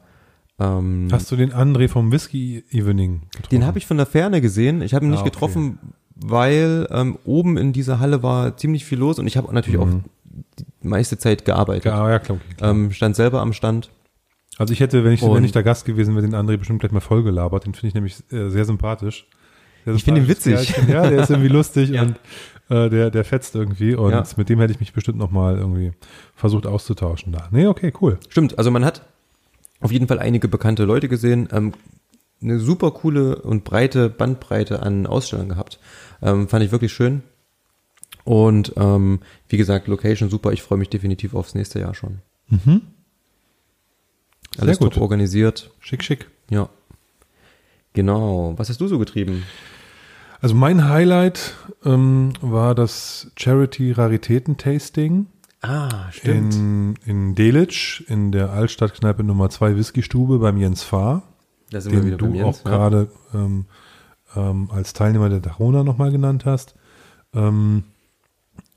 Ähm, 0.59 1.09
Hast 1.13 1.31
du 1.31 1.37
den 1.37 1.53
André 1.53 1.89
vom 1.89 2.11
Whisky 2.13 2.65
Evening 2.71 3.21
getroffen? 3.31 3.49
den 3.51 3.67
habe 3.67 3.77
ich 3.77 3.85
von 3.87 3.99
der 3.99 4.07
Ferne 4.07 4.41
gesehen. 4.41 4.81
Ich 4.81 4.95
habe 4.95 5.05
ihn 5.05 5.11
nicht 5.11 5.19
Ah, 5.19 5.23
okay. 5.23 5.31
getroffen, 5.33 5.79
weil 6.17 6.89
ähm, 6.91 7.19
oben 7.25 7.57
in 7.57 7.73
dieser 7.73 8.01
Halle 8.01 8.23
war 8.23 8.57
ziemlich 8.57 8.85
viel 8.85 8.99
los 8.99 9.19
und 9.19 9.27
ich 9.27 9.37
habe 9.37 9.53
natürlich 9.55 9.79
Mhm. 9.81 10.03
auch 10.03 10.63
meiste 10.83 11.19
Zeit 11.19 11.45
gearbeitet. 11.45 11.85
Ja, 11.87 12.11
ja, 12.11 12.19
klar. 12.19 12.39
klar. 12.57 12.71
Ähm, 12.71 12.93
stand 12.93 13.17
selber 13.17 13.41
am 13.41 13.53
Stand. 13.53 13.91
Also 14.59 14.73
ich 14.73 14.81
hätte, 14.81 15.05
wenn 15.05 15.13
ich, 15.13 15.23
Und- 15.23 15.35
wenn 15.35 15.45
ich 15.45 15.53
da 15.53 15.63
Gast 15.63 15.85
gewesen 15.85 16.15
wäre, 16.15 16.27
den 16.27 16.35
André 16.35 16.57
bestimmt 16.57 16.81
gleich 16.81 16.93
mal 16.93 17.01
voll 17.01 17.23
gelabert. 17.23 17.67
Den 17.67 17.75
finde 17.75 17.89
ich 17.89 17.95
nämlich 17.95 18.17
äh, 18.33 18.49
sehr 18.49 18.65
sympathisch. 18.65 19.27
Sehr 19.85 19.95
Ich 19.95 20.05
finde 20.05 20.23
ihn 20.23 20.29
witzig. 20.29 20.75
Ja, 20.89 21.09
der 21.09 21.23
ist 21.23 21.31
irgendwie 21.31 21.49
lustig 21.49 21.91
Ja. 21.91 22.03
und 22.03 22.17
äh, 22.71 22.89
der, 22.89 23.11
der 23.11 23.25
fetzt 23.25 23.55
irgendwie. 23.55 23.95
Und 23.95 24.13
Ja. 24.13 24.25
mit 24.37 24.49
dem 24.49 24.59
hätte 24.61 24.73
ich 24.73 24.81
mich 24.81 24.93
bestimmt 24.93 25.19
noch 25.19 25.31
mal 25.31 25.57
irgendwie 25.59 25.93
versucht 26.35 26.67
auszutauschen 26.67 27.33
da. 27.33 27.49
Nee, 27.51 27.67
okay, 27.67 27.93
cool. 28.01 28.19
Stimmt, 28.29 28.57
also 28.59 28.71
man 28.71 28.85
hat 28.85 29.03
auf 29.81 29.93
jeden 29.93 30.07
Fall 30.09 30.19
einige 30.19 30.49
bekannte 30.49 30.85
Leute 30.85 31.09
gesehen, 31.09 31.49
ähm, 31.53 31.73
eine 32.43 32.59
super 32.61 32.91
coole 32.91 33.37
und 33.43 33.65
breite 33.65 34.09
Bandbreite 34.11 34.83
an 34.83 35.07
Ausstellern 35.07 35.49
gehabt. 35.49 35.79
Ähm, 36.23 36.49
fand 36.49 36.65
ich 36.65 36.73
wirklich 36.73 36.93
schön. 36.93 37.23
Und 38.25 38.73
ähm, 38.77 39.21
wie 39.49 39.57
gesagt, 39.57 39.87
Location 39.89 40.29
super. 40.31 40.53
Ich 40.53 40.63
freue 40.63 40.79
mich 40.79 40.89
definitiv 40.89 41.35
aufs 41.35 41.55
nächste 41.55 41.79
Jahr 41.81 41.95
schon. 41.95 42.19
Mhm. 42.49 42.83
Sehr 44.55 44.63
Alles 44.63 44.79
gut. 44.79 44.95
top 44.95 45.03
organisiert. 45.03 45.71
Schick, 45.81 46.03
schick. 46.03 46.31
Ja. 46.51 46.69
Genau. 47.93 48.55
Was 48.57 48.69
hast 48.69 48.81
du 48.81 48.89
so 48.89 48.99
getrieben? 48.99 49.45
Also 50.41 50.55
mein 50.55 50.89
Highlight 50.89 51.55
ähm, 51.85 52.33
war 52.41 52.75
das 52.75 53.31
Charity 53.37 53.93
Raritäten 53.93 54.57
Tasting 54.57 55.27
Ah, 55.63 56.11
in, 56.23 56.95
in 57.07 57.35
Delitzsch 57.35 58.03
in 58.09 58.31
der 58.31 58.51
Altstadtkneipe 58.51 59.25
Nummer 59.25 59.51
2 59.51 59.77
Whiskystube 59.77 60.39
beim 60.39 60.59
Jens 60.59 60.83
Fahr. 60.83 61.23
Da 61.71 61.81
sind 61.81 61.93
wir 61.93 62.01
den 62.01 62.07
wieder 62.07 62.17
du 62.17 62.33
Jens. 62.33 62.61
auch 62.61 62.65
gerade 62.65 63.09
ähm, 63.35 63.67
ähm, 64.35 64.71
als 64.71 64.93
Teilnehmer 64.93 65.29
der 65.29 65.41
Dachona 65.41 65.83
nochmal 65.83 66.13
genannt 66.13 66.45
hast. 66.45 66.75
Ähm, 67.35 67.85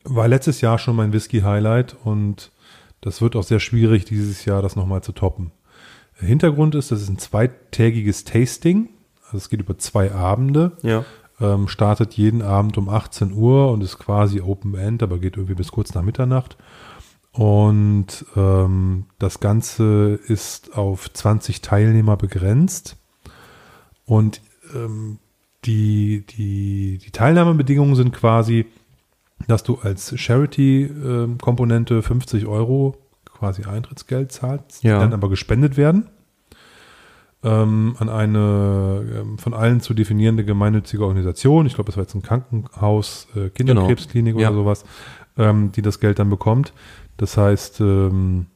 war 0.04 0.28
letztes 0.28 0.62
Jahr 0.62 0.80
schon 0.80 0.96
mein 0.96 1.14
Whisky-Highlight 1.14 1.96
und 2.04 2.52
das 3.02 3.22
wird 3.22 3.36
auch 3.36 3.44
sehr 3.44 3.60
schwierig, 3.60 4.06
dieses 4.06 4.46
Jahr 4.46 4.62
das 4.62 4.76
nochmal 4.76 5.02
zu 5.02 5.12
toppen. 5.12 5.52
Der 6.20 6.28
Hintergrund 6.28 6.76
ist, 6.76 6.92
das 6.92 7.02
ist 7.02 7.10
ein 7.10 7.18
zweitägiges 7.18 8.26
Tasting. 8.26 8.90
Also 9.26 9.38
es 9.38 9.50
geht 9.50 9.62
über 9.62 9.78
zwei 9.78 10.12
Abende. 10.12 10.74
Ja. 10.82 11.06
Ähm, 11.40 11.70
startet 11.70 12.16
jeden 12.16 12.42
Abend 12.42 12.78
um 12.78 12.90
18 12.90 13.32
Uhr 13.32 13.72
und 13.72 13.82
ist 13.82 13.98
quasi 13.98 14.42
Open 14.42 14.76
End, 14.76 15.02
aber 15.02 15.20
geht 15.20 15.38
irgendwie 15.38 15.56
bis 15.56 15.72
kurz 15.72 15.94
nach 15.94 16.02
Mitternacht. 16.02 16.58
Und 17.32 18.26
ähm, 18.36 19.06
das 19.20 19.40
Ganze 19.40 20.20
ist 20.28 20.76
auf 20.78 21.12
20 21.14 21.62
Teilnehmer 21.62 22.18
begrenzt. 22.18 22.98
Und 24.06 24.42
ähm, 24.76 25.20
die, 25.66 26.26
die, 26.28 26.98
die 26.98 27.12
Teilnahmebedingungen 27.12 27.96
sind 27.96 28.14
quasi, 28.14 28.66
dass 29.48 29.64
du 29.64 29.76
als 29.82 30.18
Charity-Komponente 30.20 32.02
50 32.02 32.46
Euro 32.48 32.98
quasi 33.26 33.64
Eintrittsgeld 33.64 34.32
zahlst, 34.32 34.84
Ja. 34.84 34.96
die 34.96 35.02
dann 35.02 35.14
aber 35.14 35.30
gespendet 35.30 35.78
werden 35.78 36.10
ähm, 37.44 37.96
an 38.00 38.10
eine 38.10 39.06
ähm, 39.22 39.38
von 39.38 39.54
allen 39.54 39.80
zu 39.82 39.94
definierende 39.94 40.44
gemeinnützige 40.44 41.06
Organisation. 41.06 41.66
Ich 41.66 41.76
glaube, 41.76 41.88
das 41.88 41.96
war 41.98 42.04
jetzt 42.04 42.16
ein 42.16 42.22
Krankenhaus, 42.22 43.28
äh, 43.36 43.50
Kinderkrebsklinik 43.50 44.34
Genau. 44.36 44.42
Ja. 44.44 44.50
oder 44.50 44.58
sowas, 44.64 44.84
ähm, 45.38 45.72
die 45.72 45.82
das 45.82 46.00
Geld 46.00 46.20
dann 46.20 46.30
bekommt. 46.30 46.74
Das 47.20 47.38
heißt, 47.38 47.82
ähm, 47.82 48.48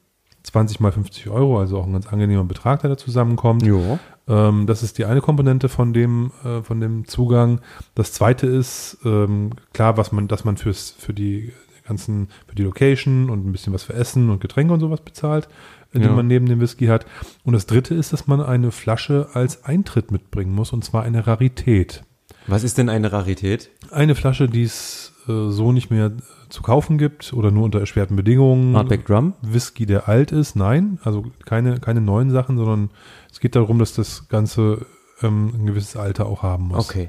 20 0.42 0.80
mal 0.80 0.92
50 0.92 1.28
Euro, 1.30 1.58
also 1.60 1.78
auch 1.78 1.86
ein 1.86 1.92
ganz 1.92 2.06
angenehmer 2.06 2.44
Betrag, 2.44 2.80
der 2.80 2.90
da 2.90 2.96
zusammenkommt. 2.96 3.62
Jo. 3.64 3.98
Ähm, 4.26 4.66
das 4.66 4.82
ist 4.82 4.98
die 4.98 5.04
eine 5.04 5.20
Komponente 5.20 5.68
von 5.68 5.92
dem, 5.92 6.32
äh, 6.44 6.62
von 6.62 6.80
dem 6.80 7.06
Zugang. 7.06 7.60
Das 7.94 8.12
zweite 8.12 8.46
ist, 8.46 8.98
ähm, 9.04 9.50
klar, 9.72 9.96
was 9.96 10.12
man, 10.12 10.28
dass 10.28 10.44
man 10.44 10.56
fürs, 10.56 10.90
für 10.98 11.12
die 11.14 11.52
ganzen, 11.86 12.28
für 12.46 12.54
die 12.54 12.62
Location 12.62 13.28
und 13.30 13.46
ein 13.46 13.52
bisschen 13.52 13.72
was 13.74 13.82
für 13.84 13.92
Essen 13.94 14.30
und 14.30 14.40
Getränke 14.40 14.72
und 14.72 14.80
sowas 14.80 15.02
bezahlt, 15.02 15.48
äh, 15.92 15.98
die 15.98 16.06
Ja. 16.06 16.12
man 16.12 16.26
neben 16.26 16.46
dem 16.46 16.60
Whisky 16.60 16.86
hat. 16.86 17.04
Und 17.44 17.52
das 17.52 17.66
dritte 17.66 17.94
ist, 17.94 18.12
dass 18.14 18.26
man 18.26 18.40
eine 18.40 18.70
Flasche 18.70 19.28
als 19.34 19.64
Eintritt 19.64 20.10
mitbringen 20.10 20.54
muss, 20.54 20.72
und 20.72 20.84
zwar 20.84 21.02
eine 21.02 21.26
Rarität. 21.26 22.02
Was 22.46 22.64
ist 22.64 22.76
denn 22.78 22.88
eine 22.90 23.12
Rarität? 23.12 23.70
Eine 23.90 24.14
Flasche, 24.14 24.48
die 24.48 24.62
es 24.64 25.12
äh, 25.28 25.48
so 25.50 25.72
nicht 25.72 25.90
mehr 25.90 26.06
äh, 26.06 26.43
zu 26.54 26.62
kaufen 26.62 26.96
gibt 26.96 27.32
oder 27.32 27.50
nur 27.50 27.64
unter 27.64 27.80
erschwerten 27.80 28.16
Bedingungen. 28.16 28.76
Hardback 28.76 29.04
Drum? 29.06 29.34
Whisky, 29.42 29.84
der 29.84 30.08
alt 30.08 30.32
ist, 30.32 30.56
nein, 30.56 30.98
also 31.02 31.26
keine, 31.44 31.80
keine 31.80 32.00
neuen 32.00 32.30
Sachen, 32.30 32.56
sondern 32.56 32.90
es 33.30 33.40
geht 33.40 33.56
darum, 33.56 33.78
dass 33.78 33.92
das 33.92 34.28
Ganze 34.28 34.86
ähm, 35.22 35.52
ein 35.54 35.66
gewisses 35.66 35.96
Alter 35.96 36.26
auch 36.26 36.42
haben 36.42 36.68
muss. 36.68 36.88
Okay. 36.88 37.08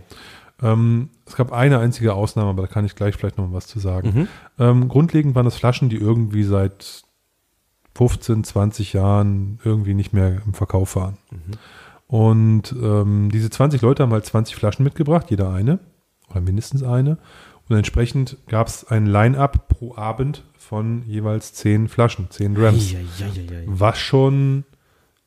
Ähm, 0.62 1.10
es 1.26 1.36
gab 1.36 1.52
eine 1.52 1.80
einzige 1.80 2.14
Ausnahme, 2.14 2.50
aber 2.50 2.64
da 2.64 2.68
kann 2.68 2.86
ich 2.86 2.96
gleich 2.96 3.16
vielleicht 3.16 3.38
noch 3.38 3.54
was 3.54 3.68
zu 3.68 3.80
sagen. 3.80 4.12
Mhm. 4.14 4.28
Ähm, 4.58 4.88
grundlegend 4.90 5.36
waren 5.36 5.46
das 5.46 5.56
Flaschen, 5.56 5.90
die 5.90 5.98
irgendwie 5.98 6.44
seit 6.44 7.04
15, 7.96 8.44
20 8.44 8.94
Jahren 8.94 9.60
irgendwie 9.64 9.94
nicht 9.94 10.12
mehr 10.12 10.42
im 10.46 10.54
Verkauf 10.54 10.96
waren. 10.96 11.18
Und 12.08 12.76
ähm, 12.82 13.30
diese 13.32 13.50
20 13.50 13.82
Leute 13.82 14.04
haben 14.04 14.12
halt 14.12 14.26
20 14.26 14.56
Flaschen 14.56 14.84
mitgebracht, 14.84 15.28
jeder 15.30 15.52
eine 15.52 15.80
oder 16.30 16.42
mindestens 16.42 16.84
eine. 16.84 17.18
Und 17.68 17.76
entsprechend 17.78 18.38
gab 18.48 18.68
es 18.68 18.86
ein 18.86 19.06
Line-up 19.06 19.68
pro 19.70 19.96
Abend 19.96 20.44
von 20.58 21.04
jeweils 21.08 21.54
10 21.54 21.88
Flaschen, 21.88 22.30
10 22.30 22.56
Grams. 22.56 22.94
Eieieiei. 22.94 23.64
Was 23.66 23.98
schon 23.98 24.66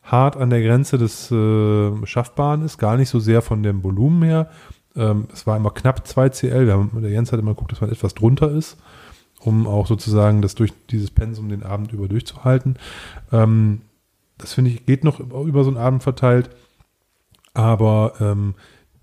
hart 0.02 0.36
an 0.36 0.50
der 0.50 0.62
Grenze 0.62 0.98
des 0.98 1.30
äh, 1.30 2.06
Schaffbaren 2.06 2.62
ist, 2.62 2.78
gar 2.78 2.96
nicht 2.96 3.08
so 3.08 3.20
sehr 3.20 3.42
von 3.42 3.62
dem 3.62 3.82
Volumen 3.82 4.22
her. 4.22 4.50
Ähm, 4.96 5.28
es 5.32 5.46
war 5.46 5.56
immer 5.56 5.70
knapp 5.70 6.06
2 6.06 6.28
CL. 6.30 6.66
Wir 6.66 6.72
haben, 6.74 6.90
der 7.02 7.10
Jens 7.10 7.32
hat 7.32 7.40
immer 7.40 7.52
geguckt, 7.54 7.72
dass 7.72 7.80
man 7.80 7.90
etwas 7.90 8.14
drunter 8.14 8.50
ist, 8.50 8.78
um 9.40 9.66
auch 9.66 9.86
sozusagen 9.86 10.40
das 10.40 10.54
durch 10.54 10.72
dieses 10.90 11.10
Pensum 11.10 11.48
den 11.48 11.62
Abend 11.62 11.92
über 11.92 12.08
durchzuhalten. 12.08 12.76
Ähm, 13.32 13.82
das 14.38 14.54
finde 14.54 14.70
ich, 14.70 14.86
geht 14.86 15.04
noch 15.04 15.20
über 15.20 15.64
so 15.64 15.70
einen 15.70 15.78
Abend 15.78 16.02
verteilt. 16.02 16.50
Aber 17.54 18.12
ähm, 18.20 18.54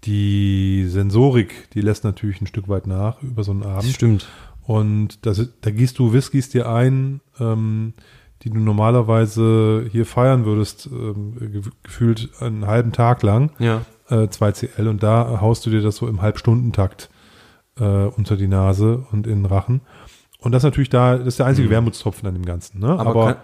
die 0.06 0.86
Sensorik, 0.88 1.70
die 1.74 1.82
lässt 1.82 2.04
natürlich 2.04 2.42
ein 2.42 2.48
Stück 2.48 2.68
weit 2.70 2.88
nach 2.88 3.22
über 3.24 3.44
so 3.44 3.52
einen 3.52 3.64
Abend. 3.64 3.92
stimmt. 3.92 4.28
Und 4.64 5.26
das, 5.26 5.48
da 5.62 5.70
gießt 5.72 5.98
du 6.00 6.14
Whiskys 6.14 6.50
dir 6.50 6.68
ein, 6.70 7.22
ähm, 7.40 7.94
die 8.42 8.50
du 8.50 8.60
normalerweise 8.60 9.88
hier 9.92 10.06
feiern 10.06 10.46
würdest, 10.46 10.88
ähm, 10.92 11.36
ge 11.52 11.62
gefühlt 11.84 12.30
einen 12.40 12.66
halben 12.68 12.92
Tag 12.92 13.24
lang, 13.24 13.52
Ja. 13.60 13.82
äh, 14.10 14.28
2CL. 14.28 14.88
Und 14.88 15.04
da 15.04 15.40
haust 15.42 15.66
du 15.66 15.70
dir 15.70 15.82
das 15.82 15.98
so 15.98 16.08
im 16.08 16.22
Halbstundentakt 16.22 17.10
äh, 17.80 17.84
unter 17.84 18.38
die 18.38 18.48
Nase 18.48 19.06
und 19.12 19.28
in 19.28 19.44
den 19.44 19.46
Rachen. 19.46 19.82
Und 20.40 20.52
das 20.52 20.62
ist 20.62 20.66
natürlich 20.66 20.90
da, 20.90 21.18
das 21.18 21.28
ist 21.28 21.40
der 21.40 21.48
einzige 21.48 21.70
Wermutstropfen 21.70 22.28
an 22.28 22.34
dem 22.36 22.46
Ganzen. 22.46 22.80
Ne? 22.80 22.88
Mhm. 22.88 23.00
Aber, 23.00 23.10
Aber, 23.10 23.26
kann, 23.34 23.42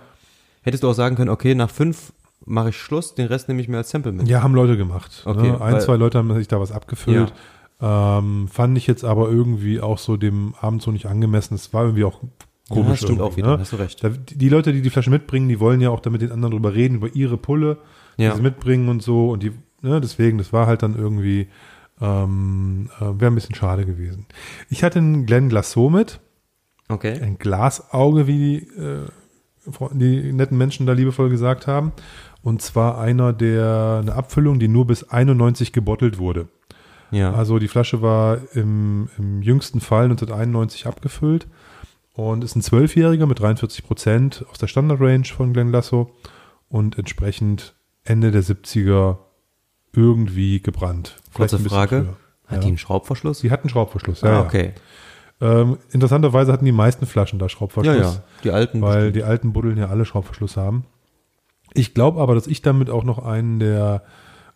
hättest 0.61 0.83
du 0.83 0.89
auch 0.89 0.93
sagen 0.93 1.15
können, 1.15 1.29
okay, 1.29 1.55
nach 1.55 1.69
fünf 1.69 2.13
mache 2.45 2.69
ich 2.69 2.77
Schluss, 2.77 3.15
den 3.15 3.27
Rest 3.27 3.47
nehme 3.47 3.61
ich 3.61 3.67
mir 3.67 3.77
als 3.77 3.89
Sample 3.91 4.11
mit. 4.11 4.27
ja, 4.27 4.41
haben 4.43 4.55
Leute 4.55 4.77
gemacht. 4.77 5.23
Okay, 5.25 5.51
ne? 5.51 5.61
Ein, 5.61 5.79
zwei 5.81 5.95
Leute 5.95 6.17
haben 6.17 6.33
sich 6.35 6.47
da 6.47 6.59
was 6.59 6.71
abgefüllt. 6.71 7.33
Ähm, 7.79 8.47
fand 8.47 8.77
ich 8.77 8.85
jetzt 8.87 9.03
aber 9.03 9.29
irgendwie 9.29 9.81
auch 9.81 9.97
so 9.97 10.15
dem 10.17 10.53
Abend 10.59 10.81
so 10.81 10.91
nicht 10.91 11.07
angemessen. 11.07 11.55
Es 11.55 11.73
war 11.73 11.83
irgendwie 11.83 12.03
auch 12.03 12.19
komisch. 12.69 13.01
ja, 13.01 13.07
stimmt 13.07 13.21
auch 13.21 13.37
wieder, 13.37 13.55
ne? 13.55 13.59
hast 13.59 13.71
du 13.73 13.77
recht. 13.77 14.03
Da, 14.03 14.09
die 14.09 14.37
die 14.37 14.49
Leute, 14.49 14.71
die 14.71 14.81
die 14.81 14.89
Flasche 14.91 15.09
mitbringen, 15.09 15.49
die 15.49 15.59
wollen 15.59 15.81
ja 15.81 15.89
auch 15.89 15.99
damit 15.99 16.21
den 16.21 16.31
anderen 16.31 16.51
drüber 16.51 16.73
reden, 16.75 16.95
über 16.95 17.13
ihre 17.15 17.37
Pulle, 17.37 17.77
die 18.17 18.23
Ja. 18.23 18.35
sie 18.35 18.41
mitbringen 18.41 18.87
und 18.89 19.01
so. 19.01 19.31
Und 19.31 19.41
die, 19.43 19.51
ne, 19.81 19.99
deswegen, 19.99 20.37
das 20.37 20.53
war 20.53 20.67
halt 20.67 20.83
dann 20.83 20.95
irgendwie, 20.95 21.47
ähm, 21.99 22.89
äh, 22.99 23.01
wäre 23.19 23.31
ein 23.31 23.35
bisschen 23.35 23.55
schade 23.55 23.85
gewesen. 23.85 24.25
Ich 24.69 24.83
hatte 24.83 24.99
einen 24.99 25.25
Glenn 25.25 25.49
Glasso 25.49 25.89
mit, 25.89 26.19
Okay. 26.89 27.19
ein 27.21 27.37
Glasauge, 27.39 28.27
wie 28.27 28.37
die, 28.37 28.79
äh, 28.79 29.07
die 29.93 30.33
netten 30.33 30.57
Menschen 30.57 30.85
da 30.85 30.93
liebevoll 30.93 31.29
gesagt 31.29 31.67
haben. 31.67 31.91
Und 32.43 32.61
zwar 32.61 32.99
einer 32.99 33.33
der, 33.33 33.99
eine 34.01 34.13
Abfüllung, 34.15 34.59
die 34.59 34.67
nur 34.67 34.87
bis 34.87 35.03
91 35.09 35.73
gebottelt 35.73 36.17
wurde. 36.17 36.47
Ja. 37.11 37.33
Also 37.33 37.59
die 37.59 37.67
Flasche 37.67 38.01
war 38.01 38.39
im, 38.53 39.09
im 39.17 39.41
jüngsten 39.41 39.79
Fall 39.81 40.05
1991 40.05 40.87
abgefüllt 40.87 41.47
und 42.13 42.43
ist 42.43 42.55
ein 42.55 42.61
Zwölfjähriger 42.61 43.27
mit 43.27 43.39
43 43.39 43.85
Prozent 43.85 44.45
aus 44.49 44.57
der 44.57 44.67
Standard-Range 44.67 45.25
von 45.25 45.53
Glen 45.53 45.71
Lasso 45.71 46.11
und 46.69 46.97
entsprechend 46.97 47.75
Ende 48.03 48.31
der 48.31 48.43
70er 48.43 49.17
irgendwie 49.93 50.61
gebrannt. 50.61 51.17
Kurze 51.33 51.59
Frage. 51.59 52.01
früher. 52.03 52.17
Hat 52.47 52.57
Ja. 52.57 52.59
die 52.61 52.67
einen 52.69 52.77
Schraubverschluss? 52.77 53.39
Sie 53.39 53.51
hatten 53.51 53.69
Schraubverschluss, 53.69 54.21
ja. 54.21 54.29
ah, 54.29 54.33
ja. 54.33 54.41
okay. 54.45 54.73
Ähm, 55.41 55.77
interessanterweise 55.91 56.51
hatten 56.53 56.65
die 56.65 56.71
meisten 56.71 57.05
Flaschen 57.05 57.39
da 57.39 57.45
Ja, 57.45 57.49
Schraubverschluss, 57.49 58.15
ja. 58.15 58.23
Die 58.43 58.51
alten. 58.51 58.81
weil 58.81 58.95
bestimmt. 58.95 59.15
die 59.17 59.23
alten 59.23 59.53
Buddeln 59.53 59.77
ja 59.77 59.87
alle 59.89 60.05
Schraubverschluss 60.05 60.55
haben. 60.57 60.85
Ich 61.73 61.93
glaube 61.93 62.21
aber, 62.21 62.35
dass 62.35 62.47
ich 62.47 62.61
damit 62.61 62.89
auch 62.89 63.03
noch 63.03 63.19
einen 63.19 63.59
der 63.59 64.03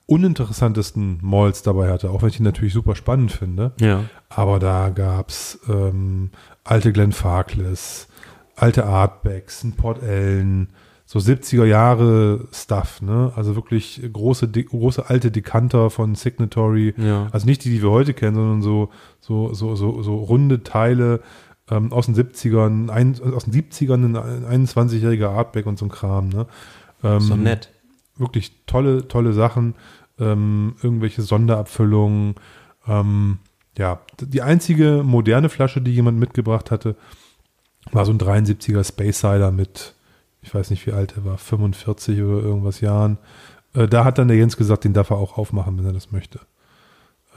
uninteressantesten 0.08 1.20
Malls 1.22 1.64
dabei 1.64 1.90
hatte, 1.90 2.12
auch 2.12 2.22
wenn 2.22 2.30
ich 2.30 2.40
ihn 2.40 2.46
natürlich 2.46 2.74
super 2.74 2.96
spannend 2.96 3.32
finde. 3.32 3.74
ja. 3.80 4.06
Aber 4.30 4.60
da 4.60 4.90
gab's 4.90 5.60
ähm, 5.70 6.30
alte 6.64 6.92
Glenn 6.92 7.12
Farkless, 7.12 8.08
alte 8.56 8.86
Artbacks, 8.86 9.64
ein 9.64 9.74
Port 9.74 10.04
Ellen, 10.04 10.70
so 11.06 11.20
70er 11.20 11.66
Jahre 11.66 12.48
Stuff, 12.52 13.02
ne? 13.02 13.32
Also 13.36 13.56
wirklich 13.56 14.02
große, 14.12 14.50
große 14.50 15.08
alte 15.08 15.32
Dekanter 15.32 15.90
von 15.90 16.16
Signatory. 16.16 16.96
Ja. 16.98 17.28
Also 17.32 17.46
nicht 17.46 17.64
die, 17.64 17.70
die 17.70 17.82
wir 17.82 17.92
heute 17.92 18.14
kennen, 18.14 18.36
sondern 18.36 18.62
so, 18.62 18.90
so, 19.22 19.54
so, 19.54 19.76
so, 19.76 20.02
so 20.02 20.16
runde 20.16 20.64
Teile, 20.64 21.22
ähm, 21.70 21.92
aus 21.92 22.08
den 22.08 22.16
70ern, 22.16 22.90
ein, 22.90 23.16
aus 23.34 23.46
den 23.46 23.54
70ern 23.54 24.18
ein 24.50 24.68
21-jähriger 24.68 25.30
Artback 25.30 25.66
und 25.66 25.78
so 25.78 25.86
ein 25.86 25.90
Kram. 25.90 26.30
Ne? 26.30 26.48
Ähm, 27.06 27.20
So 27.22 27.36
nett. 27.36 27.70
Wirklich 28.18 28.52
tolle, 28.66 29.08
tolle 29.08 29.34
Sachen, 29.34 29.76
ähm, 30.20 30.76
irgendwelche 30.82 31.22
Sonderabfüllungen. 31.22 32.36
Ähm, 32.88 33.40
ja, 33.78 34.00
die 34.22 34.42
einzige 34.42 35.02
moderne 35.04 35.50
Flasche, 35.50 35.82
die 35.82 35.94
jemand 35.94 36.18
mitgebracht 36.20 36.72
hatte, 36.72 36.96
war 37.92 38.06
so 38.06 38.12
ein 38.14 38.20
73er 38.20 38.84
Space 38.84 39.20
Cider 39.20 39.52
mit, 39.52 39.94
ich 40.42 40.54
weiß 40.56 40.70
nicht 40.70 40.86
wie 40.88 40.94
alt 40.94 41.16
er 41.18 41.26
war, 41.26 41.38
45 41.38 42.22
oder 42.22 42.42
irgendwas 42.42 42.80
Jahren. 42.82 43.18
Äh, 43.74 43.88
da 43.88 44.06
hat 44.06 44.18
dann 44.18 44.30
der 44.30 44.38
Jens 44.38 44.56
gesagt, 44.58 44.86
den 44.86 44.94
darf 44.94 45.10
er 45.10 45.18
auch 45.18 45.38
aufmachen, 45.38 45.78
wenn 45.78 45.86
er 45.86 45.94
das 45.94 46.12
möchte. 46.12 46.40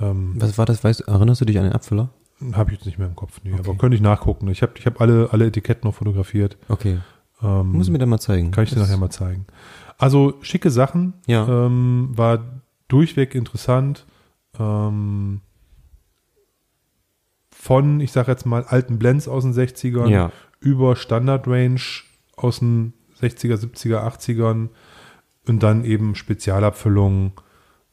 Ähm, 0.01 0.35
Was 0.39 0.57
war 0.59 0.67
das? 0.67 0.85
Weißt, 0.85 1.01
erinnerst 1.09 1.41
du 1.41 1.45
dich 1.45 1.59
an 1.59 1.65
den 1.65 1.73
Abfüller? 1.73 2.11
habe 2.53 2.71
ich 2.71 2.77
jetzt 2.79 2.87
nicht 2.87 2.99
mehr 2.99 3.09
im 3.09 3.17
Kopf, 3.17 3.41
nee, 3.43 3.53
Okay. 3.53 3.63
aber 3.69 3.77
könnte 3.77 3.97
ich 3.97 4.01
nachgucken. 4.01 4.47
Ich 4.47 4.63
habe 4.63 4.71
ich 4.77 4.87
hab 4.87 5.01
alle, 5.01 5.31
alle 5.33 5.47
Etiketten 5.47 5.89
noch 5.89 5.97
fotografiert. 5.97 6.57
Okay. 6.69 6.99
Ähm, 7.43 7.73
Muss 7.73 7.87
ich 7.87 7.93
mir 7.93 7.99
dann 7.99 8.09
mal 8.09 8.19
zeigen. 8.19 8.51
kann 8.51 8.65
ich 8.65 8.71
dir 8.71 8.79
nachher 8.81 8.97
mal 8.97 9.11
zeigen. 9.11 9.47
Also 9.97 10.35
schicke 10.43 10.71
Sachen, 10.71 11.15
Ja. 11.27 11.47
ähm, 11.67 12.11
war 12.15 12.39
durchweg 12.89 13.35
interessant. 13.35 14.07
Ähm, 14.59 15.41
von, 17.51 18.01
ich 18.01 18.13
sage 18.13 18.31
jetzt 18.31 18.47
mal, 18.47 18.65
alten 18.65 18.99
Blends 18.99 19.29
aus 19.29 19.43
den 19.45 19.53
60ern 19.53 20.09
Ja. 20.09 20.33
über 20.61 20.97
Standard 20.97 21.47
Range 21.47 21.81
aus 22.37 22.61
den 22.61 22.93
60er, 23.21 23.57
70er, 23.57 24.01
80ern 24.05 24.69
und 25.47 25.63
dann 25.63 25.85
eben 25.85 26.15
Spezialabfüllungen, 26.15 27.33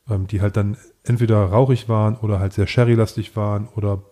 ähm, 0.09 0.27
die 0.27 0.41
halt 0.41 0.55
dann 0.57 0.77
entweder 1.03 1.43
rauchig 1.45 1.89
waren 1.89 2.15
oder 2.17 2.39
halt 2.39 2.53
sehr 2.53 2.67
sherrylastig 2.67 3.35
waren 3.35 3.67
oder 3.75 4.03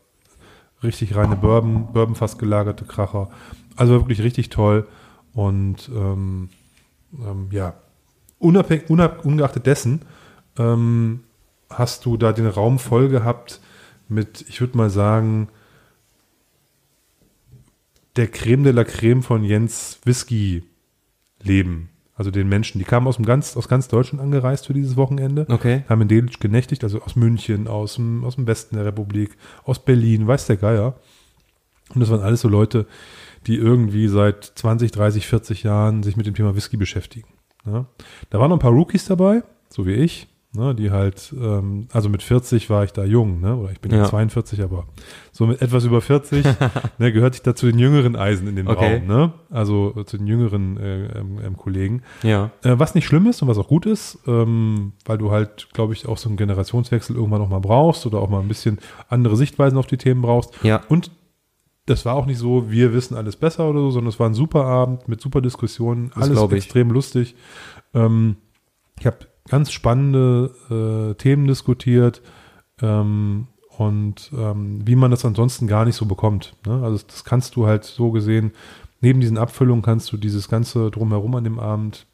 richtig 0.82 1.16
reine 1.16 1.36
Bourbon, 1.36 1.94
Bourbon 1.94 2.16
fast 2.16 2.40
gelagerte 2.40 2.86
Kracher. 2.86 3.30
Also 3.76 3.94
wirklich 3.94 4.22
richtig 4.22 4.50
toll 4.50 4.88
und 5.34 5.90
ähm, 5.94 6.50
ähm, 7.20 7.48
ja, 7.52 7.76
unabhängig, 8.40 8.90
unab, 8.90 9.26
ungeachtet 9.26 9.66
dessen 9.66 10.02
ähm, 10.58 11.22
hast 11.70 12.06
du 12.06 12.18
da 12.18 12.34
den 12.34 12.48
Raum 12.48 12.80
voll 12.80 13.10
gehabt 13.10 13.60
mit, 14.08 14.46
ich 14.48 14.62
würde 14.62 14.78
mal 14.78 14.90
sagen, 14.90 15.50
der 18.16 18.28
Creme 18.28 18.64
de 18.64 18.74
la 18.74 18.84
Creme 18.84 19.24
von 19.24 19.44
Jens 19.44 20.00
Whisky 20.04 20.64
Leben. 21.42 21.90
Also 22.16 22.30
den 22.30 22.48
Menschen, 22.48 22.78
die 22.78 22.86
kamen 22.86 23.08
aus, 23.08 23.16
dem 23.16 23.26
ganz, 23.26 23.58
aus 23.58 23.68
ganz 23.68 23.88
Deutschland 23.88 24.22
angereist 24.22 24.68
für 24.68 24.74
dieses 24.74 24.96
Wochenende, 24.96 25.48
Okay. 25.50 25.84
haben 25.90 26.02
in 26.02 26.08
Delitzsch 26.08 26.40
genächtigt, 26.40 26.84
also 26.84 27.02
aus 27.02 27.16
München, 27.16 27.68
aus 27.68 27.96
dem, 27.96 28.24
aus 28.24 28.36
dem 28.36 28.46
Westen 28.46 28.76
der 28.76 28.86
Republik, 28.86 29.36
aus 29.64 29.84
Berlin, 29.84 30.28
weiß 30.28 30.46
der 30.46 30.58
Geier. 30.58 30.96
Und 31.94 32.02
das 32.02 32.12
waren 32.12 32.22
alles 32.22 32.42
so 32.42 32.50
Leute, 32.50 32.86
die 33.48 33.56
irgendwie 33.56 34.08
seit 34.08 34.44
20, 34.44 34.92
30, 34.92 35.28
40 35.28 35.64
Jahren 35.64 36.04
sich 36.04 36.18
mit 36.18 36.26
dem 36.26 36.36
Thema 36.36 36.56
Whisky 36.56 36.78
beschäftigen. 36.78 37.28
Ja. 37.66 37.86
Da 38.30 38.40
waren 38.40 38.50
noch 38.50 38.58
ein 38.58 38.62
paar 38.62 38.72
Rookies 38.72 39.06
dabei, 39.06 39.44
so 39.70 39.86
wie 39.86 39.94
ich, 39.94 40.28
ne, 40.54 40.76
die 40.76 40.92
halt, 40.92 41.34
ähm, 41.40 41.88
also 41.92 42.10
mit 42.10 42.22
40 42.22 42.70
war 42.70 42.84
ich 42.84 42.92
da 42.92 43.04
jung, 43.04 43.42
ne, 43.42 43.56
oder 43.56 43.72
ich 43.72 43.80
bin 43.80 43.92
ja. 43.92 44.00
Ja. 44.00 44.06
42, 44.06 44.62
aber 44.62 44.86
so 45.32 45.48
mit 45.48 45.62
etwas 45.62 45.86
über 45.86 46.02
40 46.02 46.46
ne, 46.98 47.12
gehörte 47.12 47.36
ich 47.36 47.42
da 47.42 47.56
zu 47.56 47.66
den 47.66 47.80
jüngeren 47.80 48.16
Eisen 48.16 48.48
in 48.48 48.56
dem 48.56 48.68
Okay. 48.68 48.98
Raum, 48.98 49.08
ne, 49.08 49.34
also 49.50 50.04
zu 50.04 50.18
den 50.18 50.28
jüngeren 50.28 50.78
äh, 50.78 51.20
ähm, 51.20 51.40
ähm, 51.44 51.58
Kollegen. 51.58 52.04
Ja. 52.22 52.52
Äh, 52.64 52.78
was 52.78 52.96
nicht 52.96 53.06
schlimm 53.06 53.28
ist 53.28 53.42
und 53.42 53.48
was 53.48 53.58
auch 53.58 53.68
gut 53.68 53.86
ist, 53.86 54.20
ähm, 54.28 54.94
weil 55.06 55.18
du 55.18 55.32
halt, 55.32 55.70
glaube 55.74 55.94
ich, 55.94 56.08
auch 56.08 56.18
so 56.18 56.30
einen 56.30 56.38
Generationswechsel 56.38 57.16
irgendwann 57.16 57.42
noch 57.42 57.50
mal 57.50 57.60
brauchst 57.60 58.06
oder 58.06 58.20
auch 58.20 58.30
mal 58.30 58.42
ein 58.42 58.48
bisschen 58.48 58.80
andere 59.10 59.36
Sichtweisen 59.36 59.78
auf 59.78 59.88
die 59.88 59.98
Themen 59.98 60.22
brauchst. 60.22 60.54
Ja. 60.64 60.82
Und 60.90 61.12
das 61.86 62.06
war 62.06 62.16
auch 62.16 62.26
nicht 62.26 62.38
so, 62.38 62.72
wir 62.72 62.94
wissen 62.94 63.16
alles 63.16 63.36
besser 63.36 63.70
oder 63.70 63.80
so, 63.80 63.92
sondern 63.92 64.10
es 64.10 64.20
war 64.20 64.30
ein 64.30 64.34
super 64.34 64.66
Abend 64.66 65.08
mit 65.08 65.22
super 65.22 65.42
Diskussionen, 65.42 66.12
Das 66.16 66.30
alles 66.30 66.42
ich. 66.44 66.52
extrem 66.52 66.92
lustig. 66.92 67.36
Ähm, 67.94 68.38
ich 69.00 69.06
habe 69.06 69.18
ganz 69.50 69.72
spannende 69.72 70.52
äh, 70.70 71.16
Themen 71.16 71.48
diskutiert 71.48 72.22
ähm, 72.82 73.48
und 73.78 74.32
ähm, 74.38 74.88
wie 74.88 74.96
man 74.96 75.12
das 75.12 75.26
ansonsten 75.26 75.68
gar 75.68 75.84
nicht 75.86 75.96
so 75.96 76.06
bekommt. 76.06 76.56
Ne? 76.66 76.74
Also 76.76 76.94
das, 76.94 77.08
das 77.08 77.24
kannst 77.26 77.56
du 77.56 77.68
halt 77.68 77.84
so 77.84 78.12
gesehen, 78.12 78.52
neben 79.02 79.20
diesen 79.20 79.38
Abfüllungen 79.38 79.82
kannst 79.82 80.12
du 80.14 80.18
dieses 80.18 80.48
ganze 80.48 80.90
drumherum 80.90 81.36
an 81.36 81.44
dem 81.44 81.60
Abend 81.60 82.08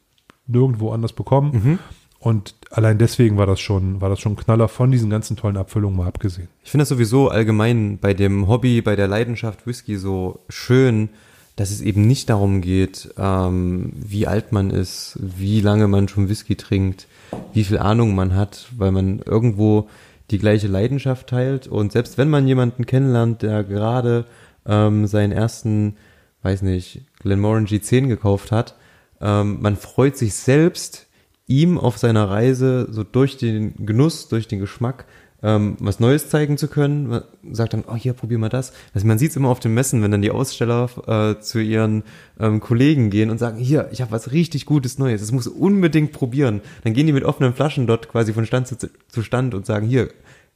nirgendwo 0.47 0.91
anders 0.91 1.13
bekommen. 1.13 1.51
Mhm. 1.51 1.79
Und 2.19 2.55
allein 2.69 2.97
deswegen 2.97 3.37
war 3.37 3.45
das 3.45 3.61
schon, 3.61 4.01
war 4.01 4.09
das 4.09 4.19
schon 4.19 4.33
ein 4.33 4.37
Knaller 4.37 4.67
von 4.67 4.91
diesen 4.91 5.09
ganzen 5.09 5.37
tollen 5.37 5.55
Abfüllungen 5.55 5.97
mal 5.97 6.07
abgesehen. 6.07 6.49
Ich 6.63 6.71
finde 6.71 6.81
das 6.81 6.89
sowieso 6.89 7.29
allgemein 7.29 7.97
bei 7.97 8.13
dem 8.13 8.47
Hobby, 8.47 8.81
bei 8.81 8.97
der 8.97 9.07
Leidenschaft 9.07 9.65
Whisky 9.65 9.97
so 9.97 10.39
schön, 10.49 11.09
dass 11.55 11.71
es 11.71 11.81
eben 11.81 12.07
nicht 12.07 12.29
darum 12.29 12.61
geht, 12.61 13.13
ähm, 13.17 13.91
wie 13.95 14.27
alt 14.27 14.51
man 14.51 14.69
ist, 14.69 15.17
wie 15.21 15.61
lange 15.61 15.87
man 15.87 16.07
schon 16.07 16.29
Whisky 16.29 16.55
trinkt, 16.55 17.07
wie 17.53 17.63
viel 17.63 17.77
Ahnung 17.77 18.15
man 18.15 18.35
hat, 18.35 18.67
weil 18.77 18.91
man 18.91 19.19
irgendwo 19.19 19.89
die 20.31 20.39
gleiche 20.39 20.67
Leidenschaft 20.67 21.27
teilt. 21.27 21.67
Und 21.67 21.91
selbst 21.91 22.17
wenn 22.17 22.29
man 22.29 22.47
jemanden 22.47 22.85
kennenlernt, 22.85 23.41
der 23.41 23.63
gerade 23.63 24.25
ähm, 24.65 25.07
seinen 25.07 25.31
ersten, 25.31 25.97
weiß 26.43 26.61
nicht, 26.61 27.01
Glenmorangie 27.19 27.77
G10 27.77 28.07
gekauft 28.07 28.51
hat, 28.51 28.75
ähm, 29.21 29.61
man 29.61 29.75
freut 29.75 30.17
sich 30.17 30.35
selbst, 30.35 31.07
ihm 31.49 31.77
auf 31.77 31.97
seiner 31.97 32.29
Reise 32.29 32.87
so 32.89 33.03
durch 33.03 33.35
den 33.37 33.85
Genuss, 33.85 34.29
durch 34.29 34.47
den 34.47 34.59
Geschmack 34.59 35.05
ähm, 35.41 35.77
was 35.79 35.99
Neues 35.99 36.29
zeigen 36.29 36.57
zu 36.57 36.67
können. 36.67 37.21
Sagt 37.51 37.73
dann, 37.73 37.83
oh 37.87 37.95
hier, 37.95 38.13
probier 38.13 38.37
mal 38.37 38.49
das. 38.49 38.73
Also 38.93 39.07
man 39.07 39.17
sieht 39.17 39.31
es 39.31 39.37
immer 39.37 39.49
auf 39.49 39.59
den 39.59 39.73
Messen, 39.73 40.01
wenn 40.03 40.11
dann 40.11 40.21
die 40.21 40.31
Aussteller 40.31 40.89
äh, 41.07 41.41
zu 41.41 41.59
ihren 41.59 42.03
ähm, 42.39 42.59
Kollegen 42.59 43.09
gehen 43.09 43.29
und 43.29 43.37
sagen, 43.37 43.57
hier, 43.57 43.89
ich 43.91 44.01
habe 44.01 44.11
was 44.11 44.31
richtig 44.31 44.65
Gutes 44.65 44.97
Neues, 44.97 45.21
das 45.21 45.31
muss 45.31 45.47
unbedingt 45.47 46.11
probieren. 46.11 46.61
Dann 46.83 46.93
gehen 46.93 47.07
die 47.07 47.13
mit 47.13 47.23
offenen 47.23 47.53
Flaschen 47.53 47.87
dort 47.87 48.09
quasi 48.09 48.33
von 48.33 48.45
Stand 48.45 48.67
zu, 48.67 48.75
zu 48.77 49.23
Stand 49.23 49.53
und 49.53 49.65
sagen, 49.65 49.87
hier, 49.87 50.09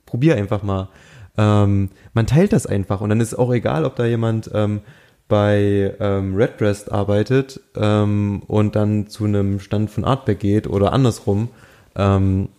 probier 0.06 0.36
einfach 0.36 0.64
mal. 0.64 0.90
Ähm, 1.38 1.90
man 2.14 2.28
teilt 2.28 2.54
das 2.54 2.68
einfach 2.68 3.02
und 3.02 3.10
dann 3.10 3.22
ist 3.22 3.34
auch 3.34 3.52
egal, 3.52 3.86
ob 3.86 3.96
da 3.96 4.06
jemand 4.06 4.52
ähm, 4.54 4.82
bei 5.34 5.96
ähm, 6.00 6.36
Redbreast 6.36 6.92
arbeitet 6.92 7.60
ähm, 7.76 8.44
und 8.46 8.76
dann 8.76 9.08
zu 9.08 9.26
einem 9.26 9.60
Stand 9.60 9.90
von 9.90 10.06
Artback 10.06 10.40
geht 10.40 10.68
oder 10.68 10.94
andersrum. 10.94 11.50
Ähm, 11.96 12.50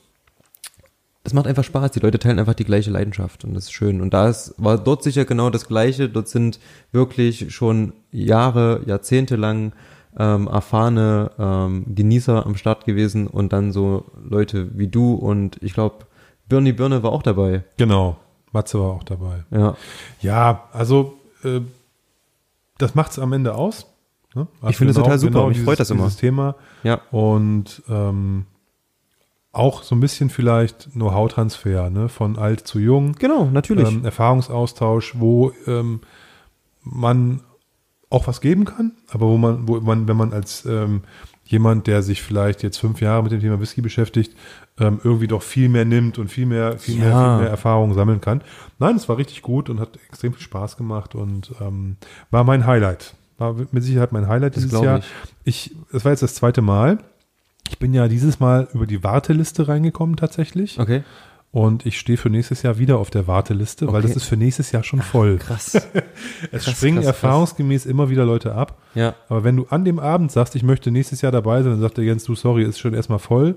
es 1.22 1.32
macht 1.32 1.46
einfach 1.46 1.62
Spaß, 1.62 1.92
die 1.92 2.00
Leute 2.00 2.18
teilen 2.18 2.40
einfach 2.40 2.54
die 2.54 2.64
gleiche 2.64 2.90
Leidenschaft 2.90 3.44
und 3.44 3.54
das 3.54 3.66
ist 3.66 3.72
schön. 3.74 4.00
Und 4.00 4.12
da 4.12 4.28
ist, 4.28 4.56
war 4.58 4.76
dort 4.76 5.04
sicher 5.04 5.24
genau 5.24 5.50
das 5.50 5.68
Gleiche. 5.68 6.08
Dort 6.08 6.26
sind 6.26 6.58
wirklich 6.90 7.54
schon 7.54 7.92
Jahre, 8.10 8.80
Jahrzehnte 8.86 9.36
lang 9.36 9.72
ähm, 10.18 10.48
erfahrene 10.48 11.30
ähm, 11.38 11.94
Genießer 11.94 12.44
am 12.44 12.56
Start 12.56 12.86
gewesen 12.86 13.28
und 13.28 13.52
dann 13.52 13.70
so 13.70 14.06
Leute 14.20 14.76
wie 14.76 14.88
du 14.88 15.14
und 15.14 15.62
ich 15.62 15.74
glaube, 15.74 16.06
Birni 16.48 16.72
Birne 16.72 17.04
war 17.04 17.12
auch 17.12 17.22
dabei. 17.22 17.62
Genau. 17.76 18.16
Matze 18.50 18.80
war 18.80 18.90
auch 18.94 19.04
dabei. 19.04 19.44
Ja. 19.52 19.76
Ja, 20.20 20.64
also 20.72 21.14
äh, 21.44 21.60
das 22.78 22.94
macht 22.94 23.12
es 23.12 23.18
am 23.18 23.32
Ende 23.32 23.54
aus. 23.54 23.86
Ne? 24.34 24.48
Also 24.60 24.70
Ich 24.70 24.76
finde 24.76 24.90
es 24.90 24.96
total 24.96 25.18
super, 25.18 25.46
mich 25.46 25.60
freut 25.60 25.80
das 25.80 25.90
immer. 25.90 26.04
Dieses 26.04 26.18
Thema. 26.18 26.56
Ja. 26.82 27.00
Und 27.10 27.82
ähm, 27.88 28.46
auch 29.52 29.82
so 29.84 29.94
ein 29.94 30.00
bisschen 30.00 30.30
vielleicht 30.30 30.92
Know-how-Transfer 30.92 31.90
ne? 31.90 32.08
von 32.08 32.38
alt 32.38 32.66
zu 32.66 32.80
jung. 32.80 33.12
Genau, 33.12 33.46
natürlich. 33.46 33.88
Ähm, 33.88 34.04
Erfahrungsaustausch, 34.04 35.14
wo 35.18 35.52
ähm, 35.66 36.00
man 36.82 37.40
auch 38.10 38.26
was 38.26 38.40
geben 38.40 38.64
kann, 38.64 38.92
aber 39.10 39.28
wo 39.28 39.36
man, 39.36 39.66
wo 39.68 39.80
man, 39.80 40.08
wenn 40.08 40.16
man 40.16 40.32
als 40.32 40.64
ähm, 40.66 41.02
jemand, 41.46 41.86
der 41.86 42.02
sich 42.02 42.22
vielleicht 42.22 42.62
jetzt 42.62 42.78
fünf 42.78 43.00
Jahre 43.00 43.22
mit 43.22 43.32
dem 43.32 43.40
Thema 43.40 43.60
Whisky 43.60 43.80
beschäftigt, 43.82 44.34
ähm, 44.80 45.00
irgendwie 45.04 45.26
doch 45.26 45.42
viel 45.42 45.68
mehr 45.68 45.84
nimmt 45.84 46.18
und 46.18 46.28
viel 46.28 46.46
mehr, 46.46 46.78
viel 46.78 46.96
mehr, 46.98 47.10
Ja. 47.10 47.34
viel 47.36 47.42
mehr 47.42 47.50
Erfahrung 47.50 47.94
sammeln 47.94 48.20
kann. 48.20 48.40
Nein, 48.78 48.96
es 48.96 49.08
war 49.08 49.18
richtig 49.18 49.42
gut 49.42 49.68
und 49.70 49.78
hat 49.80 49.90
extrem 50.08 50.32
viel 50.32 50.42
Spaß 50.42 50.76
gemacht 50.76 51.14
und 51.14 51.52
ähm, 51.60 51.96
war 52.30 52.44
mein 52.44 52.66
Highlight. 52.66 53.14
War 53.38 53.54
mit 53.72 53.82
Sicherheit 53.82 54.12
mein 54.12 54.26
Highlight 54.28 54.56
Das 54.56 54.64
dieses 54.64 54.80
Jahr. 54.80 55.00
Ich, 55.44 55.74
es 55.92 56.04
war 56.04 56.12
jetzt 56.12 56.22
das 56.22 56.34
zweite 56.34 56.62
Mal. 56.62 56.98
Ich 57.68 57.78
bin 57.78 57.92
ja 57.94 58.08
dieses 58.08 58.40
Mal 58.40 58.68
über 58.74 58.86
die 58.86 59.02
Warteliste 59.04 59.68
reingekommen 59.68 60.16
tatsächlich. 60.16 60.78
okay. 60.78 61.02
Und 61.54 61.86
ich 61.86 62.00
stehe 62.00 62.18
für 62.18 62.30
nächstes 62.30 62.62
Jahr 62.62 62.78
wieder 62.78 62.98
auf 62.98 63.10
der 63.10 63.28
Warteliste, 63.28 63.86
weil 63.86 64.00
Okay. 64.00 64.08
das 64.08 64.16
ist 64.16 64.24
für 64.24 64.36
nächstes 64.36 64.72
Jahr 64.72 64.82
schon 64.82 65.00
voll. 65.00 65.36
Krass. 65.38 65.74
es 66.50 66.64
krass, 66.64 66.76
springen 66.76 66.96
krass, 66.96 67.06
erfahrungsgemäß 67.06 67.86
immer 67.86 68.10
wieder 68.10 68.24
Leute 68.24 68.56
ab. 68.56 68.78
ja. 68.94 69.14
Aber 69.28 69.44
wenn 69.44 69.56
du 69.56 69.66
an 69.70 69.84
dem 69.84 70.00
Abend 70.00 70.32
sagst, 70.32 70.56
ich 70.56 70.64
möchte 70.64 70.90
nächstes 70.90 71.20
Jahr 71.20 71.30
dabei 71.30 71.62
sein, 71.62 71.70
dann 71.70 71.80
sagt 71.80 71.96
der 71.96 72.04
Jens, 72.04 72.24
du, 72.24 72.34
sorry, 72.34 72.64
ist 72.64 72.80
schon 72.80 72.92
erstmal 72.92 73.20
voll, 73.20 73.54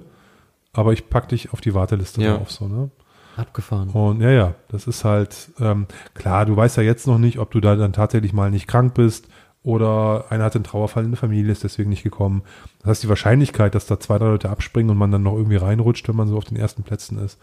aber 0.73 0.93
ich 0.93 1.09
pack 1.09 1.29
dich 1.29 1.51
auf 1.53 1.59
die 1.61 1.73
Warteliste 1.73 2.21
Ja. 2.21 2.37
drauf. 2.37 2.51
So, 2.51 2.67
ne? 2.67 2.91
Abgefahren. 3.35 3.89
Und 3.89 4.21
ja, 4.21 4.29
ja, 4.29 4.53
das 4.67 4.85
ist 4.85 5.03
halt, 5.03 5.49
ähm, 5.59 5.87
klar, 6.13 6.45
du 6.45 6.55
weißt 6.55 6.77
ja 6.77 6.83
jetzt 6.83 7.07
noch 7.07 7.17
nicht, 7.17 7.39
ob 7.39 7.49
du 7.49 7.59
da 7.61 7.75
dann 7.75 7.93
tatsächlich 7.93 8.31
mal 8.31 8.51
nicht 8.51 8.67
krank 8.67 8.93
bist 8.93 9.27
oder 9.63 10.25
einer 10.29 10.45
hat 10.45 10.55
einen 10.55 10.63
Trauerfall 10.63 11.03
in 11.03 11.11
der 11.11 11.17
Familie, 11.19 11.51
ist 11.51 11.63
deswegen 11.63 11.89
nicht 11.89 12.03
gekommen. 12.03 12.43
Das 12.79 12.89
heißt, 12.89 13.03
die 13.03 13.09
Wahrscheinlichkeit, 13.09 13.75
dass 13.75 13.85
da 13.85 13.99
zwei, 13.99 14.17
drei 14.17 14.27
Leute 14.27 14.49
abspringen 14.49 14.89
und 14.91 14.97
man 14.97 15.11
dann 15.11 15.23
noch 15.23 15.35
irgendwie 15.35 15.57
reinrutscht, 15.57 16.07
wenn 16.07 16.15
man 16.15 16.27
so 16.27 16.37
auf 16.37 16.45
den 16.45 16.57
ersten 16.57 16.83
Plätzen 16.83 17.17
ist, 17.17 17.37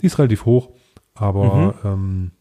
die 0.00 0.06
ist 0.06 0.18
relativ 0.18 0.44
hoch. 0.44 0.70
Aber 1.14 1.74
ähm, 1.84 2.32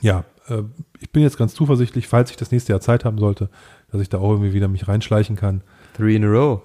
ja, 0.00 0.24
äh, 0.48 0.62
ich 1.00 1.10
bin 1.12 1.22
jetzt 1.22 1.38
ganz 1.38 1.54
zuversichtlich, 1.54 2.08
falls 2.08 2.30
ich 2.30 2.36
das 2.36 2.50
nächste 2.50 2.72
Jahr 2.72 2.80
Zeit 2.80 3.04
haben 3.04 3.18
sollte, 3.18 3.48
dass 3.90 4.00
ich 4.00 4.08
da 4.08 4.18
auch 4.18 4.30
irgendwie 4.30 4.52
wieder 4.54 4.68
mich 4.68 4.88
reinschleichen 4.88 5.36
kann. 5.36 5.62
Three 5.94 6.16
in 6.16 6.24
a 6.24 6.28
row. 6.28 6.62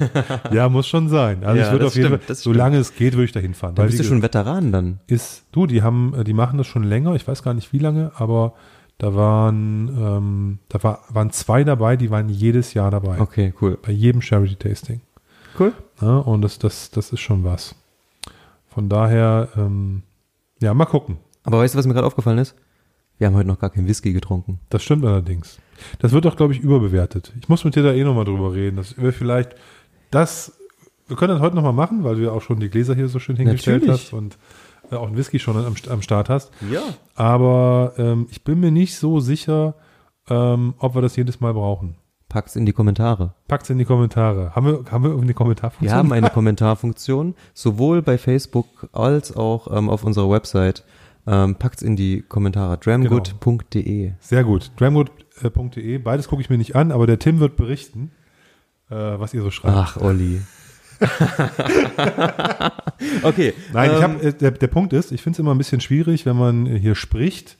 Ja, 0.52 0.68
muss 0.68 0.88
schon 0.88 1.08
sein. 1.08 1.44
Also 1.44 1.60
Ja, 1.60 1.66
ich 1.66 1.72
würde 1.72 1.86
auf 1.86 1.94
jeden 1.94 2.08
stimmt, 2.08 2.20
Fall, 2.22 2.28
das 2.28 2.40
stimmt. 2.40 2.54
solange 2.54 2.78
es 2.78 2.94
geht, 2.96 3.14
würde 3.14 3.24
ich 3.26 3.32
da 3.32 3.40
hinfahren. 3.40 3.76
Bist 3.76 3.98
du 4.00 4.04
schon 4.04 4.22
Veteran 4.22 4.72
dann. 4.72 4.98
ist, 5.06 5.44
du, 5.52 5.66
die 5.66 5.82
haben, 5.82 6.14
äh, 6.14 6.24
die 6.24 6.32
machen 6.32 6.58
das 6.58 6.66
schon 6.66 6.82
länger, 6.82 7.14
ich 7.14 7.26
weiß 7.26 7.42
gar 7.44 7.54
nicht 7.54 7.72
wie 7.72 7.78
lange, 7.78 8.10
aber 8.16 8.54
da 8.98 9.14
waren, 9.14 9.88
ähm, 9.88 10.58
da 10.68 10.82
war, 10.82 11.00
waren 11.08 11.30
zwei 11.30 11.64
dabei, 11.64 11.96
die 11.96 12.10
waren 12.10 12.28
jedes 12.28 12.74
Jahr 12.74 12.90
dabei. 12.90 13.20
Okay, 13.20 13.52
cool. 13.60 13.78
Bei 13.80 13.92
jedem 13.92 14.22
Charity 14.22 14.56
Tasting. 14.56 15.00
Cool. 15.58 15.72
Ja, 16.00 16.18
und 16.18 16.42
das, 16.42 16.58
das, 16.58 16.90
das 16.90 17.12
ist 17.12 17.20
schon 17.20 17.44
was. 17.44 17.74
Von 18.68 18.88
daher, 18.88 19.48
ähm, 19.56 20.02
ja, 20.60 20.74
mal 20.74 20.86
gucken. 20.86 21.18
Aber 21.44 21.58
weißt 21.58 21.74
du, 21.74 21.78
was 21.78 21.86
mir 21.86 21.94
gerade 21.94 22.06
aufgefallen 22.06 22.38
ist? 22.38 22.54
Wir 23.18 23.28
haben 23.28 23.34
heute 23.34 23.48
noch 23.48 23.58
gar 23.58 23.70
keinen 23.70 23.86
Whisky 23.86 24.12
getrunken. 24.12 24.58
Das 24.70 24.82
stimmt 24.82 25.04
allerdings. 25.04 25.58
Das 26.00 26.12
wird 26.12 26.24
doch, 26.24 26.36
glaube 26.36 26.52
ich, 26.52 26.60
überbewertet. 26.60 27.32
Ich 27.40 27.48
muss 27.48 27.64
mit 27.64 27.76
dir 27.76 27.82
da 27.82 27.92
eh 27.92 28.02
nochmal 28.02 28.24
drüber 28.24 28.52
reden. 28.54 28.76
Das 28.76 28.96
wäre 28.96 29.12
vielleicht 29.12 29.54
das, 30.10 30.52
wir 31.06 31.16
können 31.16 31.34
das 31.34 31.40
heute 31.40 31.54
nochmal 31.54 31.72
machen, 31.72 32.02
weil 32.02 32.16
du 32.16 32.22
ja 32.22 32.30
auch 32.30 32.42
schon 32.42 32.58
die 32.58 32.70
Gläser 32.70 32.94
hier 32.94 33.08
so 33.08 33.18
schön 33.18 33.36
hingestellt 33.36 33.82
Natürlich. 33.82 34.06
hast 34.06 34.12
und 34.12 34.38
äh, 34.94 34.96
auch 34.96 35.06
einen 35.06 35.16
Whisky 35.16 35.38
schon 35.38 35.56
am, 35.56 35.74
am 35.88 36.02
Start 36.02 36.28
hast. 36.28 36.50
Ja. 36.70 36.82
Aber 37.14 37.92
ähm, 37.98 38.26
ich 38.30 38.44
bin 38.44 38.60
mir 38.60 38.70
nicht 38.70 38.96
so 38.96 39.20
sicher, 39.20 39.74
ähm, 40.28 40.74
ob 40.78 40.94
wir 40.94 41.02
das 41.02 41.16
jedes 41.16 41.40
Mal 41.40 41.54
brauchen. 41.54 41.96
Pack's 42.28 42.56
in 42.56 42.66
die 42.66 42.72
Kommentare. 42.72 43.34
Packt's 43.46 43.70
in 43.70 43.78
die 43.78 43.84
Kommentare. 43.84 44.56
Haben 44.56 44.66
wir, 44.66 44.84
haben 44.90 45.04
wir 45.04 45.16
eine 45.16 45.34
Kommentarfunktion? 45.34 45.88
Wir 45.88 45.96
haben 45.96 46.12
eine 46.12 46.30
Kommentarfunktion, 46.34 47.34
sowohl 47.52 48.02
bei 48.02 48.18
Facebook 48.18 48.88
als 48.92 49.36
auch 49.36 49.68
ähm, 49.76 49.88
auf 49.88 50.02
unserer 50.02 50.30
Website. 50.30 50.84
Ähm, 51.26 51.54
packt's 51.54 51.82
in 51.82 51.96
die 51.96 52.22
Kommentare. 52.22 52.76
dramgood.de. 52.78 54.12
Sehr 54.18 54.44
gut. 54.44 54.72
Dramwood.de. 54.76 55.98
Beides 55.98 56.28
gucke 56.28 56.42
ich 56.42 56.50
mir 56.50 56.58
nicht 56.58 56.74
an, 56.74 56.90
aber 56.90 57.06
der 57.06 57.18
Tim 57.18 57.38
wird 57.38 57.56
berichten, 57.56 58.10
äh, 58.90 58.96
was 58.96 59.32
ihr 59.32 59.42
so 59.42 59.50
schreibt. 59.50 59.76
Ach, 59.76 59.96
Olli. 59.98 60.42
okay. 63.22 63.54
Nein, 63.72 63.90
ähm, 63.90 64.02
hab, 64.02 64.22
äh, 64.22 64.32
der, 64.32 64.52
der 64.52 64.66
Punkt 64.68 64.92
ist, 64.92 65.12
ich 65.12 65.22
finde 65.22 65.36
es 65.36 65.40
immer 65.40 65.54
ein 65.54 65.58
bisschen 65.58 65.80
schwierig, 65.80 66.26
wenn 66.26 66.36
man 66.36 66.66
hier 66.66 66.94
spricht 66.94 67.56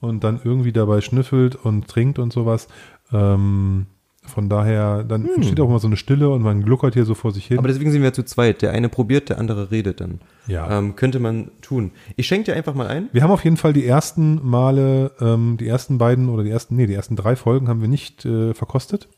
und 0.00 0.24
dann 0.24 0.40
irgendwie 0.42 0.72
dabei 0.72 1.00
schnüffelt 1.00 1.56
und 1.56 1.88
trinkt 1.88 2.18
und 2.18 2.32
sowas. 2.32 2.68
Ähm, 3.12 3.86
von 4.28 4.48
daher, 4.48 5.04
dann 5.04 5.26
entsteht 5.26 5.58
auch 5.58 5.68
immer 5.68 5.78
so 5.78 5.86
eine 5.86 5.96
Stille 5.96 6.28
und 6.28 6.42
man 6.42 6.62
gluckert 6.62 6.94
hier 6.94 7.04
so 7.04 7.14
vor 7.14 7.32
sich 7.32 7.46
hin. 7.46 7.56
Hm. 7.56 7.58
Aber 7.60 7.68
deswegen 7.68 7.90
sind 7.90 8.02
wir 8.02 8.12
zu 8.12 8.24
zweit. 8.24 8.62
Der 8.62 8.72
eine 8.72 8.88
probiert, 8.88 9.30
der 9.30 9.38
andere 9.38 9.70
redet 9.70 10.00
dann. 10.00 10.20
Ja. 10.46 10.78
Ähm, 10.78 10.96
könnte 10.96 11.18
man 11.18 11.50
tun. 11.62 11.92
Ich 12.16 12.26
schenke 12.26 12.52
dir 12.52 12.56
einfach 12.56 12.74
mal 12.74 12.86
ein. 12.86 13.08
wir 13.12 13.22
haben 13.22 13.30
auf 13.30 13.44
jeden 13.44 13.56
Fall 13.56 13.72
die 13.72 13.86
ersten 13.86 14.46
Male, 14.46 15.12
ähm, 15.20 15.56
die 15.58 15.66
ersten 15.66 15.98
beiden 15.98 16.28
oder 16.28 16.44
die 16.44 16.50
ersten, 16.50 16.76
nee, 16.76 16.86
die 16.86 16.94
ersten 16.94 17.16
drei 17.16 17.36
Folgen 17.36 17.68
haben 17.68 17.80
wir 17.80 17.88
nicht 17.88 18.24
äh, 18.24 18.54
verkostet. 18.54 19.08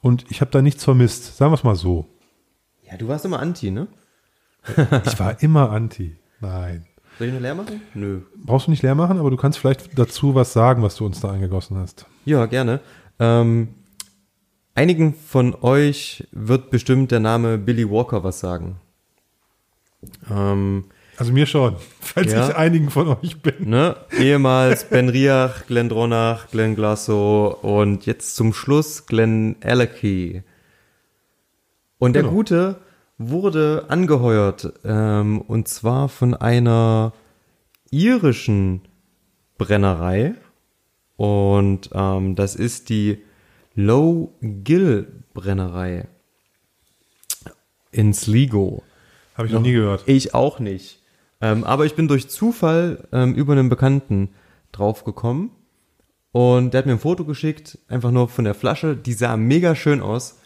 Und 0.00 0.30
ich 0.30 0.40
habe 0.40 0.50
da 0.50 0.62
nichts 0.62 0.84
vermisst. 0.84 1.36
Sagen 1.36 1.50
wir 1.50 1.56
es 1.56 1.64
mal 1.64 1.76
so. 1.76 2.06
Ja, 2.92 2.98
du 2.98 3.08
warst 3.08 3.24
immer 3.24 3.40
Anti, 3.40 3.70
ne? 3.72 3.88
Ich 5.06 5.18
war 5.18 5.42
immer 5.42 5.70
anti. 5.70 6.16
Nein. 6.40 6.86
Soll 7.18 7.28
ich 7.28 7.34
noch 7.34 7.40
leer 7.40 7.54
machen? 7.56 7.80
Nö. 7.94 8.20
Brauchst 8.36 8.66
du 8.68 8.70
nicht 8.70 8.82
leer 8.82 8.94
machen, 8.94 9.18
aber 9.18 9.30
du 9.30 9.36
kannst 9.36 9.58
vielleicht 9.58 9.98
dazu 9.98 10.34
was 10.36 10.52
sagen, 10.52 10.82
was 10.82 10.94
du 10.96 11.04
uns 11.06 11.20
da 11.20 11.30
eingegossen 11.32 11.76
hast. 11.78 12.06
Ja, 12.24 12.46
gerne. 12.46 12.78
Ähm, 13.18 13.68
einigen 14.74 15.14
von 15.14 15.54
euch 15.62 16.28
wird 16.32 16.70
bestimmt 16.70 17.10
der 17.10 17.18
Name 17.20 17.58
Billy 17.58 17.90
Walker 17.90 18.22
was 18.24 18.38
sagen. 18.40 18.76
Ähm, 20.30 20.84
Also 21.18 21.32
mir 21.32 21.46
schon, 21.46 21.76
falls 22.00 22.32
Ja. 22.32 22.48
ich 22.48 22.56
einigen 22.56 22.90
von 22.90 23.08
euch 23.08 23.42
bin. 23.42 23.68
ne? 23.68 23.96
Ehemals 24.18 24.84
Ben 24.84 25.08
Riach, 25.08 25.66
Glenn 25.66 25.88
Dronach, 25.88 26.48
Glenn 26.50 26.74
Glasso 26.74 27.48
und 27.62 28.06
jetzt 28.06 28.36
zum 28.36 28.52
Schluss 28.52 29.06
Glenn 29.06 29.56
Alecky. 29.62 30.42
Und 32.02 32.14
der 32.14 32.22
Genau. 32.22 32.34
Gute 32.34 32.80
wurde 33.16 33.84
angeheuert 33.86 34.72
ähm, 34.84 35.40
und 35.40 35.68
zwar 35.68 36.08
von 36.08 36.34
einer 36.34 37.12
irischen 37.92 38.80
Brennerei 39.56 40.34
und 41.16 41.90
ähm, 41.94 42.34
das 42.34 42.56
ist 42.56 42.88
die 42.88 43.22
Low 43.76 44.34
Gill 44.40 45.22
Brennerei 45.32 46.08
in 47.92 48.12
Sligo. 48.12 48.82
Habe 49.36 49.46
ich 49.46 49.52
noch 49.52 49.62
nie 49.62 49.70
gehört. 49.70 50.02
Ich 50.06 50.34
auch 50.34 50.58
nicht. 50.58 51.00
Ähm, 51.40 51.62
aber 51.62 51.86
ich 51.86 51.94
bin 51.94 52.08
durch 52.08 52.28
Zufall 52.28 53.06
ähm, 53.12 53.32
über 53.36 53.52
einen 53.52 53.68
Bekannten 53.68 54.30
draufgekommen 54.72 55.52
und 56.32 56.74
der 56.74 56.78
hat 56.78 56.86
mir 56.86 56.94
ein 56.94 56.98
Foto 56.98 57.24
geschickt, 57.24 57.78
einfach 57.86 58.10
nur 58.10 58.26
von 58.26 58.44
der 58.44 58.54
Flasche. 58.54 58.96
Die 58.96 59.12
sah 59.12 59.36
mega 59.36 59.76
schön 59.76 60.00
aus. 60.00 60.40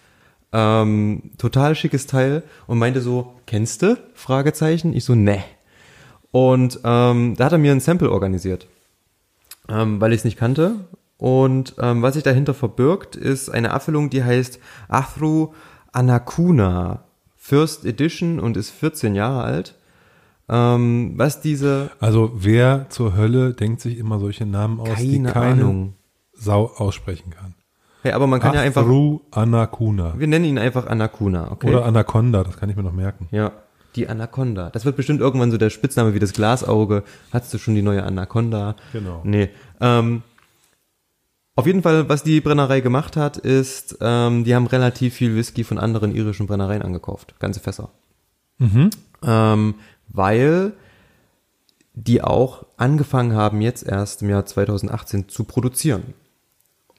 Ähm, 0.52 1.32
total 1.38 1.74
schickes 1.74 2.06
Teil 2.06 2.42
und 2.66 2.78
meinte 2.78 3.00
so, 3.00 3.34
kennst 3.46 3.82
du? 3.82 3.98
Fragezeichen. 4.14 4.92
Ich 4.92 5.04
so, 5.04 5.14
ne. 5.14 5.42
Und 6.30 6.80
ähm, 6.84 7.34
da 7.36 7.46
hat 7.46 7.52
er 7.52 7.58
mir 7.58 7.72
ein 7.72 7.80
Sample 7.80 8.10
organisiert, 8.10 8.68
ähm, 9.68 10.00
weil 10.00 10.12
ich 10.12 10.18
es 10.18 10.24
nicht 10.24 10.38
kannte. 10.38 10.86
Und 11.18 11.74
ähm, 11.80 12.02
was 12.02 12.14
sich 12.14 12.22
dahinter 12.22 12.54
verbirgt, 12.54 13.16
ist 13.16 13.48
eine 13.48 13.72
Abfüllung, 13.72 14.10
die 14.10 14.22
heißt 14.22 14.60
Athru 14.88 15.54
Anakuna 15.92 17.04
First 17.36 17.84
Edition 17.84 18.38
und 18.38 18.56
ist 18.56 18.70
14 18.70 19.14
Jahre 19.14 19.44
alt. 19.44 19.74
Ähm, 20.48 21.14
was 21.16 21.40
diese 21.40 21.90
Also 22.00 22.32
wer 22.34 22.88
zur 22.90 23.16
Hölle 23.16 23.54
denkt 23.54 23.80
sich 23.80 23.98
immer 23.98 24.18
solche 24.20 24.46
Namen 24.46 24.78
aus, 24.78 24.98
die 24.98 25.22
keine 25.22 25.32
keine 25.32 25.62
Ahnung. 25.62 25.94
Sau 26.34 26.66
aussprechen 26.66 27.30
kann? 27.30 27.54
Hey, 28.06 28.12
aber 28.12 28.28
man 28.28 28.38
kann 28.38 28.54
ja 28.54 28.60
einfach 28.60 28.82
Afru 28.82 29.18
Anakuna. 29.32 30.14
wir 30.16 30.28
nennen 30.28 30.44
ihn 30.44 30.58
einfach 30.60 30.86
Anakuna, 30.86 31.50
okay? 31.50 31.70
Oder 31.70 31.84
Anaconda, 31.84 32.44
das 32.44 32.56
kann 32.56 32.70
ich 32.70 32.76
mir 32.76 32.84
noch 32.84 32.92
merken. 32.92 33.26
ja, 33.32 33.50
die 33.96 34.06
Anaconda. 34.06 34.70
Das 34.70 34.84
wird 34.84 34.94
bestimmt 34.94 35.20
irgendwann 35.20 35.50
so 35.50 35.58
der 35.58 35.70
Spitzname 35.70 36.14
wie 36.14 36.20
das 36.20 36.32
Glasauge. 36.32 37.02
Hattest 37.32 37.52
du 37.54 37.58
schon 37.58 37.74
die 37.74 37.82
neue 37.82 38.04
Anaconda? 38.04 38.76
Genau. 38.92 39.22
Nee. 39.24 39.48
Ähm, 39.80 40.22
auf 41.56 41.66
jeden 41.66 41.82
Fall, 41.82 42.08
was 42.08 42.22
die 42.22 42.40
Brennerei 42.40 42.80
gemacht 42.80 43.16
hat, 43.16 43.38
ist, 43.38 43.98
ähm, 44.00 44.44
die 44.44 44.54
haben 44.54 44.68
relativ 44.68 45.14
viel 45.14 45.34
Whisky 45.34 45.64
von 45.64 45.78
anderen 45.78 46.14
irischen 46.14 46.46
Brennereien 46.46 46.82
angekauft. 46.82 47.34
Ganze 47.40 47.58
Fässer. 47.58 47.88
Ähm, 48.60 49.74
weil 50.06 50.74
die 51.94 52.22
auch 52.22 52.66
angefangen 52.76 53.34
haben, 53.34 53.62
jetzt 53.62 53.84
erst 53.84 54.22
im 54.22 54.30
Jahr 54.30 54.46
2018 54.46 55.28
zu 55.28 55.42
produzieren. 55.42 56.14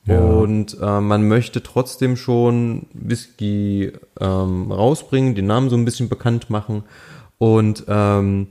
Ja. 0.07 0.19
Und 0.19 0.77
äh, 0.81 1.01
man 1.01 1.27
möchte 1.27 1.61
trotzdem 1.61 2.15
schon 2.15 2.87
Whisky 2.93 3.91
ähm, 4.19 4.71
rausbringen, 4.71 5.35
den 5.35 5.47
Namen 5.47 5.69
so 5.69 5.75
ein 5.75 5.85
bisschen 5.85 6.09
bekannt 6.09 6.49
machen. 6.49 6.83
Und 7.37 7.83
ähm, 7.87 8.47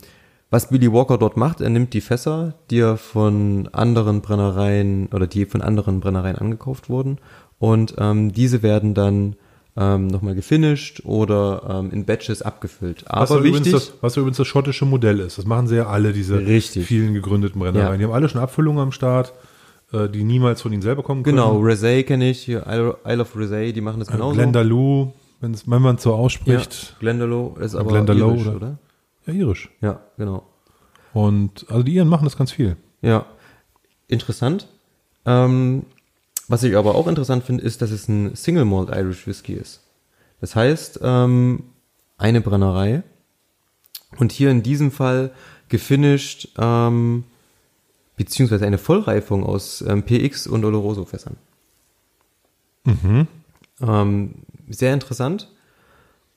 was 0.51 0.69
Billy 0.69 0.93
Walker 0.93 1.19
dort 1.19 1.37
macht, 1.37 1.61
er 1.61 1.71
nimmt 1.71 1.93
die 1.93 2.01
Fässer, 2.01 2.55
die 2.71 2.79
er 2.79 2.97
von 2.97 3.69
anderen 3.73 4.21
Brennereien 4.21 5.09
oder 5.13 5.27
die 5.27 5.45
von 5.45 5.61
anderen 5.61 6.01
Brennereien 6.01 6.37
angekauft 6.37 6.89
wurden, 6.89 7.19
und 7.59 7.95
ähm, 7.99 8.33
diese 8.33 8.63
werden 8.63 8.95
dann 8.95 9.37
ähm, 9.77 10.07
nochmal 10.07 10.35
gefinished 10.35 11.05
oder 11.05 11.63
ähm, 11.69 11.91
in 11.91 12.05
Batches 12.05 12.43
abgefüllt. 12.43 13.05
Was 13.09 13.31
Aber 13.31 13.41
übrigens 13.41 13.67
wichtig, 13.67 13.73
das, 13.73 13.93
was 14.01 14.17
übrigens 14.17 14.37
das 14.39 14.47
schottische 14.47 14.85
Modell 14.85 15.21
ist. 15.21 15.39
Das 15.39 15.45
machen 15.45 15.67
sie 15.67 15.77
ja 15.77 15.87
alle, 15.87 16.13
diese 16.13 16.39
Richtig. 16.39 16.87
vielen 16.87 17.15
gegründeten 17.15 17.61
Brennereien. 17.61 17.93
Ja. 17.93 17.97
Die 17.99 18.05
haben 18.05 18.13
alle 18.13 18.29
schon 18.29 18.41
Abfüllungen 18.41 18.81
am 18.81 18.93
Start, 18.93 19.33
äh, 19.93 20.09
die 20.09 20.25
niemals 20.25 20.63
von 20.63 20.73
ihnen 20.73 20.83
selber 20.83 21.03
kommen 21.03 21.23
können. 21.23 21.37
genau, 21.37 21.61
Rosé 21.61 22.03
kenne 22.03 22.31
ich, 22.31 22.43
hier 22.43 22.67
Isle 22.67 23.21
of 23.21 23.37
Rosé, 23.37 23.73
die 23.73 23.81
machen 23.81 24.01
das 24.01 24.09
genauso. 24.09 24.35
Glendalough, 24.35 25.13
wenn 25.41 25.83
man 25.83 25.97
es 25.97 26.03
so 26.03 26.11
ja, 26.11 26.17
ausspricht. 26.17 26.97
Glendalough 27.01 27.59
ist 27.59 27.75
aber 27.75 27.91
Glendalough, 27.91 28.35
irisch, 28.35 28.47
oder? 28.47 28.57
oder? 28.57 28.79
Ja, 29.27 29.33
irisch. 29.33 29.71
Ja, 29.81 30.01
genau. 30.17 30.45
Und 31.13 31.67
also 31.69 31.83
die 31.83 31.95
Iren 31.95 32.09
machen 32.09 32.25
das 32.25 32.37
ganz 32.37 32.53
viel. 32.53 32.77
Ja, 33.01 33.27
interessant. 34.09 34.69
Ähm, 35.25 35.85
was 36.49 36.63
ich 36.63 36.77
aber 36.77 36.95
auch 36.95 37.09
interessant 37.09 37.45
finde, 37.45 37.65
ist, 37.65 37.83
dass 37.83 37.91
es 37.91 38.09
ein 38.09 38.37
Single 38.37 38.65
Malt 38.65 38.91
Irish 38.91 39.27
Whisky 39.27 39.55
ist. 39.55 39.83
Das 40.41 40.55
heißt, 40.55 41.01
ähm, 41.03 41.65
eine 42.19 42.41
Brennerei 42.41 43.03
und 44.19 44.33
hier 44.33 44.51
in 44.51 44.63
diesem 44.63 44.91
Fall 44.91 45.33
gefinished, 45.69 46.51
ähm, 46.59 47.25
beziehungsweise 48.17 48.67
eine 48.67 48.79
Vollreifung 48.79 49.45
aus 49.45 49.83
ähm, 49.87 50.03
PX 50.03 50.47
und 50.47 50.65
Oloroso 50.65 51.05
Fässern. 51.05 51.37
Ähm, 53.81 54.35
sehr 54.69 54.95
interessant. 54.95 55.49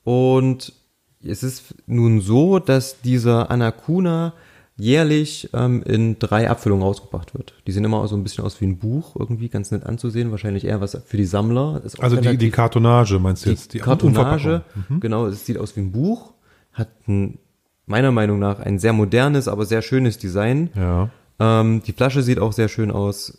Und 0.03 0.73
es 1.23 1.43
ist 1.43 1.75
nun 1.87 2.21
so, 2.21 2.59
dass 2.59 3.01
dieser 3.01 3.51
Anakuna 3.51 4.33
jährlich 4.77 5.49
ähm, 5.53 5.83
in 5.83 6.17
drei 6.19 6.49
Abfüllungen 6.49 6.83
rausgebracht 6.83 7.33
wird. 7.33 7.53
Die 7.67 7.73
sehen 7.73 7.83
immer 7.83 8.07
so 8.07 8.15
ein 8.15 8.23
bisschen 8.23 8.45
aus 8.45 8.59
wie 8.61 8.65
ein 8.65 8.77
Buch, 8.77 9.15
irgendwie 9.17 9.49
ganz 9.49 9.71
nett 9.71 9.85
anzusehen. 9.85 10.31
Wahrscheinlich 10.31 10.63
eher 10.65 10.79
was 10.79 10.97
für 11.05 11.17
die 11.17 11.25
Sammler. 11.25 11.81
Also 11.99 12.15
die, 12.15 12.37
die 12.37 12.49
Kartonage 12.49 13.19
meinst 13.19 13.45
du 13.45 13.49
jetzt? 13.49 13.73
die 13.73 13.79
Kartonage, 13.79 14.63
Umverpackung. 14.63 14.99
genau, 15.01 15.27
es 15.27 15.45
sieht 15.45 15.57
aus 15.57 15.75
wie 15.75 15.81
ein 15.81 15.91
Buch, 15.91 16.33
hat 16.71 16.87
ein, 17.07 17.39
meiner 17.87 18.11
Meinung 18.11 18.39
nach 18.39 18.59
ein 18.59 18.79
sehr 18.79 18.93
modernes, 18.93 19.49
aber 19.49 19.65
sehr 19.65 19.81
schönes 19.81 20.17
Design. 20.17 20.69
Ja. 20.75 21.09
Ähm, 21.39 21.81
die 21.83 21.93
Flasche 21.93 22.21
sieht 22.21 22.39
auch 22.39 22.53
sehr 22.53 22.67
schön 22.69 22.91
aus. 22.91 23.37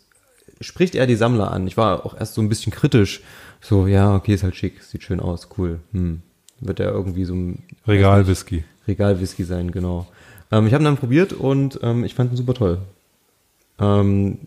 Spricht 0.59 0.95
eher 0.95 1.07
die 1.07 1.15
Sammler 1.15 1.51
an. 1.51 1.67
Ich 1.67 1.77
war 1.77 2.05
auch 2.05 2.15
erst 2.17 2.35
so 2.35 2.41
ein 2.41 2.49
bisschen 2.49 2.71
kritisch. 2.71 3.21
So, 3.61 3.87
ja, 3.87 4.15
okay, 4.15 4.33
ist 4.33 4.43
halt 4.43 4.55
schick, 4.55 4.81
sieht 4.83 5.03
schön 5.03 5.19
aus, 5.19 5.49
cool. 5.57 5.79
Hm. 5.91 6.21
Wird 6.59 6.79
ja 6.79 6.89
irgendwie 6.89 7.25
so 7.25 7.33
ein 7.33 7.63
Regal-Whisky. 7.87 8.63
Regal-Whisky 8.87 9.43
sein, 9.43 9.71
genau. 9.71 10.07
Ähm, 10.51 10.67
ich 10.67 10.73
habe 10.73 10.83
ihn 10.83 10.85
dann 10.85 10.97
probiert 10.97 11.33
und 11.33 11.79
ähm, 11.83 12.03
ich 12.03 12.13
fand 12.15 12.31
ihn 12.31 12.37
super 12.37 12.53
toll. 12.53 12.79
Ähm, 13.79 14.37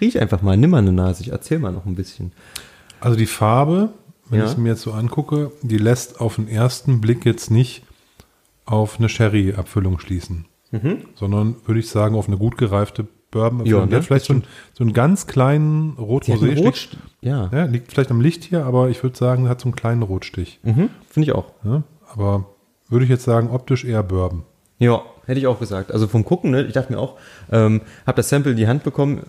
riech 0.00 0.20
einfach 0.20 0.42
mal, 0.42 0.56
nimm 0.56 0.70
mal 0.70 0.78
eine 0.78 0.92
Nase, 0.92 1.22
ich 1.22 1.30
erzähl 1.32 1.58
mal 1.58 1.72
noch 1.72 1.86
ein 1.86 1.94
bisschen. 1.96 2.32
Also 3.00 3.16
die 3.16 3.26
Farbe, 3.26 3.90
wenn 4.28 4.38
Ja. 4.40 4.44
ich 4.46 4.52
es 4.52 4.56
mir 4.56 4.70
jetzt 4.70 4.82
so 4.82 4.92
angucke, 4.92 5.52
die 5.62 5.78
lässt 5.78 6.20
auf 6.20 6.36
den 6.36 6.48
ersten 6.48 7.00
Blick 7.00 7.24
jetzt 7.24 7.50
nicht 7.50 7.82
auf 8.66 8.98
eine 8.98 9.08
Sherry-Abfüllung 9.08 9.98
schließen, 9.98 10.44
sondern 11.14 11.56
würde 11.66 11.80
ich 11.80 11.88
sagen 11.88 12.14
auf 12.14 12.28
eine 12.28 12.36
gut 12.36 12.56
gereifte 12.56 13.06
Bourbon-Abfüllung. 13.30 13.80
Ja, 13.80 13.86
Die 13.86 13.94
ne? 13.94 14.02
vielleicht 14.02 14.24
so, 14.26 14.34
ein, 14.34 14.44
so 14.72 14.84
einen 14.84 14.92
ganz 14.92 15.26
kleinen 15.26 15.96
rot 15.98 16.26
Die 16.26 16.32
hat 16.32 16.42
einen 16.42 16.56
rosé 16.56 16.64
Rot, 16.64 16.98
ja, 17.20 17.48
ja, 17.52 17.64
Liegt 17.64 17.92
vielleicht 17.92 18.10
am 18.10 18.20
Licht 18.20 18.44
hier, 18.44 18.64
aber 18.64 18.88
ich 18.88 19.02
würde 19.02 19.16
sagen, 19.16 19.48
hat 19.48 19.60
so 19.60 19.66
einen 19.66 19.76
kleinen 19.76 20.02
Rotstich. 20.02 20.60
mhm, 20.62 20.90
finde 21.08 21.28
ich 21.28 21.34
auch. 21.34 21.52
Ja? 21.64 21.82
Aber 22.12 22.46
würde 22.88 23.04
ich 23.04 23.10
jetzt 23.10 23.24
sagen, 23.24 23.50
optisch 23.50 23.84
eher 23.84 24.02
Bourbon. 24.02 24.42
Ja, 24.78 25.02
hätte 25.26 25.38
ich 25.38 25.46
auch 25.46 25.58
gesagt. 25.60 25.92
Also 25.92 26.08
vom 26.08 26.24
Gucken, 26.24 26.50
ne, 26.50 26.62
ich 26.62 26.72
dachte 26.72 26.92
mir 26.92 26.98
auch, 26.98 27.16
ähm, 27.52 27.82
habe 28.06 28.16
das 28.16 28.28
Sample 28.28 28.52
in 28.52 28.56
die 28.56 28.66
Hand 28.66 28.82
bekommen. 28.82 29.20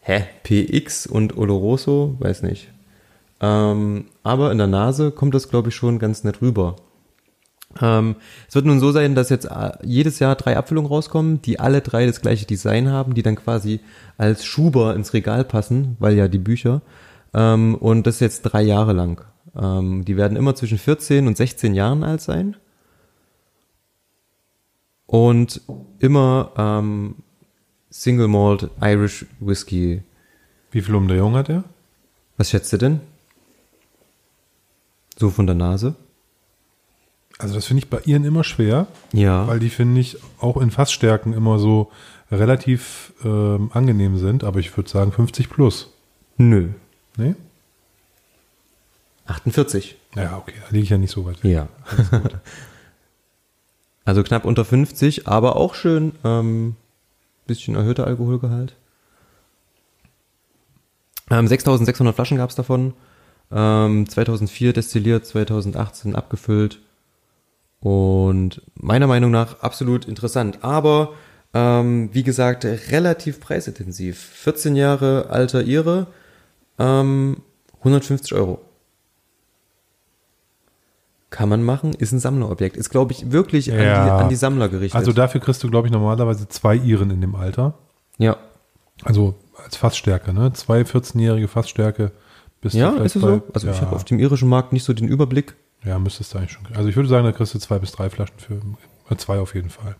Hä? 0.00 0.24
PX 0.42 1.06
und 1.06 1.36
Oloroso? 1.36 2.16
Weiß 2.18 2.42
nicht. 2.42 2.68
Ähm, 3.40 4.06
aber 4.22 4.52
in 4.52 4.58
der 4.58 4.66
Nase 4.66 5.10
kommt 5.10 5.34
das, 5.34 5.48
glaube 5.48 5.70
ich, 5.70 5.74
schon 5.74 5.98
ganz 5.98 6.24
nett 6.24 6.42
rüber. 6.42 6.76
Ähm, 7.80 8.16
es 8.48 8.54
wird 8.54 8.66
nun 8.66 8.80
so 8.80 8.92
sein, 8.92 9.14
dass 9.14 9.30
jetzt 9.30 9.46
äh, 9.46 9.72
jedes 9.82 10.18
Jahr 10.18 10.36
drei 10.36 10.56
Abfüllungen 10.56 10.90
rauskommen, 10.90 11.42
die 11.42 11.58
alle 11.60 11.80
drei 11.80 12.06
das 12.06 12.20
gleiche 12.20 12.46
Design 12.46 12.90
haben, 12.90 13.14
die 13.14 13.22
dann 13.22 13.36
quasi 13.36 13.80
als 14.16 14.44
Schuber 14.44 14.94
ins 14.94 15.12
Regal 15.12 15.44
passen, 15.44 15.96
weil 15.98 16.14
ja 16.14 16.28
die 16.28 16.38
Bücher. 16.38 16.82
Ähm, 17.32 17.74
und 17.74 18.06
das 18.06 18.20
jetzt 18.20 18.42
drei 18.42 18.62
Jahre 18.62 18.92
lang. 18.92 19.24
Ähm, 19.56 20.04
die 20.04 20.16
werden 20.16 20.36
immer 20.36 20.54
zwischen 20.54 20.78
14 20.78 21.26
und 21.26 21.36
16 21.36 21.74
Jahren 21.74 22.04
alt 22.04 22.20
sein. 22.20 22.56
Und 25.06 25.60
immer 25.98 26.52
ähm, 26.56 27.16
Single 27.90 28.28
Malt 28.28 28.70
Irish 28.80 29.26
Whiskey. 29.40 30.02
Wie 30.70 30.80
viel 30.80 30.94
Umdrehung 30.94 31.34
hat 31.34 31.48
er? 31.48 31.64
Was 32.36 32.50
schätzt 32.50 32.72
du 32.72 32.78
denn? 32.78 33.00
So 35.16 35.30
von 35.30 35.46
der 35.46 35.54
Nase? 35.54 35.94
Also 37.38 37.54
das 37.54 37.66
finde 37.66 37.82
ich 37.82 37.90
bei 37.90 38.00
ihren 38.04 38.24
immer 38.24 38.44
schwer, 38.44 38.86
Ja. 39.12 39.46
weil 39.48 39.58
die 39.58 39.70
finde 39.70 40.00
ich 40.00 40.18
auch 40.40 40.56
in 40.56 40.70
Fassstärken 40.70 41.32
immer 41.32 41.58
so 41.58 41.90
relativ 42.30 43.12
ähm, 43.24 43.70
angenehm 43.74 44.16
sind, 44.18 44.44
aber 44.44 44.60
ich 44.60 44.76
würde 44.76 44.88
sagen 44.88 45.12
50 45.12 45.50
plus. 45.50 45.90
Nö. 46.36 46.68
Nee? 47.16 47.34
48. 49.26 49.96
Ja, 50.16 50.36
okay, 50.38 50.54
da 50.60 50.66
liege 50.70 50.84
ich 50.84 50.90
ja 50.90 50.98
nicht 50.98 51.10
so 51.10 51.24
weit 51.24 51.42
weg. 51.42 51.50
Ja. 51.52 51.68
also 54.04 54.22
knapp 54.22 54.44
unter 54.44 54.64
50, 54.64 55.26
aber 55.26 55.56
auch 55.56 55.74
schön 55.74 56.12
ähm, 56.24 56.76
bisschen 57.46 57.74
erhöhter 57.74 58.06
Alkoholgehalt. 58.06 58.74
Ähm, 61.30 61.46
6600 61.48 62.14
Flaschen 62.14 62.36
gab 62.36 62.50
es 62.50 62.56
davon. 62.56 62.94
Ähm, 63.50 64.08
2004 64.08 64.72
destilliert, 64.72 65.26
2018 65.26 66.14
abgefüllt. 66.14 66.80
Und 67.84 68.62
meiner 68.76 69.06
Meinung 69.06 69.30
nach 69.30 69.60
absolut 69.60 70.06
interessant. 70.06 70.58
Aber, 70.62 71.12
ähm, 71.52 72.08
wie 72.12 72.22
gesagt, 72.22 72.64
relativ 72.64 73.40
preisintensiv. 73.40 74.18
14 74.18 74.74
Jahre 74.74 75.26
alter 75.28 75.62
Ihre, 75.62 76.06
ähm, 76.78 77.36
150 77.80 78.32
Euro. 78.32 78.60
Kann 81.28 81.48
man 81.50 81.62
machen, 81.62 81.92
ist 81.92 82.12
ein 82.12 82.20
Sammlerobjekt. 82.20 82.76
Ist, 82.76 82.88
glaube 82.90 83.12
ich, 83.12 83.32
wirklich 83.32 83.70
an, 83.70 83.78
die, 83.78 83.84
Ja. 83.84 84.16
an 84.18 84.28
die 84.30 84.36
Sammler 84.36 84.70
gerichtet. 84.70 84.96
Also 84.96 85.12
dafür 85.12 85.42
kriegst 85.42 85.62
du, 85.62 85.68
glaube 85.68 85.86
ich, 85.88 85.92
normalerweise 85.92 86.48
zwei 86.48 86.76
Iren 86.76 87.10
in 87.10 87.20
dem 87.20 87.34
Alter. 87.34 87.74
ja. 88.18 88.36
Also 89.02 89.34
als 89.62 89.76
Fassstärke, 89.76 90.32
ne? 90.32 90.52
Zwei 90.52 90.84
14-jährige 90.84 91.48
Fassstärke 91.48 92.12
bist 92.60 92.76
Ja, 92.76 92.90
ist 92.90 93.16
es 93.16 93.22
so? 93.22 93.42
Also 93.52 93.66
ja, 93.66 93.72
ich 93.72 93.80
habe 93.80 93.94
auf 93.96 94.04
dem 94.04 94.20
irischen 94.20 94.48
Markt 94.48 94.72
nicht 94.72 94.84
so 94.84 94.92
den 94.92 95.08
Überblick. 95.08 95.56
Ja, 95.84 95.98
müsstest 95.98 96.32
du 96.34 96.38
eigentlich 96.38 96.52
schon. 96.52 96.66
Also 96.74 96.88
ich 96.88 96.96
würde 96.96 97.08
sagen, 97.08 97.24
da 97.24 97.32
kriegst 97.32 97.54
du 97.54 97.58
zwei 97.58 97.78
bis 97.78 97.92
drei 97.92 98.10
Flaschen 98.10 98.38
für 98.38 98.60
äh, 99.10 99.16
zwei 99.16 99.38
auf 99.38 99.54
jeden 99.54 99.70
Fall. 99.70 99.96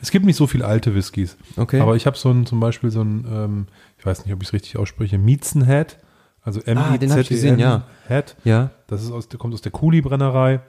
Es 0.00 0.10
gibt 0.10 0.26
nicht 0.26 0.36
so 0.36 0.46
viel 0.46 0.62
alte 0.62 0.94
Whiskys. 0.94 1.36
Okay. 1.56 1.80
Aber 1.80 1.96
ich 1.96 2.06
habe 2.06 2.16
so 2.16 2.30
ein, 2.30 2.46
zum 2.46 2.60
Beispiel 2.60 2.90
so 2.90 3.02
ein, 3.02 3.26
ähm, 3.28 3.66
ich 3.98 4.06
weiß 4.06 4.24
nicht, 4.24 4.34
ob 4.34 4.42
ich 4.42 4.48
es 4.48 4.52
richtig 4.52 4.76
ausspreche, 4.76 5.18
Miezenhead. 5.18 5.98
Also 6.42 6.60
m 6.60 6.76
Ah, 6.78 6.98
den 6.98 7.10
hab 7.10 7.18
ich 7.18 7.28
gesehen, 7.28 7.58
ja. 7.58 7.84
Head. 8.06 8.36
Ja. 8.44 8.70
Das 8.86 9.02
ist 9.02 9.10
aus, 9.10 9.28
kommt 9.38 9.54
aus 9.54 9.62
der 9.62 9.72
Kuli-Brennerei 9.72 10.60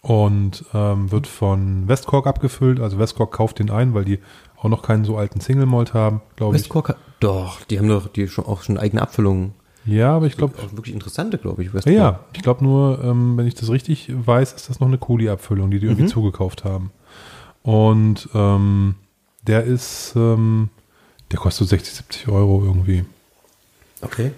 und 0.00 0.64
ähm, 0.74 1.10
wird 1.12 1.26
von 1.26 1.86
Westcork 1.88 2.26
abgefüllt. 2.26 2.80
Also 2.80 2.98
Westcork 2.98 3.32
kauft 3.32 3.60
den 3.60 3.70
ein, 3.70 3.94
weil 3.94 4.04
die 4.04 4.18
auch 4.56 4.68
noch 4.68 4.82
keinen 4.82 5.04
so 5.04 5.16
alten 5.16 5.40
Single 5.40 5.66
Malt 5.66 5.94
haben, 5.94 6.22
glaube 6.36 6.56
ich. 6.56 6.62
Westcork, 6.62 6.96
doch, 7.20 7.62
die 7.64 7.78
haben 7.78 7.88
doch 7.88 8.08
die 8.08 8.26
schon 8.28 8.46
auch 8.46 8.62
schon 8.62 8.76
eigene 8.76 9.00
Abfüllungen. 9.00 9.54
Ja, 9.86 10.16
aber 10.16 10.26
ich 10.26 10.36
glaube, 10.36 10.54
Auch 10.58 10.72
wirklich 10.76 10.94
interessante, 10.94 11.36
glaube 11.38 11.62
ich. 11.62 11.68
ja, 11.68 11.74
Westcork. 11.74 11.94
ja, 11.96 12.20
ich 12.34 12.42
glaube 12.42 12.64
nur, 12.64 13.02
ähm, 13.04 13.36
wenn 13.36 13.46
ich 13.46 13.54
das 13.54 13.70
richtig 13.70 14.10
weiß, 14.14 14.52
ist 14.54 14.70
das 14.70 14.80
noch 14.80 14.88
eine 14.88 14.98
Kuli-Abfüllung, 14.98 15.70
die 15.70 15.78
die 15.78 15.86
Mhm. 15.86 15.92
irgendwie 15.92 16.06
zugekauft 16.08 16.64
haben. 16.64 16.90
Und 17.62 18.28
ähm, 18.34 18.94
der 19.46 19.64
ist, 19.64 20.12
ähm, 20.16 20.70
der 21.30 21.38
kostet 21.38 21.66
so 21.68 21.70
60, 21.70 21.94
70 21.94 22.28
Euro 22.28 22.62
irgendwie. 22.64 23.04
Okay. 24.00 24.32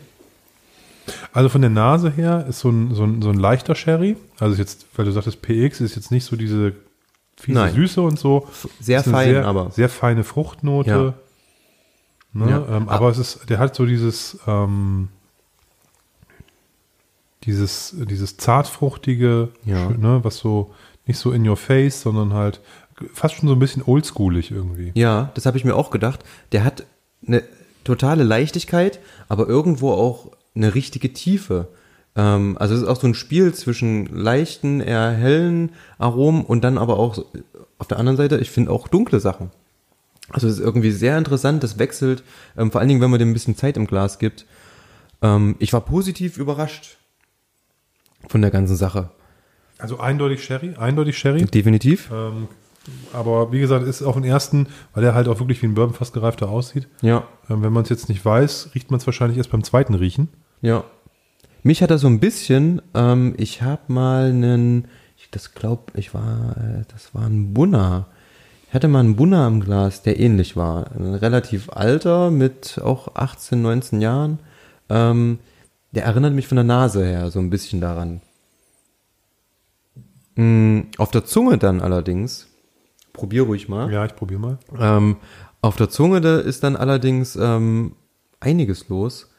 Also 1.32 1.49
von 1.49 1.61
der 1.61 1.70
Nase 1.70 2.11
her 2.11 2.47
ist 2.49 2.61
so 2.61 2.68
ein, 2.70 2.92
so 2.94 3.05
ein, 3.05 3.22
so 3.22 3.28
ein 3.30 3.38
leichter 3.38 3.76
Sherry. 3.76 4.16
Also 4.40 4.57
jetzt, 4.57 4.86
weil 4.97 5.05
du 5.05 5.12
sagtest, 5.12 5.42
PX 5.42 5.80
ist 5.80 5.94
jetzt 5.94 6.11
nicht 6.11 6.24
so 6.24 6.34
diese 6.34 6.72
fiese 7.36 7.59
Nein. 7.59 7.74
Süße 7.74 8.01
und 8.03 8.18
so. 8.18 8.49
Sehr 8.80 9.05
fein, 9.05 9.28
sehr, 9.30 9.47
aber. 9.47 9.70
Sehr 9.70 9.88
feine 9.88 10.24
Fruchtnote. 10.24 11.14
Ja. 12.34 12.44
Ne? 12.44 12.51
Ja. 12.51 12.76
Ähm, 12.76 12.88
aber 12.88 13.11
es 13.11 13.18
ist, 13.18 13.49
der 13.49 13.59
hat 13.61 13.76
so 13.76 13.86
dieses, 13.86 14.38
ähm, 14.49 15.09
dieses, 17.45 17.95
dieses 18.09 18.37
zartfruchtige, 18.37 19.49
Ja. 19.64 19.91
ne? 19.91 20.20
was 20.22 20.39
so 20.39 20.74
nicht 21.07 21.18
so 21.18 21.30
in 21.32 21.47
your 21.49 21.57
face, 21.57 22.03
sondern 22.03 22.32
halt 22.32 22.61
fast 23.12 23.34
schon 23.37 23.49
so 23.49 23.55
ein 23.55 23.59
bisschen 23.61 23.82
oldschoolig 23.84 24.51
irgendwie. 24.51 24.91
Ja, 24.95 25.30
das 25.34 25.47
habe 25.47 25.57
ich 25.59 25.64
mir 25.64 25.76
auch 25.76 25.91
gedacht. 25.91 26.24
Der 26.53 26.64
hat 26.64 26.84
eine 27.26 27.43
totale 27.84 28.24
Leichtigkeit, 28.24 28.99
aber 29.28 29.47
irgendwo 29.47 29.93
auch 29.93 30.32
eine 30.55 30.74
richtige 30.74 31.12
Tiefe. 31.12 31.68
Ähm, 32.16 32.57
also 32.59 32.74
es 32.74 32.82
ist 32.82 32.89
auch 32.89 32.99
so 33.01 33.07
ein 33.07 33.14
Spiel 33.14 33.55
zwischen 33.55 34.07
leichten, 34.07 34.80
eher 34.80 35.11
hellen 35.11 35.72
Aromen 35.99 36.45
und 36.45 36.64
dann 36.64 36.78
aber 36.78 36.99
auch 36.99 37.22
auf 37.78 37.87
der 37.87 37.99
anderen 37.99 38.16
Seite, 38.16 38.39
ich 38.39 38.51
finde 38.51 38.70
auch 38.72 38.89
dunkle 38.89 39.20
Sachen. 39.20 39.51
Also 40.30 40.49
es 40.49 40.55
ist 40.55 40.64
irgendwie 40.64 40.91
sehr 40.91 41.16
interessant, 41.18 41.62
das 41.62 41.78
wechselt, 41.78 42.24
ähm, 42.57 42.72
vor 42.72 42.80
allen 42.80 42.89
Dingen, 42.89 43.01
wenn 43.01 43.11
man 43.11 43.20
dem 43.20 43.30
ein 43.30 43.34
bisschen 43.34 43.57
Zeit 43.57 43.76
im 43.76 43.87
Glas 43.87 44.18
gibt. 44.18 44.47
Ähm, 45.22 45.55
ich 45.61 45.72
war 45.72 45.82
positiv 45.82 46.39
überrascht 46.39 46.97
von 48.29 48.43
der 48.43 48.51
ganzen 48.51 48.77
Sache. 48.77 49.11
Also 49.79 50.01
eindeutig 50.01 50.43
Sherry, 50.43 50.74
eindeutig 50.77 51.18
Sherry. 51.18 51.45
Definitiv. 51.45 52.11
Ähm, 52.12 52.49
aber 53.12 53.53
wie 53.53 53.61
gesagt, 53.61 53.87
ist 53.87 54.03
auf 54.03 54.14
den 54.14 54.24
ersten, 54.24 54.68
weil 54.95 55.03
der 55.03 55.14
halt 55.14 55.29
auch 55.29 55.39
wirklich 55.39 55.62
wie 55.62 55.66
ein 55.66 55.74
Bourbon 55.74 55.95
fast 55.95 56.14
gereifter 56.14 56.49
aussieht. 56.49 56.89
Ja. 57.03 57.24
Ähm, 57.51 57.62
wenn 57.62 57.72
man 57.72 57.83
es 57.83 57.89
jetzt 57.89 58.09
nicht 58.09 58.24
weiß, 58.24 58.70
riecht 58.74 58.91
man 58.91 59.01
es 59.01 59.07
wahrscheinlich 59.07 59.39
erst 59.39 59.51
beim 59.51 59.64
zweiten 59.64 59.95
Riechen. 59.95 60.29
Ja. 60.62 60.85
Mich 61.62 61.83
hat 61.83 61.91
er 61.91 61.99
so 61.99 62.07
ein 62.07 62.20
bisschen, 62.20 62.81
ähm, 62.95 63.35
ich 63.39 63.62
habe 63.62 63.83
mal 63.89 64.27
einen, 64.27 64.89
ich 65.16 65.31
das 65.31 65.55
glaub, 65.55 65.93
ich 65.97 66.14
war, 66.14 66.57
äh, 66.57 66.85
das 66.93 67.14
war 67.14 67.27
ein 67.27 67.53
Bunner. 67.53 68.07
Ich 68.68 68.74
hatte 68.74 68.89
mal 68.89 69.01
einen 69.01 69.16
Bunner 69.16 69.47
im 69.47 69.61
Glas, 69.61 70.03
der 70.03 70.18
ähnlich 70.18 70.57
war. 70.57 70.93
Ein 70.93 71.14
relativ 71.14 71.70
alter, 71.70 72.31
mit 72.31 72.81
auch 72.83 73.14
18, 73.14 73.61
19 73.61 74.01
Jahren. 74.01 74.39
Ähm, 74.89 75.39
der 75.97 76.05
erinnert 76.05 76.34
mich 76.34 76.47
von 76.47 76.57
der 76.57 76.64
Nase 76.64 77.05
her 77.05 77.30
so 77.30 77.38
ein 77.38 77.49
bisschen 77.49 77.80
daran. 77.80 78.20
Mm, 80.34 80.80
auf 80.99 81.11
der 81.11 81.24
Zunge 81.24 81.57
dann 81.57 81.80
allerdings, 81.80 82.49
probier 83.14 83.44
ruhig 83.44 83.70
mal. 83.70 83.90
Ja, 83.90 84.05
ich 84.05 84.14
probiere 84.14 84.40
mal. 84.40 84.59
Ähm, 84.78 85.16
auf 85.62 85.76
der 85.76 85.88
Zunge 85.88 86.20
da 86.20 86.38
ist 86.38 86.62
dann 86.62 86.76
allerdings 86.76 87.34
ähm, 87.36 87.97
einiges 88.40 88.90
los. 88.90 89.30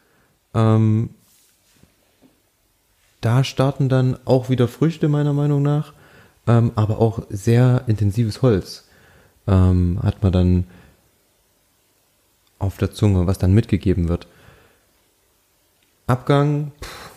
Ähm, 0.55 1.11
da 3.21 3.43
starten 3.43 3.87
dann 3.87 4.17
auch 4.25 4.49
wieder 4.49 4.67
Früchte 4.67 5.09
meiner 5.09 5.33
Meinung 5.33 5.61
nach, 5.61 5.93
ähm, 6.47 6.71
aber 6.73 6.99
auch 6.99 7.21
sehr 7.29 7.83
intensives 7.85 8.41
Holz 8.41 8.89
ähm, 9.45 9.99
hat 10.01 10.23
man 10.23 10.31
dann 10.31 10.63
auf 12.57 12.77
der 12.77 12.91
Zunge, 12.91 13.27
was 13.27 13.37
dann 13.37 13.53
mitgegeben 13.53 14.09
wird. 14.09 14.27
Abgang, 16.07 16.71
pff, 16.81 17.09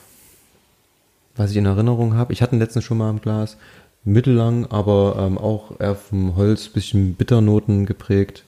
was 1.37 1.51
ich 1.53 1.57
in 1.57 1.67
Erinnerung 1.67 2.15
habe, 2.15 2.33
ich 2.33 2.43
hatte 2.43 2.57
ihn 2.57 2.59
letztens 2.59 2.85
schon 2.85 2.99
mal 2.99 3.11
im 3.11 3.21
Glas, 3.21 3.57
mittellang, 4.05 4.67
aber 4.67 5.17
ähm, 5.19 5.39
auch 5.39 5.79
eher 5.81 5.95
vom 5.95 6.37
Holz 6.37 6.69
bisschen 6.69 7.15
Bitternoten 7.15 7.87
geprägt. 7.87 8.45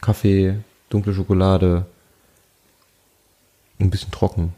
Kaffee, 0.00 0.56
dunkle 0.90 1.14
Schokolade, 1.14 1.86
ein 3.78 3.90
bisschen 3.90 4.10
trocken. 4.10 4.52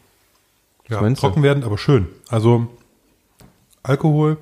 Was 0.88 0.96
Ja, 0.96 1.00
meinst 1.02 1.22
du? 1.22 1.26
trocken 1.28 1.42
werden, 1.42 1.62
aber 1.64 1.78
schön. 1.78 2.08
Also 2.28 2.66
Alkohol, 3.84 4.38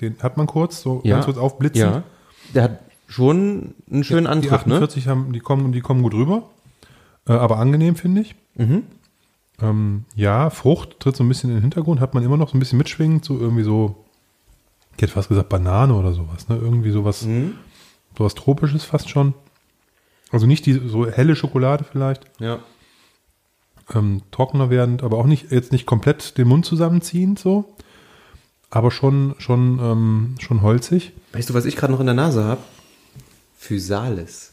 den 0.00 0.18
hat 0.22 0.36
man 0.36 0.46
kurz, 0.46 0.82
so 0.82 1.00
Ja. 1.04 1.14
ganz 1.16 1.26
kurz 1.26 1.38
aufblitzen. 1.38 1.80
Ja. 1.82 2.02
Der 2.54 2.62
hat 2.64 2.80
schon 3.06 3.74
einen 3.90 4.02
schönen 4.04 4.24
die 4.24 4.30
Antritt, 4.30 4.66
ne? 4.66 4.74
48 4.76 5.06
haben, 5.06 5.32
die 5.32 5.40
kommen, 5.40 5.72
die 5.72 5.80
kommen 5.80 6.02
gut 6.02 6.14
rüber. 6.14 6.44
Äh, 7.28 7.32
aber 7.34 7.58
angenehm, 7.58 7.94
finde 7.94 8.22
ich. 8.22 8.34
Mhm. 8.56 8.84
Ähm, 9.62 10.04
ja, 10.14 10.50
Frucht 10.50 10.98
tritt 11.00 11.16
so 11.16 11.22
ein 11.24 11.28
bisschen 11.28 11.50
in 11.50 11.56
den 11.56 11.62
Hintergrund, 11.62 12.00
hat 12.00 12.14
man 12.14 12.22
immer 12.24 12.36
noch 12.36 12.48
so 12.50 12.56
ein 12.56 12.60
bisschen 12.60 12.78
mitschwingend, 12.78 13.24
so 13.24 13.38
irgendwie 13.38 13.62
so, 13.62 14.04
ich 14.96 15.02
hätte 15.02 15.12
fast 15.12 15.28
gesagt 15.28 15.48
Banane 15.48 15.94
oder 15.94 16.12
sowas, 16.12 16.48
ne? 16.48 16.56
Irgendwie 16.56 16.90
sowas, 16.90 17.22
Mhm. 17.22 17.54
sowas 18.18 18.34
Tropisches 18.34 18.84
fast 18.84 19.08
schon. 19.08 19.34
Also 20.30 20.46
nicht 20.46 20.66
die 20.66 20.72
so 20.72 21.06
helle 21.06 21.36
Schokolade 21.36 21.84
vielleicht, 21.84 22.24
Ja. 22.40 22.58
ähm, 23.94 24.22
trockener 24.30 24.70
werdend, 24.70 25.02
aber 25.02 25.18
auch 25.18 25.26
nicht, 25.26 25.50
jetzt 25.52 25.72
nicht 25.72 25.86
komplett 25.86 26.38
den 26.38 26.48
Mund 26.48 26.64
zusammenziehend 26.64 27.38
so. 27.38 27.64
Aber 28.70 28.90
schon, 28.90 29.34
schon, 29.38 29.78
ähm, 29.80 30.34
schon 30.40 30.62
holzig. 30.62 31.12
Weißt 31.32 31.50
du, 31.50 31.54
was 31.54 31.66
ich 31.66 31.76
gerade 31.76 31.92
noch 31.92 32.00
in 32.00 32.06
der 32.06 32.14
Nase 32.14 32.44
habe? 32.44 32.60
Physalis. 33.56 34.51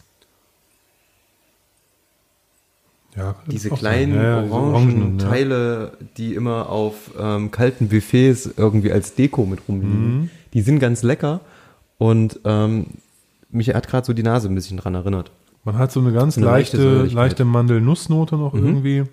Ja, 3.15 3.35
Diese 3.47 3.69
kleinen 3.71 4.15
Ja, 4.15 4.23
ja, 4.23 4.41
diese 4.43 4.53
orangen 4.53 5.19
ja. 5.19 5.27
Teile, 5.27 5.91
die 6.17 6.35
immer 6.35 6.69
auf 6.69 7.11
ähm, 7.19 7.51
kalten 7.51 7.89
Buffets 7.89 8.49
irgendwie 8.55 8.91
als 8.91 9.15
Deko 9.15 9.45
mit 9.45 9.59
rumliegen, 9.67 10.19
Mhm. 10.21 10.29
die 10.53 10.61
sind 10.61 10.79
ganz 10.79 11.03
lecker 11.03 11.41
und 11.97 12.39
ähm, 12.45 12.85
mich 13.49 13.73
hat 13.73 13.87
gerade 13.87 14.05
so 14.05 14.13
die 14.13 14.23
Nase 14.23 14.47
ein 14.47 14.55
bisschen 14.55 14.77
dran 14.77 14.93
erinnert. 14.95 15.31
Man 15.63 15.77
hat 15.77 15.91
so 15.91 15.99
eine 15.99 16.13
ganz 16.13 16.37
Eine 16.37 16.45
leichte 16.45 17.03
leichte, 17.03 17.45
Mandelnussnote 17.45 18.37
noch 18.37 18.53
Mhm. 18.53 18.65
irgendwie. 18.65 19.03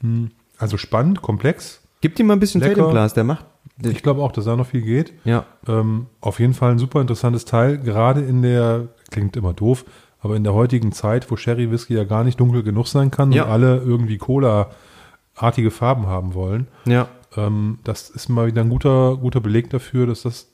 Hm. 0.00 0.30
Also 0.58 0.76
spannend, 0.76 1.20
komplex. 1.22 1.80
Gib 2.00 2.18
ihm 2.18 2.26
mal 2.26 2.32
ein 2.34 2.40
bisschen 2.40 2.60
Zeit 2.60 2.70
Lecker. 2.70 2.86
im 2.86 2.90
Glas, 2.92 3.14
der 3.14 3.24
macht. 3.24 3.44
Ich 3.82 4.02
glaube 4.02 4.22
auch, 4.22 4.32
dass 4.32 4.44
da 4.44 4.56
noch 4.56 4.66
viel 4.66 4.82
geht. 4.82 5.12
ja, 5.24 5.44
Ähm, 5.68 6.06
auf 6.20 6.38
jeden 6.40 6.54
Fall 6.54 6.72
ein 6.72 6.78
super 6.78 7.00
interessantes 7.00 7.44
Teil, 7.44 7.78
gerade 7.78 8.20
in 8.20 8.42
der, 8.42 8.88
klingt 9.10 9.36
immer 9.36 9.52
doof, 9.52 9.84
aber 10.24 10.34
in 10.36 10.42
der 10.42 10.54
heutigen 10.54 10.90
Zeit, 10.90 11.30
wo 11.30 11.36
Sherry 11.36 11.70
Whisky 11.70 11.94
ja 11.94 12.02
gar 12.04 12.24
nicht 12.24 12.40
dunkel 12.40 12.62
genug 12.64 12.88
sein 12.88 13.10
kann 13.12 13.30
Ja. 13.30 13.44
und 13.44 13.50
alle 13.50 13.76
irgendwie 13.76 14.18
Cola-artige 14.18 15.70
Farben 15.70 16.06
haben 16.06 16.34
wollen. 16.34 16.66
ja, 16.86 17.08
Ähm, 17.36 17.78
das 17.84 18.10
ist 18.10 18.28
mal 18.28 18.46
wieder 18.46 18.62
ein 18.62 18.70
guter, 18.70 19.16
guter 19.18 19.40
Beleg 19.40 19.68
dafür, 19.70 20.06
dass, 20.06 20.22
das, 20.22 20.48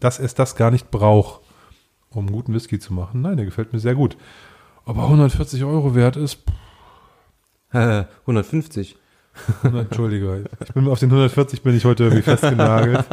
dass 0.00 0.18
es 0.18 0.34
das 0.34 0.54
gar 0.56 0.70
nicht 0.70 0.90
braucht, 0.90 1.40
um 2.10 2.30
guten 2.30 2.54
Whisky 2.54 2.78
zu 2.78 2.92
machen. 2.94 3.20
Nein, 3.22 3.36
der 3.36 3.46
gefällt 3.46 3.72
mir 3.72 3.78
sehr 3.80 3.94
gut. 3.94 4.16
Ob 4.84 4.96
er 4.98 5.04
140 5.04 5.64
Euro 5.64 5.94
wert 5.94 6.16
ist, 6.16 6.44
pff, 6.46 6.52
150. 8.22 8.96
Entschuldige, 9.62 10.44
ich 10.64 10.72
bin 10.74 10.88
auf 10.88 10.98
den 10.98 11.10
140 11.10 11.62
bin 11.62 11.76
ich 11.76 11.84
heute 11.84 12.04
irgendwie 12.04 12.22
festgenagelt. 12.22 13.04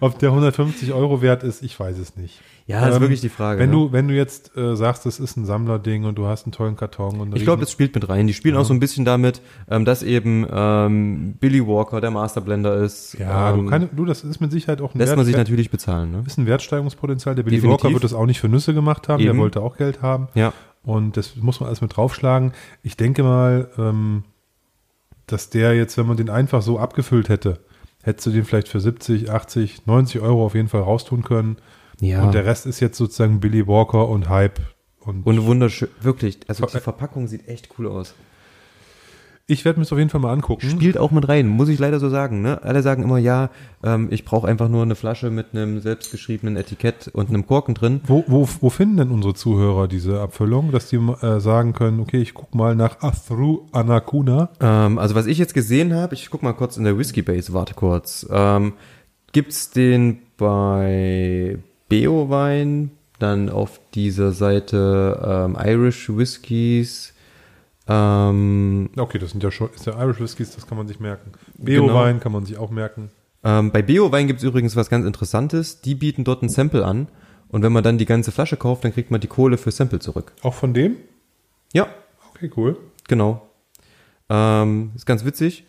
Ob 0.00 0.18
der 0.18 0.30
150 0.30 0.92
Euro 0.92 1.22
wert 1.22 1.42
ist, 1.42 1.62
ich 1.62 1.78
weiß 1.78 1.98
es 1.98 2.16
nicht. 2.16 2.40
Ja, 2.66 2.80
das 2.80 2.90
ist 2.90 2.96
Ähm, 2.96 3.02
wirklich 3.02 3.20
die 3.20 3.28
Frage. 3.28 3.60
Wenn 3.60 3.70
ne? 3.70 3.76
du, 3.76 3.92
wenn 3.92 4.08
du 4.08 4.14
jetzt 4.14 4.56
äh, 4.56 4.74
sagst, 4.74 5.04
das 5.06 5.20
ist 5.20 5.36
ein 5.36 5.44
Sammlerding 5.44 6.04
und 6.04 6.16
du 6.16 6.26
hast 6.26 6.44
einen 6.46 6.52
tollen 6.52 6.76
Karton 6.76 7.20
und 7.20 7.36
Ich 7.36 7.42
glaube, 7.44 7.60
das 7.60 7.70
spielt 7.70 7.94
mit 7.94 8.08
rein. 8.08 8.26
Die 8.26 8.32
spielen 8.34 8.56
auch 8.56 8.64
so 8.64 8.72
ein 8.72 8.80
bisschen 8.80 9.04
damit, 9.04 9.42
ähm, 9.70 9.84
dass 9.84 10.02
eben 10.02 10.46
ähm, 10.50 11.34
Billy 11.40 11.66
Walker 11.66 12.00
der 12.00 12.10
Masterblender 12.10 12.76
ist. 12.76 13.14
ja, 13.18 13.50
ähm, 13.52 13.64
du, 13.64 13.70
kann, 13.70 13.88
du, 13.92 14.04
das 14.06 14.24
ist 14.24 14.40
mit 14.40 14.50
Sicherheit 14.50 14.80
auch 14.80 14.94
ein, 14.94 14.98
lässt 14.98 15.14
man 15.14 15.24
sich 15.26 15.34
Wert, 15.34 15.46
natürlich 15.48 15.70
bezahlen. 15.70 16.10
Ne? 16.12 16.22
ist 16.26 16.38
ein 16.38 16.46
Wertsteigerungspotenzial. 16.46 17.34
Der 17.34 17.42
Billy 17.42 17.56
Definitiv. 17.56 17.84
Walker 17.84 17.92
wird 17.94 18.04
das 18.04 18.14
auch 18.14 18.26
nicht 18.26 18.40
für 18.40 18.48
Nüsse 18.48 18.72
gemacht 18.72 19.08
haben, 19.08 19.22
der 19.22 19.30
Eben. 19.32 19.38
wollte 19.40 19.60
auch 19.60 19.76
Geld 19.76 20.00
haben. 20.00 20.28
Ja, 20.34 20.52
Und 20.84 21.16
das 21.18 21.36
muss 21.36 21.60
man 21.60 21.66
alles 21.68 21.80
mit 21.82 21.94
draufschlagen. 21.94 22.52
Ich 22.82 22.96
denke 22.96 23.22
mal, 23.22 23.68
ähm, 23.76 24.24
dass 25.26 25.50
der 25.50 25.74
jetzt, 25.74 25.96
wenn 25.98 26.06
man 26.06 26.16
den 26.16 26.30
einfach 26.30 26.62
so 26.62 26.78
abgefüllt 26.78 27.28
hätte, 27.28 27.60
hättest 28.02 28.26
du 28.26 28.30
den 28.30 28.44
vielleicht 28.44 28.68
für 28.68 28.80
70, 28.80 29.30
80, 29.30 29.86
90 29.86 30.20
Euro 30.20 30.44
auf 30.44 30.54
jeden 30.54 30.68
Fall 30.68 30.82
raustun 30.82 31.22
können. 31.22 31.56
ja. 32.00 32.22
Und 32.22 32.34
der 32.34 32.44
Rest 32.44 32.66
ist 32.66 32.80
jetzt 32.80 32.98
sozusagen 32.98 33.40
Billy 33.40 33.66
Walker 33.66 34.08
und 34.08 34.28
Hype. 34.28 34.60
Und, 35.00 35.26
Und 35.26 35.44
wunderschön, 35.44 35.88
wirklich. 36.00 36.38
Also 36.48 36.64
die 36.66 36.72
Ver- 36.72 36.80
Verpackung 36.80 37.26
sieht 37.28 37.46
echt 37.48 37.68
cool 37.78 37.88
aus. 37.88 38.14
Ich 39.46 39.66
werde 39.66 39.78
mir 39.78 39.84
das 39.84 39.92
auf 39.92 39.98
jeden 39.98 40.08
Fall 40.08 40.22
mal 40.22 40.32
angucken. 40.32 40.70
Spielt 40.70 40.96
auch 40.96 41.10
mit 41.10 41.28
rein, 41.28 41.48
muss 41.48 41.68
ich 41.68 41.78
leider 41.78 42.00
so 42.00 42.08
sagen. 42.08 42.40
Ne? 42.40 42.62
Alle 42.62 42.82
sagen 42.82 43.02
immer, 43.02 43.18
ja, 43.18 43.50
ähm, 43.82 44.08
ich 44.10 44.24
brauche 44.24 44.48
einfach 44.48 44.70
nur 44.70 44.82
eine 44.82 44.94
Flasche 44.94 45.30
mit 45.30 45.48
einem 45.52 45.80
selbstgeschriebenen 45.80 46.56
Etikett 46.56 47.08
und 47.08 47.28
einem 47.28 47.46
Korken 47.46 47.74
drin. 47.74 48.00
Wo, 48.06 48.24
wo, 48.26 48.48
wo 48.60 48.70
finden 48.70 48.96
denn 48.96 49.10
unsere 49.10 49.34
Zuhörer 49.34 49.86
diese 49.86 50.20
Abfüllung, 50.20 50.72
dass 50.72 50.88
die 50.88 50.96
äh, 50.96 51.40
sagen 51.40 51.74
können, 51.74 52.00
okay, 52.00 52.22
ich 52.22 52.32
guck 52.32 52.54
mal 52.54 52.74
nach 52.74 53.02
Athru 53.02 53.66
Anakuna. 53.72 54.48
Ähm, 54.60 54.98
also 54.98 55.14
was 55.14 55.26
ich 55.26 55.36
jetzt 55.36 55.52
gesehen 55.52 55.92
habe, 55.92 56.14
ich 56.14 56.30
guck 56.30 56.42
mal 56.42 56.54
kurz 56.54 56.78
in 56.78 56.84
der 56.84 56.96
Whisky 56.96 57.20
Base, 57.20 57.52
warte 57.52 57.74
kurz. 57.74 58.26
Ähm, 58.30 58.72
gibt's 59.32 59.70
den 59.70 60.20
bei 60.38 61.58
Beowein, 61.90 62.92
dann 63.18 63.50
auf 63.50 63.78
dieser 63.94 64.32
Seite 64.32 65.20
ähm, 65.22 65.58
Irish 65.62 66.08
Whiskies. 66.08 67.13
Ähm, 67.86 68.90
Okay, 68.96 69.18
das 69.18 69.30
sind 69.30 69.42
ja 69.42 69.50
schon, 69.50 69.68
ist 69.74 69.86
ja 69.86 70.00
Irish 70.02 70.20
Whiskies, 70.20 70.54
das 70.54 70.66
kann 70.66 70.78
man 70.78 70.88
sich 70.88 71.00
merken. 71.00 71.32
Genau. 71.58 71.86
Beo-Wein 71.88 72.20
kann 72.20 72.32
man 72.32 72.44
sich 72.46 72.56
auch 72.56 72.70
merken. 72.70 73.10
ähm, 73.42 73.70
bei 73.70 73.82
Beowein 73.82 74.26
gibt's 74.26 74.42
übrigens 74.42 74.74
was 74.76 74.88
ganz 74.90 75.04
Interessantes. 75.06 75.80
Die 75.82 75.94
bieten 75.94 76.24
dort 76.24 76.42
ein 76.42 76.48
Sample 76.48 76.84
an. 76.84 77.08
Und 77.48 77.62
wenn 77.62 77.72
man 77.72 77.84
dann 77.84 77.98
die 77.98 78.06
ganze 78.06 78.32
Flasche 78.32 78.56
kauft, 78.56 78.84
dann 78.84 78.92
kriegt 78.92 79.10
man 79.10 79.20
die 79.20 79.28
Kohle 79.28 79.58
für 79.58 79.70
Sample 79.70 79.98
zurück. 80.00 80.32
Auch 80.42 80.54
von 80.54 80.74
dem? 80.74 80.96
Ja, 81.72 81.88
Okay, 82.36 82.50
cool. 82.56 82.76
Genau. 83.06 83.48
Ähm, 84.28 84.90
ist 84.96 85.06
ganz 85.06 85.24
witzig. 85.24 85.64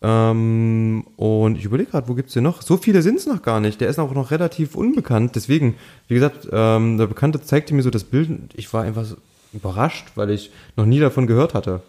Ähm, 0.00 1.04
und 1.16 1.58
ich 1.58 1.66
überlege 1.66 1.90
gerade, 1.90 2.08
wo 2.08 2.14
gibt's 2.14 2.32
den 2.32 2.44
noch? 2.44 2.62
So 2.62 2.78
viele 2.78 3.02
sind's 3.02 3.26
noch 3.26 3.42
gar 3.42 3.60
nicht. 3.60 3.82
Der 3.82 3.88
ist 3.90 3.98
auch 3.98 4.14
noch 4.14 4.30
relativ 4.30 4.76
unbekannt. 4.76 5.36
Deswegen, 5.36 5.74
wie 6.08 6.14
gesagt, 6.14 6.48
ähm, 6.50 6.96
der 6.96 7.06
Bekannte 7.06 7.42
zeigte 7.42 7.74
mir 7.74 7.82
so 7.82 7.90
das 7.90 8.04
Bild. 8.04 8.30
und 8.30 8.54
Ich 8.54 8.72
war 8.72 8.82
einfach 8.84 9.04
so 9.04 9.16
überrascht, 9.52 10.06
weil 10.14 10.30
ich 10.30 10.50
noch 10.76 10.86
nie 10.86 11.00
davon 11.00 11.26
gehört 11.26 11.54
hatte. 11.54 11.82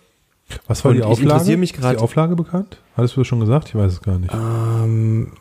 Was 0.68 0.84
war 0.84 0.90
Und 0.92 0.96
die 0.98 1.02
ich 1.02 1.06
Auflage? 1.06 1.32
interessiere 1.32 1.58
mich 1.58 1.74
Ist 1.74 1.84
die 1.84 1.98
Auflage 1.98 2.36
bekannt? 2.36 2.78
Hattest 2.98 3.16
du 3.16 3.22
das 3.22 3.28
schon 3.28 3.40
gesagt? 3.40 3.70
Ich 3.70 3.76
weiß 3.76 3.94
es 3.94 4.02
gar 4.02 4.20
nicht. 4.20 4.34
Ähm, 4.34 5.32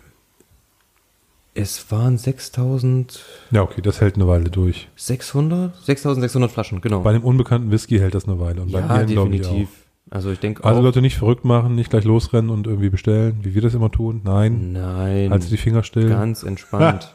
es 1.54 1.90
waren 1.90 2.16
6600, 2.16 3.24
Ja, 3.50 3.62
okay, 3.62 3.82
das 3.82 4.00
hält 4.00 4.14
eine 4.14 4.28
Weile 4.28 4.50
durch. 4.50 4.88
6600 4.96 6.50
Flaschen, 6.50 6.80
genau. 6.80 7.00
Bei 7.00 7.10
einem 7.10 7.24
unbekannten 7.24 7.70
Whisky 7.72 7.98
hält 7.98 8.14
das 8.14 8.28
eine 8.28 8.38
Weile. 8.38 8.62
Und 8.62 8.70
bei 8.72 8.80
ja, 8.80 9.02
ich, 9.02 9.08
definitiv. 9.08 9.68
auch. 9.68 10.12
Also 10.12 10.30
ich 10.30 10.38
denke 10.40 10.64
Also. 10.64 10.80
Leute 10.80 11.02
nicht 11.02 11.16
verrückt 11.16 11.44
machen, 11.44 11.74
nicht 11.74 11.90
gleich 11.90 12.04
losrennen 12.04 12.50
und 12.50 12.66
irgendwie 12.66 12.90
bestellen, 12.90 13.38
wie 13.42 13.54
wir 13.54 13.62
das 13.62 13.74
immer 13.74 13.90
tun. 13.90 14.20
Nein, 14.24 14.72
Nein, 14.72 15.30
halt 15.30 15.50
die 15.50 15.56
Finger 15.56 15.82
still. 15.82 16.08
ganz 16.08 16.42
entspannt. 16.42 17.12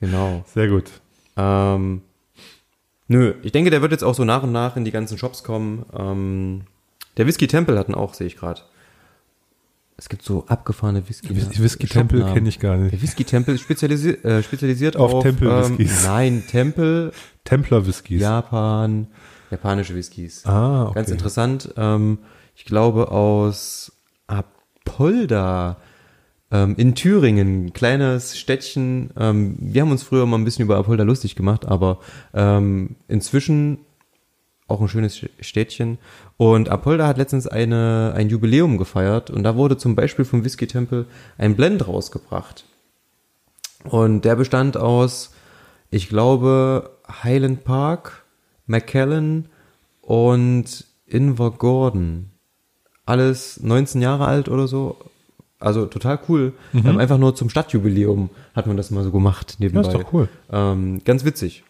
Genau. 0.00 0.42
Sehr 0.52 0.68
gut. 0.68 0.84
Ähm, 1.36 2.02
nö, 3.08 3.34
ich 3.42 3.52
denke, 3.52 3.70
der 3.70 3.82
wird 3.82 3.92
jetzt 3.92 4.04
auch 4.04 4.14
so 4.14 4.24
nach 4.24 4.42
und 4.42 4.52
nach 4.52 4.76
in 4.76 4.84
die 4.84 4.90
ganzen 4.90 5.18
Shops 5.18 5.44
kommen. 5.44 5.84
Ähm, 5.96 6.62
der 7.16 7.26
Whisky 7.26 7.46
Temple 7.46 7.78
hatten 7.78 7.94
auch, 7.94 8.14
sehe 8.14 8.26
ich 8.26 8.36
gerade. 8.36 8.60
Es 9.96 10.08
gibt 10.08 10.22
so 10.24 10.44
abgefahrene 10.48 11.08
Whisky. 11.08 11.36
Whis- 11.36 11.62
Whisky 11.62 11.86
Tempel 11.86 12.24
kenne 12.32 12.48
ich 12.48 12.58
gar 12.58 12.76
nicht. 12.76 12.92
Der 12.92 13.00
Whisky 13.00 13.22
Temple 13.24 13.54
ist 13.54 13.60
spezialisi 13.60 14.10
äh, 14.10 14.42
spezialisiert 14.42 14.96
Auf 14.96 15.14
auf, 15.14 15.22
Tempel-Whiskys. 15.22 16.04
Ähm, 16.04 16.10
nein, 16.10 16.44
Tempel, 16.50 17.12
Templer 17.44 17.86
Whiskys. 17.86 18.20
Japan, 18.20 19.06
japanische 19.52 19.94
Whiskys. 19.94 20.44
Ah, 20.46 20.86
okay. 20.86 20.94
Ganz 20.94 21.10
interessant. 21.10 21.72
Ähm, 21.76 22.18
ich 22.56 22.64
glaube 22.64 23.12
aus 23.12 23.92
Apolda 24.26 25.76
ähm, 26.54 26.76
in 26.78 26.94
Thüringen, 26.94 27.72
kleines 27.72 28.38
Städtchen. 28.38 29.10
Ähm, 29.18 29.56
wir 29.58 29.82
haben 29.82 29.90
uns 29.90 30.04
früher 30.04 30.24
mal 30.24 30.38
ein 30.38 30.44
bisschen 30.44 30.64
über 30.64 30.76
Apolda 30.76 31.02
lustig 31.02 31.34
gemacht, 31.34 31.66
aber 31.66 31.98
ähm, 32.32 32.94
inzwischen 33.08 33.78
auch 34.68 34.80
ein 34.80 34.88
schönes 34.88 35.20
Städtchen. 35.40 35.98
Und 36.36 36.68
Apolda 36.68 37.08
hat 37.08 37.18
letztens 37.18 37.48
eine, 37.48 38.14
ein 38.16 38.28
Jubiläum 38.28 38.78
gefeiert 38.78 39.30
und 39.30 39.42
da 39.42 39.56
wurde 39.56 39.76
zum 39.76 39.96
Beispiel 39.96 40.24
vom 40.24 40.44
Whisky 40.44 40.68
Tempel 40.68 41.06
ein 41.36 41.56
Blend 41.56 41.86
rausgebracht. 41.86 42.64
Und 43.82 44.24
der 44.24 44.36
bestand 44.36 44.76
aus, 44.76 45.32
ich 45.90 46.08
glaube, 46.08 46.98
Highland 47.24 47.64
Park, 47.64 48.24
Macallan 48.66 49.48
und 50.00 50.84
Invergordon. 51.06 52.30
Alles 53.06 53.60
19 53.60 54.00
Jahre 54.00 54.26
alt 54.26 54.48
oder 54.48 54.68
so. 54.68 54.96
Also 55.60 55.86
total 55.86 56.18
cool. 56.28 56.52
Ähm, 56.74 56.98
einfach 56.98 57.18
nur 57.18 57.34
zum 57.34 57.48
Stadtjubiläum 57.48 58.30
hat 58.54 58.66
man 58.66 58.76
das 58.76 58.90
mal 58.90 59.04
so 59.04 59.10
gemacht 59.10 59.56
nebenbei. 59.58 59.82
Das 59.82 59.94
ist 59.94 60.00
doch 60.02 60.12
cool. 60.12 60.28
Ähm, 60.52 61.00
ganz 61.04 61.24
witzig. 61.24 61.64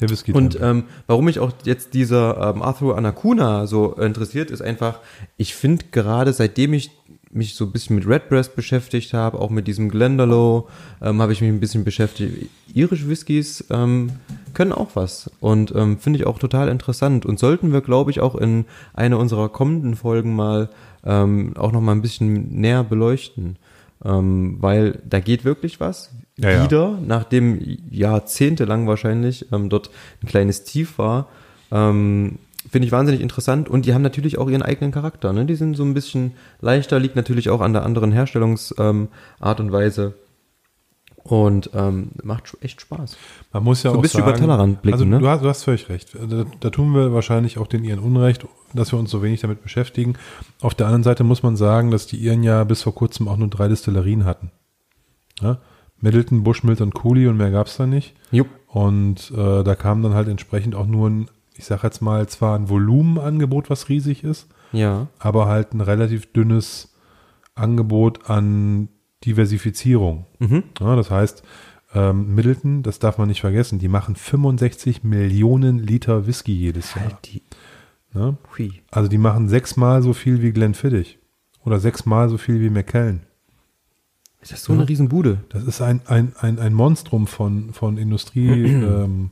Der 0.00 0.08
Whisky 0.08 0.32
Und 0.32 0.58
ähm, 0.60 0.84
warum 1.06 1.26
mich 1.26 1.38
auch 1.38 1.52
jetzt 1.64 1.94
dieser 1.94 2.54
ähm, 2.54 2.62
Arthur 2.62 2.96
Anakuna 2.96 3.66
so 3.66 3.92
interessiert, 3.94 4.50
ist 4.50 4.62
einfach, 4.62 4.98
ich 5.36 5.54
finde 5.54 5.86
gerade 5.90 6.32
seitdem 6.32 6.72
ich 6.72 6.90
mich 7.32 7.54
so 7.54 7.64
ein 7.64 7.70
bisschen 7.70 7.96
mit 7.96 8.08
Redbreast 8.08 8.56
beschäftigt 8.56 9.14
habe, 9.14 9.38
auch 9.38 9.50
mit 9.50 9.68
diesem 9.68 9.88
Glendalough 9.88 10.68
ähm, 11.00 11.22
habe 11.22 11.32
ich 11.32 11.40
mich 11.40 11.50
ein 11.50 11.60
bisschen 11.60 11.84
beschäftigt. 11.84 12.50
Irische 12.74 13.08
Whiskys 13.08 13.64
ähm, 13.70 14.12
können 14.52 14.72
auch 14.72 14.90
was 14.94 15.30
und 15.38 15.72
ähm, 15.76 15.98
finde 15.98 16.18
ich 16.18 16.26
auch 16.26 16.38
total 16.38 16.68
interessant 16.68 17.24
und 17.24 17.38
sollten 17.38 17.72
wir, 17.72 17.82
glaube 17.82 18.10
ich, 18.10 18.20
auch 18.20 18.34
in 18.34 18.64
einer 18.94 19.18
unserer 19.18 19.48
kommenden 19.48 19.94
Folgen 19.94 20.34
mal 20.34 20.70
ähm, 21.04 21.54
auch 21.56 21.72
noch 21.72 21.80
mal 21.80 21.92
ein 21.92 22.02
bisschen 22.02 22.60
näher 22.60 22.84
beleuchten, 22.84 23.56
ähm, 24.04 24.56
weil 24.60 25.00
da 25.08 25.20
geht 25.20 25.44
wirklich 25.44 25.80
was 25.80 26.10
Ja, 26.36 26.50
ja. 26.50 26.64
wieder, 26.64 26.98
nachdem 27.04 27.60
jahrzehntelang 27.90 28.86
wahrscheinlich 28.86 29.46
ähm, 29.52 29.68
dort 29.68 29.90
ein 30.22 30.26
kleines 30.26 30.64
Tief 30.64 30.98
war. 30.98 31.28
Ähm, 31.70 32.38
Finde 32.70 32.86
ich 32.86 32.92
wahnsinnig 32.92 33.22
interessant 33.22 33.70
und 33.70 33.86
die 33.86 33.94
haben 33.94 34.02
natürlich 34.02 34.36
auch 34.36 34.50
ihren 34.50 34.62
eigenen 34.62 34.92
Charakter. 34.92 35.32
Ne? 35.32 35.46
Die 35.46 35.54
sind 35.54 35.76
so 35.76 35.82
ein 35.82 35.94
bisschen 35.94 36.32
leichter, 36.60 37.00
liegt 37.00 37.16
natürlich 37.16 37.48
auch 37.48 37.62
an 37.62 37.72
der 37.72 37.84
anderen 37.84 38.12
Herstellungsart 38.12 38.78
ähm, 38.78 39.08
und 39.40 39.72
Weise 39.72 40.14
und 41.22 41.70
ähm, 41.74 42.10
macht 42.22 42.56
echt 42.60 42.80
Spaß. 42.80 43.16
Man 43.52 43.64
muss 43.64 43.82
ja 43.82 43.90
So 43.90 43.96
ein 43.96 43.98
auch 43.98 44.02
bisschen 44.02 44.20
sagen, 44.20 44.30
über 44.32 44.38
Tellerrand 44.38 44.82
blicken, 44.82 44.94
also 44.94 45.04
ne? 45.04 45.18
du, 45.18 45.28
hast, 45.28 45.42
du 45.42 45.48
hast 45.48 45.64
völlig 45.64 45.88
recht. 45.88 46.14
Da, 46.14 46.44
da 46.60 46.70
tun 46.70 46.94
wir 46.94 47.12
wahrscheinlich 47.12 47.58
auch 47.58 47.66
den 47.66 47.84
Iren 47.84 47.98
Unrecht, 48.00 48.46
dass 48.74 48.92
wir 48.92 48.98
uns 48.98 49.10
so 49.10 49.22
wenig 49.22 49.40
damit 49.40 49.62
beschäftigen. 49.62 50.14
Auf 50.60 50.74
der 50.74 50.86
anderen 50.86 51.02
Seite 51.02 51.22
muss 51.24 51.42
man 51.42 51.56
sagen, 51.56 51.90
dass 51.90 52.06
die 52.06 52.16
Iren 52.16 52.42
ja 52.42 52.64
bis 52.64 52.82
vor 52.82 52.94
kurzem 52.94 53.28
auch 53.28 53.36
nur 53.36 53.48
drei 53.48 53.68
Destillerien 53.68 54.24
hatten. 54.24 54.50
Ja? 55.40 55.58
Middleton, 55.98 56.42
Bushmills 56.42 56.80
und 56.80 56.94
Cooley 56.94 57.26
und 57.28 57.36
mehr 57.36 57.50
gab's 57.50 57.76
da 57.76 57.86
nicht. 57.86 58.14
Jupp. 58.30 58.48
Und 58.68 59.30
äh, 59.36 59.62
da 59.62 59.74
kam 59.74 60.02
dann 60.02 60.14
halt 60.14 60.28
entsprechend 60.28 60.74
auch 60.74 60.86
nur 60.86 61.10
ein, 61.10 61.28
ich 61.54 61.66
sag 61.66 61.82
jetzt 61.82 62.00
mal, 62.00 62.26
zwar 62.28 62.56
ein 62.58 62.68
Volumenangebot, 62.70 63.68
was 63.68 63.88
riesig 63.90 64.24
ist, 64.24 64.48
Ja. 64.72 65.08
aber 65.18 65.46
halt 65.46 65.74
ein 65.74 65.80
relativ 65.82 66.32
dünnes 66.32 66.94
Angebot 67.54 68.30
an 68.30 68.88
Diversifizierung. 69.24 70.26
Mhm. 70.38 70.64
Ja, 70.80 70.96
das 70.96 71.10
heißt, 71.10 71.42
ähm, 71.94 72.34
Middleton, 72.34 72.82
das 72.82 72.98
darf 72.98 73.18
man 73.18 73.28
nicht 73.28 73.40
vergessen, 73.40 73.78
die 73.78 73.88
machen 73.88 74.16
65 74.16 75.02
Millionen 75.04 75.78
Liter 75.78 76.26
Whisky 76.26 76.52
jedes 76.54 76.94
Jahr. 76.94 77.04
Halt 77.06 77.16
die. 77.24 77.42
Hui. 78.14 78.82
Also 78.90 79.08
die 79.08 79.18
machen 79.18 79.48
sechsmal 79.48 80.02
so 80.02 80.12
viel 80.12 80.42
wie 80.42 80.52
Glenfiddich 80.52 81.18
oder 81.64 81.78
sechsmal 81.78 82.28
so 82.28 82.38
viel 82.38 82.60
wie 82.60 82.70
Macallan. 82.70 83.20
Ist 84.40 84.52
das 84.52 84.64
so 84.64 84.72
eine 84.72 84.88
Riesenbude? 84.88 85.44
Das 85.50 85.64
ist 85.64 85.82
ein, 85.82 86.00
ein, 86.06 86.32
ein, 86.40 86.58
ein 86.58 86.72
Monstrum 86.72 87.26
von, 87.26 87.72
von 87.72 87.98
Industrie 87.98 88.48
ähm, 88.64 89.30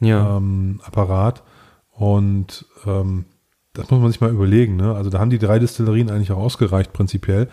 Ja. 0.00 0.36
ähm, 0.36 0.80
und 1.90 2.66
ähm, 2.86 3.24
das 3.72 3.90
muss 3.90 4.00
man 4.00 4.10
sich 4.12 4.20
mal 4.20 4.30
überlegen. 4.30 4.76
Ne? 4.76 4.94
Also 4.94 5.10
da 5.10 5.18
haben 5.18 5.30
die 5.30 5.38
drei 5.38 5.58
Destillerien 5.58 6.08
eigentlich 6.08 6.30
auch 6.30 6.38
ausgereicht 6.38 6.92
prinzipiell. 6.92 7.48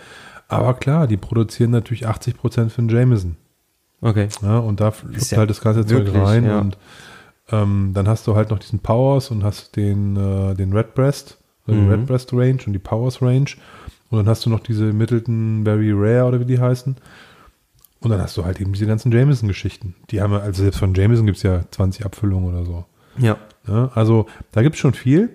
Aber 0.52 0.74
klar, 0.74 1.08
die 1.08 1.18
produzieren 1.18 1.72
natürlich 1.72 2.08
80 2.08 2.38
Prozent 2.38 2.72
für 2.72 2.82
den 2.82 2.90
Jameson. 2.90 3.38
Okay. 4.02 4.28
Ja, 4.42 4.58
und 4.58 4.80
da 4.80 4.92
fluppt 4.92 5.32
ja 5.32 5.38
halt 5.38 5.50
das 5.50 5.62
ganze 5.62 5.86
Zeug 5.86 6.14
rein 6.14 6.46
ja. 6.46 6.60
und 6.60 6.78
ähm, 7.52 7.92
dann 7.94 8.08
hast 8.08 8.26
du 8.28 8.36
halt 8.36 8.50
noch 8.50 8.60
diesen 8.60 8.80
Powers 8.80 9.30
und 9.32 9.44
hast 9.44 9.76
den, 9.76 10.16
äh, 10.16 10.56
den 10.56 10.74
Redbreast, 10.74 11.38
also 11.68 11.80
Mhm. 11.80 11.86
die 11.86 11.92
Redbreast 11.94 12.34
Range 12.34 12.58
und 12.66 12.74
die 12.74 12.80
Powers 12.80 13.22
Range 13.22 13.50
und 14.10 14.18
dann 14.18 14.28
hast 14.28 14.46
du 14.46 14.50
noch 14.50 14.60
diese 14.62 14.86
Middleton 14.94 15.64
Very 15.64 15.92
Rare 15.94 16.26
oder 16.28 16.40
wie 16.40 16.46
die 16.46 16.60
heißen 16.60 16.96
und 18.00 18.10
dann 18.10 18.20
hast 18.20 18.36
du 18.38 18.44
halt 18.44 18.60
eben 18.60 18.74
diese 18.74 18.88
ganzen 18.88 19.12
Jameson-Geschichten. 19.12 19.96
Die 20.10 20.22
haben 20.22 20.34
ja, 20.34 20.40
also 20.40 20.64
selbst 20.64 20.80
von 20.80 20.94
Jameson 20.96 21.26
gibt 21.28 21.38
es 21.38 21.44
ja 21.44 21.62
20 21.70 22.06
Abfüllungen 22.06 22.50
oder 22.54 22.66
so. 22.66 22.86
Ja. 23.18 23.38
Ne? 23.68 23.92
Also 23.94 24.26
da 24.52 24.64
gibt 24.64 24.76
es 24.76 24.80
schon 24.82 24.94
viel, 24.94 25.30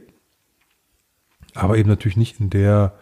aber 1.55 1.79
eben 1.79 1.89
natürlich 1.89 2.17
nicht 2.17 2.41
in 2.41 2.51
der, 2.51 2.95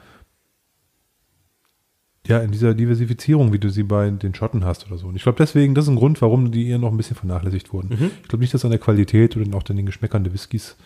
ja, 2.27 2.39
in 2.39 2.51
dieser 2.53 2.75
Diversifizierung, 2.75 3.53
wie 3.53 3.59
du 3.59 3.68
sie 3.68 3.83
bei 3.83 4.09
den 4.09 4.35
Schotten 4.35 4.64
hast 4.64 4.87
oder 4.87 4.97
so. 4.97 5.09
Und 5.09 5.16
ich 5.16 5.22
glaube 5.22 5.37
deswegen, 5.39 5.75
das 5.75 5.85
ist 5.85 5.91
ein 5.91 5.97
Grund, 5.97 6.22
warum 6.22 6.51
die 6.51 6.68
eher 6.68 6.79
noch 6.79 6.91
ein 6.91 6.97
bisschen 6.97 7.16
vernachlässigt 7.16 7.72
wurden. 7.72 7.93
Ich 8.22 8.29
glaube 8.29 8.41
nicht, 8.41 8.55
dass 8.55 8.62
es 8.62 8.64
an 8.64 8.70
der 8.70 8.81
Qualität 8.81 9.37
oder 9.37 9.45
auch 9.57 9.68
an 9.68 9.77
den 9.77 9.87
Geschmäckern 9.87 10.25
der 10.25 10.33
Whiskys 10.33 10.77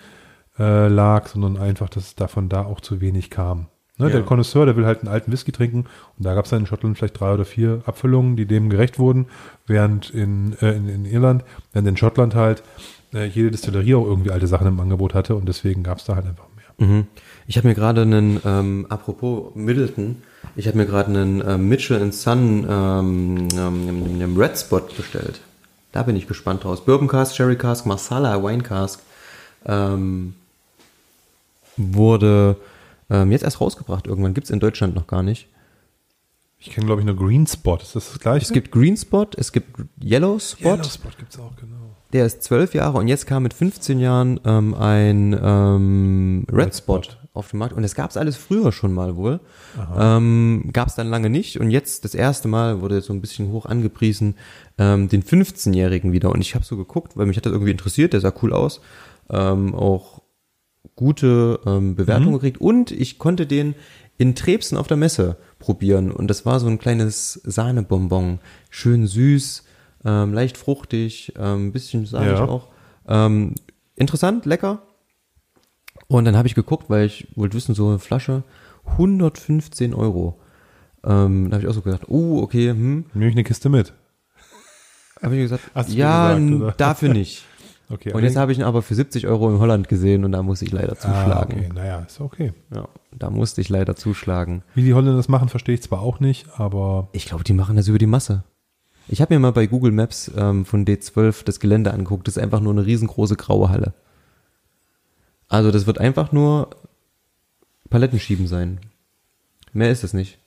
äh, 0.59 0.89
lag, 0.89 1.29
sondern 1.29 1.57
einfach, 1.57 1.89
dass 1.89 2.07
es 2.07 2.15
davon 2.17 2.49
da 2.49 2.65
auch 2.65 2.81
zu 2.81 3.01
wenig 3.01 3.31
kam. 3.31 3.67
Ne? 3.99 4.07
Ja. 4.07 4.13
Der 4.13 4.23
Connoisseur, 4.23 4.67
der 4.67 4.77
will 4.77 4.87
halt 4.87 5.01
einen 5.01 5.09
alten 5.09 5.31
Whisky 5.31 5.53
trinken 5.53 5.85
und 6.17 6.25
da 6.25 6.35
gab 6.35 6.45
es 6.45 6.51
dann 6.51 6.61
in 6.61 6.67
Schottland 6.67 6.99
vielleicht 6.99 7.21
drei 7.21 7.35
oder 7.35 7.45
vier 7.45 7.83
Abfüllungen, 7.87 8.37
die 8.37 8.47
dem 8.47 8.71
gerecht 8.71 8.99
wurden, 8.99 9.27
während 9.67 10.11
in, 10.11 10.57
äh, 10.61 10.73
in, 10.73 10.89
in 10.89 11.05
Irland, 11.05 11.45
während 11.73 11.89
in 11.89 11.97
Schottland 11.97 12.35
halt 12.35 12.63
äh, 13.13 13.27
jede 13.27 13.51
Destillerie 13.51 13.95
auch 13.95 14.07
irgendwie 14.07 14.31
alte 14.31 14.47
Sachen 14.47 14.67
im 14.67 14.81
Angebot 14.81 15.15
hatte 15.15 15.35
und 15.35 15.49
deswegen 15.49 15.83
gab 15.83 15.99
es 15.99 16.05
da 16.05 16.17
halt 16.17 16.27
einfach. 16.27 16.47
Mhm. 16.79 17.07
Ich 17.47 17.57
habe 17.57 17.69
mir 17.69 17.75
gerade 17.75 18.03
einen, 18.03 18.41
ähm, 18.45 18.87
apropos 18.89 19.55
Middleton, 19.55 20.23
ich 20.57 20.67
habe 20.67 20.79
mir 20.79 20.87
gerade 20.87 21.09
einen 21.09 21.43
ähm, 21.47 21.69
Mitchell 21.69 22.13
Son 22.13 22.67
ähm, 22.69 23.49
ähm, 23.55 24.05
einen 24.15 24.37
Red 24.37 24.59
Spot 24.59 24.81
bestellt. 24.81 25.41
Da 25.93 26.03
bin 26.03 26.17
ich 26.17 26.27
gespannt 26.27 26.65
draus. 26.65 26.85
Bourbon 26.85 27.09
Cask, 27.09 27.35
Sherry 27.35 27.57
Cask, 27.57 27.87
Marsala, 27.87 28.43
Wine 28.43 28.63
Cask. 28.63 29.01
Ähm, 29.65 30.35
wurde 31.77 32.57
ähm, 33.11 33.33
jetzt 33.33 33.43
erst 33.45 33.61
rausgebracht. 33.61 34.07
Irgendwann 34.07 34.35
gibt's 34.35 34.51
in 34.51 34.61
Deutschland 34.61 34.95
noch 34.95 35.07
gar 35.07 35.23
nicht. 35.23 35.49
Ich 36.61 36.71
kenne, 36.71 36.87
glaube 36.87 37.01
ich, 37.01 37.07
nur 37.07 37.17
Green 37.17 37.47
Spot. 37.47 37.77
Ist 37.77 37.95
das 37.95 38.11
das 38.11 38.19
gleiche? 38.19 38.45
Es 38.45 38.53
gibt 38.53 38.73
Green 38.73 38.97
Spot, 38.97 39.27
es 39.37 39.53
gibt 39.53 39.81
Yellow 40.03 40.39
Spot. 40.39 40.71
Yellow 40.71 40.85
Spot 40.85 41.11
gibt 41.17 41.33
es 41.33 41.39
auch, 41.39 41.55
genau. 41.57 41.97
Der 42.13 42.25
ist 42.25 42.43
zwölf 42.43 42.75
Jahre 42.75 42.99
und 42.99 43.09
jetzt 43.09 43.27
kam 43.27 43.43
mit 43.43 43.53
15 43.53 43.99
Jahren 43.99 44.41
ähm, 44.45 44.75
ein 44.75 45.39
ähm, 45.41 46.47
Red, 46.51 46.67
Red 46.67 46.75
Spot, 46.75 47.03
Spot. 47.03 47.17
auf 47.35 47.51
den 47.51 47.59
Markt. 47.59 47.75
Und 47.75 47.83
das 47.83 47.95
gab 47.95 48.11
es 48.11 48.17
alles 48.17 48.37
früher 48.37 48.73
schon 48.73 48.95
mal 48.95 49.17
wohl. 49.17 49.41
Ähm, 49.97 50.71
gab 50.73 50.89
es 50.89 50.95
dann 50.95 51.09
lange 51.09 51.29
nicht. 51.29 51.61
Und 51.61 51.71
jetzt 51.71 52.07
das 52.07 52.15
erste 52.15 52.49
Mal 52.49 52.81
wurde 52.81 53.03
so 53.03 53.13
ein 53.13 53.21
bisschen 53.21 53.51
hoch 53.51 53.67
angepriesen, 53.67 54.37
ähm, 54.79 55.09
den 55.09 55.23
15-Jährigen 55.23 56.13
wieder. 56.13 56.31
Und 56.33 56.41
ich 56.41 56.55
habe 56.55 56.65
so 56.65 56.79
geguckt, 56.79 57.17
weil 57.17 57.27
mich 57.27 57.37
hat 57.37 57.45
das 57.45 57.53
irgendwie 57.53 57.73
interessiert, 57.73 58.15
der 58.15 58.21
sah 58.21 58.33
cool 58.43 58.55
aus. 58.55 58.81
Ähm, 59.29 59.75
auch 59.75 60.23
gute 60.97 61.61
ähm, 61.67 61.95
Bewertungen 61.95 62.33
gekriegt. 62.33 62.59
Und 62.59 62.91
ich 62.91 63.19
konnte 63.19 63.47
den 63.47 63.75
in 64.17 64.35
Trebsen 64.35 64.79
auf 64.79 64.87
der 64.87 64.97
Messe 64.97 65.37
probieren. 65.59 66.11
Und 66.11 66.29
das 66.29 66.47
war 66.47 66.59
so 66.59 66.67
ein 66.69 66.79
kleines 66.79 67.41
Sahnebonbon. 67.45 68.41
Schön 68.71 69.07
süß, 69.07 69.65
ähm, 70.09 70.33
leicht 70.33 70.57
fruchtig, 70.57 71.33
ähm, 71.37 71.69
ein 71.69 71.73
bisschen 71.73 72.07
sahnig 72.07 72.39
Ja. 72.39 72.45
auch. 72.49 72.69
Ähm, 73.07 73.55
interessant, 73.97 74.47
lecker. 74.47 74.83
Und 76.09 76.25
dann 76.25 76.37
habe 76.37 76.49
ich 76.49 76.55
geguckt, 76.55 76.89
weil 76.89 77.07
ich 77.07 77.29
wollte 77.37 77.57
wissen, 77.57 77.75
so 77.75 77.89
eine 77.89 77.99
Flasche, 77.99 78.43
115 78.93 79.93
Euro. 79.95 80.39
Ähm, 81.05 81.51
da 81.51 81.57
habe 81.57 81.65
ich 81.65 81.69
auch 81.71 81.75
so 81.75 81.83
gedacht, 81.83 82.09
oh, 82.09 82.41
okay, 82.43 82.71
hm. 82.71 83.05
Nehme 83.13 83.29
ich 83.31 83.35
eine 83.37 83.45
Kiste 83.45 83.69
mit. 83.69 83.93
Habe 85.23 85.37
ich 85.37 85.43
gesagt, 85.43 85.63
ja, 85.89 86.39
gesagt, 86.39 86.81
dafür 86.81 87.11
nicht. 87.11 87.45
Okay. 87.91 88.13
Und 88.13 88.23
jetzt 88.23 88.37
habe 88.37 88.53
ich 88.53 88.59
ihn 88.59 88.65
aber 88.65 88.83
für 88.83 88.95
70 88.95 89.27
Euro 89.29 89.49
in 89.51 89.61
Holland 89.61 89.89
gesehen 89.89 90.27
und 90.27 90.33
da 90.33 90.43
musste 90.43 90.67
ich 90.67 90.73
leider 90.73 90.93
ah, 90.93 90.97
zuschlagen. 90.97 91.55
okay. 91.59 91.71
Naja, 91.75 92.01
ist 92.01 92.21
okay. 92.21 92.53
Ja, 92.71 92.87
da 93.17 93.31
musste 93.31 93.63
ich 93.63 93.71
leider 93.71 93.97
zuschlagen. 93.97 94.63
Wie 94.75 94.83
die 94.83 94.93
Holländer 94.93 95.17
das 95.17 95.29
machen, 95.29 95.49
verstehe 95.49 95.75
ich 95.75 95.83
zwar 95.83 96.03
auch 96.03 96.21
nicht, 96.21 96.47
aber 96.61 97.09
Ich 97.13 97.25
glaube, 97.25 97.45
die 97.45 97.55
machen 97.55 97.77
das 97.77 97.89
über 97.89 97.97
die 97.97 98.05
Masse. 98.07 98.45
Ich 99.09 99.21
habe 99.21 99.35
mir 99.35 99.41
mal 99.41 99.53
bei 99.53 99.67
Google 99.67 99.93
Maps 99.93 100.31
ähm, 100.37 100.65
von 100.65 100.85
D12 100.85 101.45
das 101.45 101.61
Gelände 101.61 101.93
angeguckt. 101.93 102.29
Das 102.29 102.37
ist 102.37 102.43
einfach 102.43 102.61
nur 102.61 102.73
eine 102.73 102.85
riesengroße 102.85 103.37
graue 103.37 103.71
Halle. 103.71 103.95
Also 105.49 105.71
das 105.71 105.87
wird 105.87 105.99
einfach 105.99 106.31
nur 106.31 106.71
Palettenschieben 107.89 108.47
sein. 108.47 108.81
Mehr 109.73 109.91
ist 109.91 110.05
es 110.05 110.13
nicht. 110.13 110.39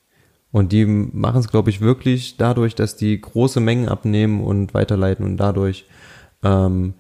Und 0.51 0.71
die 0.71 0.85
machen 0.85 1.39
es, 1.39 1.47
glaube 1.47 1.69
ich, 1.69 1.81
wirklich 1.81 2.37
dadurch, 2.37 2.75
dass 2.75 2.97
die 2.97 3.19
große 3.19 3.59
Mengen 3.59 3.87
abnehmen 3.87 4.43
und 4.43 4.73
weiterleiten 4.73 5.25
und 5.25 5.37
dadurch 5.37 5.85
ähm, 6.43 6.93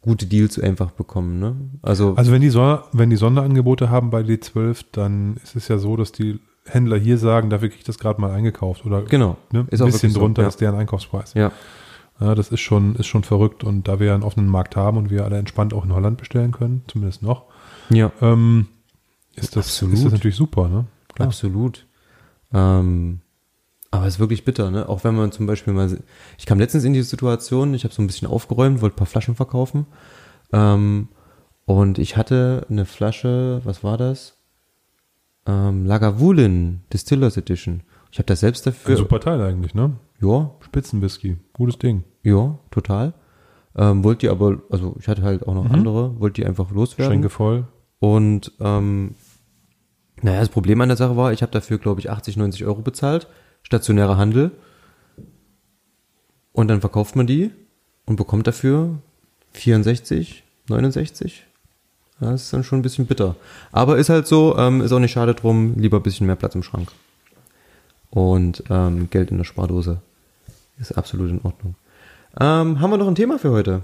gute 0.00 0.26
Deals 0.26 0.58
einfach 0.58 0.90
bekommen. 0.90 1.38
Ne? 1.38 1.56
Also, 1.82 2.14
Also 2.14 2.32
wenn 2.32 2.40
die, 2.40 2.50
so 2.50 2.80
wenn 2.92 3.10
die 3.10 3.16
Sonderangebote 3.16 3.90
haben 3.90 4.10
bei 4.10 4.22
D12, 4.22 4.86
dann 4.92 5.36
ist 5.42 5.56
es 5.56 5.68
ja 5.68 5.78
so, 5.78 5.96
dass 5.96 6.10
die 6.12 6.40
Händler 6.66 6.96
hier 6.98 7.18
sagen, 7.18 7.50
dafür 7.50 7.68
kriege 7.68 7.80
ich 7.80 7.84
das 7.86 7.98
gerade 7.98 8.20
mal 8.20 8.30
eingekauft 8.30 8.86
oder 8.86 9.02
genau. 9.02 9.36
ne, 9.52 9.66
Ist 9.70 9.80
ein 9.80 9.84
auch 9.84 9.92
bisschen 9.92 10.02
wirklich 10.10 10.12
so, 10.14 10.20
drunter 10.20 10.42
ja. 10.42 10.48
ist 10.48 10.60
deren 10.60 10.76
Einkaufspreis. 10.76 11.34
ja. 11.34 11.52
Ja, 12.20 12.36
das 12.36 12.50
ist 12.52 12.60
schon, 12.60 12.94
ist 12.94 13.08
schon 13.08 13.24
verrückt 13.24 13.64
und 13.64 13.88
da 13.88 13.98
wir 13.98 14.06
ja 14.06 14.14
einen 14.14 14.22
offenen 14.22 14.48
Markt 14.48 14.76
haben 14.76 14.98
und 14.98 15.10
wir 15.10 15.24
alle 15.24 15.36
entspannt 15.36 15.74
auch 15.74 15.84
in 15.84 15.92
Holland 15.92 16.16
bestellen 16.16 16.52
können, 16.52 16.84
zumindest 16.86 17.22
noch, 17.24 17.46
Ja. 17.90 18.12
ähm, 18.20 18.68
ist, 19.34 19.56
das, 19.56 19.66
Absolut. 19.66 19.94
ist 19.94 20.04
das 20.04 20.12
natürlich 20.12 20.36
super, 20.36 20.68
ne? 20.68 20.84
Klar. 21.12 21.26
Absolut. 21.26 21.86
Ähm, 22.52 23.20
aber 23.90 24.06
es 24.06 24.14
ist 24.14 24.20
wirklich 24.20 24.44
bitter, 24.44 24.70
ne? 24.70 24.88
Auch 24.88 25.02
wenn 25.02 25.16
man 25.16 25.32
zum 25.32 25.46
Beispiel 25.46 25.72
mal, 25.72 25.98
ich 26.38 26.46
kam 26.46 26.60
letztens 26.60 26.84
in 26.84 26.92
die 26.92 27.02
Situation, 27.02 27.74
ich 27.74 27.82
habe 27.82 27.92
so 27.92 28.00
ein 28.00 28.06
bisschen 28.06 28.28
aufgeräumt, 28.28 28.80
wollte 28.80 28.94
ein 28.94 28.98
paar 28.98 29.06
Flaschen 29.08 29.34
verkaufen. 29.34 29.86
Ähm, 30.52 31.08
und 31.64 31.98
ich 31.98 32.16
hatte 32.16 32.64
eine 32.70 32.84
Flasche, 32.84 33.60
was 33.64 33.82
war 33.82 33.96
das? 33.98 34.33
Ähm, 35.46 35.84
Lagavulin 35.86 36.80
Distillers 36.92 37.36
Edition. 37.36 37.82
Ich 38.10 38.18
habe 38.18 38.26
das 38.26 38.40
selbst 38.40 38.66
Ein 38.66 38.72
dafür. 38.72 38.96
super 38.96 39.20
Teil 39.20 39.40
eigentlich, 39.42 39.74
ne? 39.74 39.92
Ja, 40.20 40.52
Spitzenwhisky, 40.60 41.36
gutes 41.52 41.78
Ding. 41.78 42.04
ja, 42.22 42.58
total. 42.70 43.12
Ähm, 43.76 44.04
wollte 44.04 44.20
die 44.20 44.28
aber, 44.28 44.62
also 44.70 44.94
ich 45.00 45.08
hatte 45.08 45.22
halt 45.22 45.46
auch 45.48 45.54
noch 45.54 45.68
andere, 45.68 46.18
wollte 46.20 46.40
die 46.40 46.46
einfach 46.46 46.70
loswerden. 46.70 47.10
Schränke 47.12 47.28
voll. 47.28 47.66
Und 47.98 48.52
ähm, 48.60 49.16
Naja, 50.22 50.38
das 50.40 50.48
Problem 50.48 50.80
an 50.80 50.88
der 50.88 50.96
Sache 50.96 51.16
war, 51.16 51.32
ich 51.32 51.42
habe 51.42 51.50
dafür, 51.50 51.78
glaube 51.78 52.00
ich, 52.00 52.08
80, 52.08 52.36
90 52.36 52.64
Euro 52.66 52.82
bezahlt, 52.82 53.26
stationärer 53.62 54.16
Handel. 54.16 54.52
Und 56.52 56.68
dann 56.68 56.80
verkauft 56.80 57.16
man 57.16 57.26
die 57.26 57.50
und 58.06 58.14
bekommt 58.16 58.46
dafür 58.46 58.98
64, 59.54 60.44
69. 60.68 61.44
Das 62.32 62.44
ist 62.44 62.52
dann 62.52 62.64
schon 62.64 62.78
ein 62.78 62.82
bisschen 62.82 63.06
bitter. 63.06 63.36
Aber 63.72 63.98
ist 63.98 64.08
halt 64.08 64.26
so, 64.26 64.56
ähm, 64.56 64.80
ist 64.80 64.92
auch 64.92 64.98
nicht 64.98 65.12
schade 65.12 65.34
drum, 65.34 65.74
lieber 65.76 65.98
ein 65.98 66.02
bisschen 66.02 66.26
mehr 66.26 66.36
Platz 66.36 66.54
im 66.54 66.62
Schrank. 66.62 66.90
Und 68.10 68.64
ähm, 68.70 69.10
Geld 69.10 69.30
in 69.30 69.38
der 69.38 69.44
Spardose. 69.44 70.00
Ist 70.78 70.92
absolut 70.92 71.30
in 71.30 71.40
Ordnung. 71.42 71.74
Ähm, 72.40 72.80
haben 72.80 72.90
wir 72.90 72.96
noch 72.96 73.08
ein 73.08 73.14
Thema 73.14 73.38
für 73.38 73.50
heute? 73.50 73.82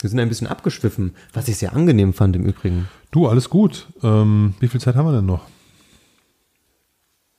Wir 0.00 0.10
sind 0.10 0.18
ein 0.18 0.28
bisschen 0.28 0.48
abgeschwiffen, 0.48 1.14
was 1.32 1.48
ich 1.48 1.56
sehr 1.56 1.74
angenehm 1.74 2.12
fand 2.12 2.34
im 2.34 2.44
Übrigen. 2.44 2.88
Du, 3.12 3.28
alles 3.28 3.48
gut. 3.48 3.86
Ähm, 4.02 4.54
wie 4.58 4.68
viel 4.68 4.80
Zeit 4.80 4.96
haben 4.96 5.06
wir 5.06 5.12
denn 5.12 5.26
noch? 5.26 5.46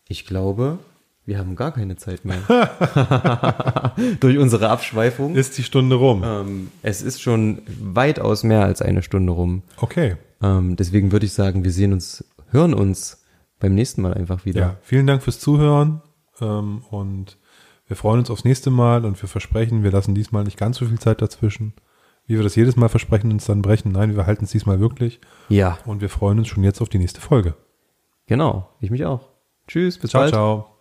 Ich 0.08 0.26
glaube, 0.26 0.80
wir 1.26 1.38
haben 1.38 1.56
gar 1.56 1.72
keine 1.72 1.96
Zeit 1.96 2.26
mehr. 2.26 2.40
Durch 4.20 4.38
unsere 4.38 4.70
Abschweifung. 4.70 5.36
Ist 5.36 5.58
die 5.58 5.64
Stunde 5.64 5.96
rum? 5.96 6.22
Ähm, 6.26 6.72
es 6.82 7.02
ist 7.02 7.22
schon 7.22 7.62
weitaus 7.82 8.44
mehr 8.44 8.64
als 8.64 8.82
eine 8.82 9.04
Stunde 9.04 9.32
rum. 9.34 9.64
Okay. 9.78 10.18
Ähm, 10.42 10.76
deswegen 10.76 11.12
würde 11.12 11.26
ich 11.26 11.34
sagen, 11.34 11.64
wir 11.64 11.72
sehen 11.72 11.94
uns, 11.94 12.26
hören 12.52 12.74
uns 12.74 13.24
beim 13.60 13.74
nächsten 13.76 14.02
Mal 14.02 14.14
einfach 14.14 14.46
wieder. 14.46 14.60
Ja, 14.62 14.76
vielen 14.82 15.08
Dank 15.08 15.24
fürs 15.24 15.40
Zuhören 15.40 16.02
ähm, 16.42 16.84
und 16.90 17.38
wir 17.88 17.96
freuen 17.96 18.20
uns 18.20 18.30
aufs 18.30 18.44
nächste 18.44 18.70
Mal 18.72 19.06
und 19.06 19.22
wir 19.22 19.30
versprechen, 19.30 19.84
wir 19.84 19.92
lassen 19.92 20.16
diesmal 20.16 20.44
nicht 20.44 20.58
ganz 20.58 20.78
so 20.78 20.86
viel 20.86 21.00
Zeit 21.00 21.22
dazwischen. 21.22 21.74
Wie 22.26 22.36
wir 22.38 22.44
das 22.44 22.56
jedes 22.56 22.78
Mal 22.78 22.88
versprechen 22.88 23.28
und 23.28 23.34
uns 23.34 23.46
dann 23.46 23.62
brechen. 23.62 23.92
Nein, 23.92 24.16
wir 24.16 24.26
halten 24.26 24.46
es 24.46 24.52
diesmal 24.52 24.80
wirklich. 24.80 25.20
Ja, 25.50 25.78
Und 25.86 26.00
wir 26.00 26.10
freuen 26.10 26.40
uns 26.40 26.48
schon 26.48 26.64
jetzt 26.64 26.82
auf 26.82 26.88
die 26.88 26.98
nächste 27.00 27.20
Folge. 27.20 27.56
genau. 28.28 28.70
Ich 28.80 28.92
mich 28.92 29.06
auch. 29.06 29.30
Tschüss, 29.68 29.98
bis 29.98 30.12
Ciao, 30.12 30.22
bald. 30.24 30.34
ciao. 30.34 30.73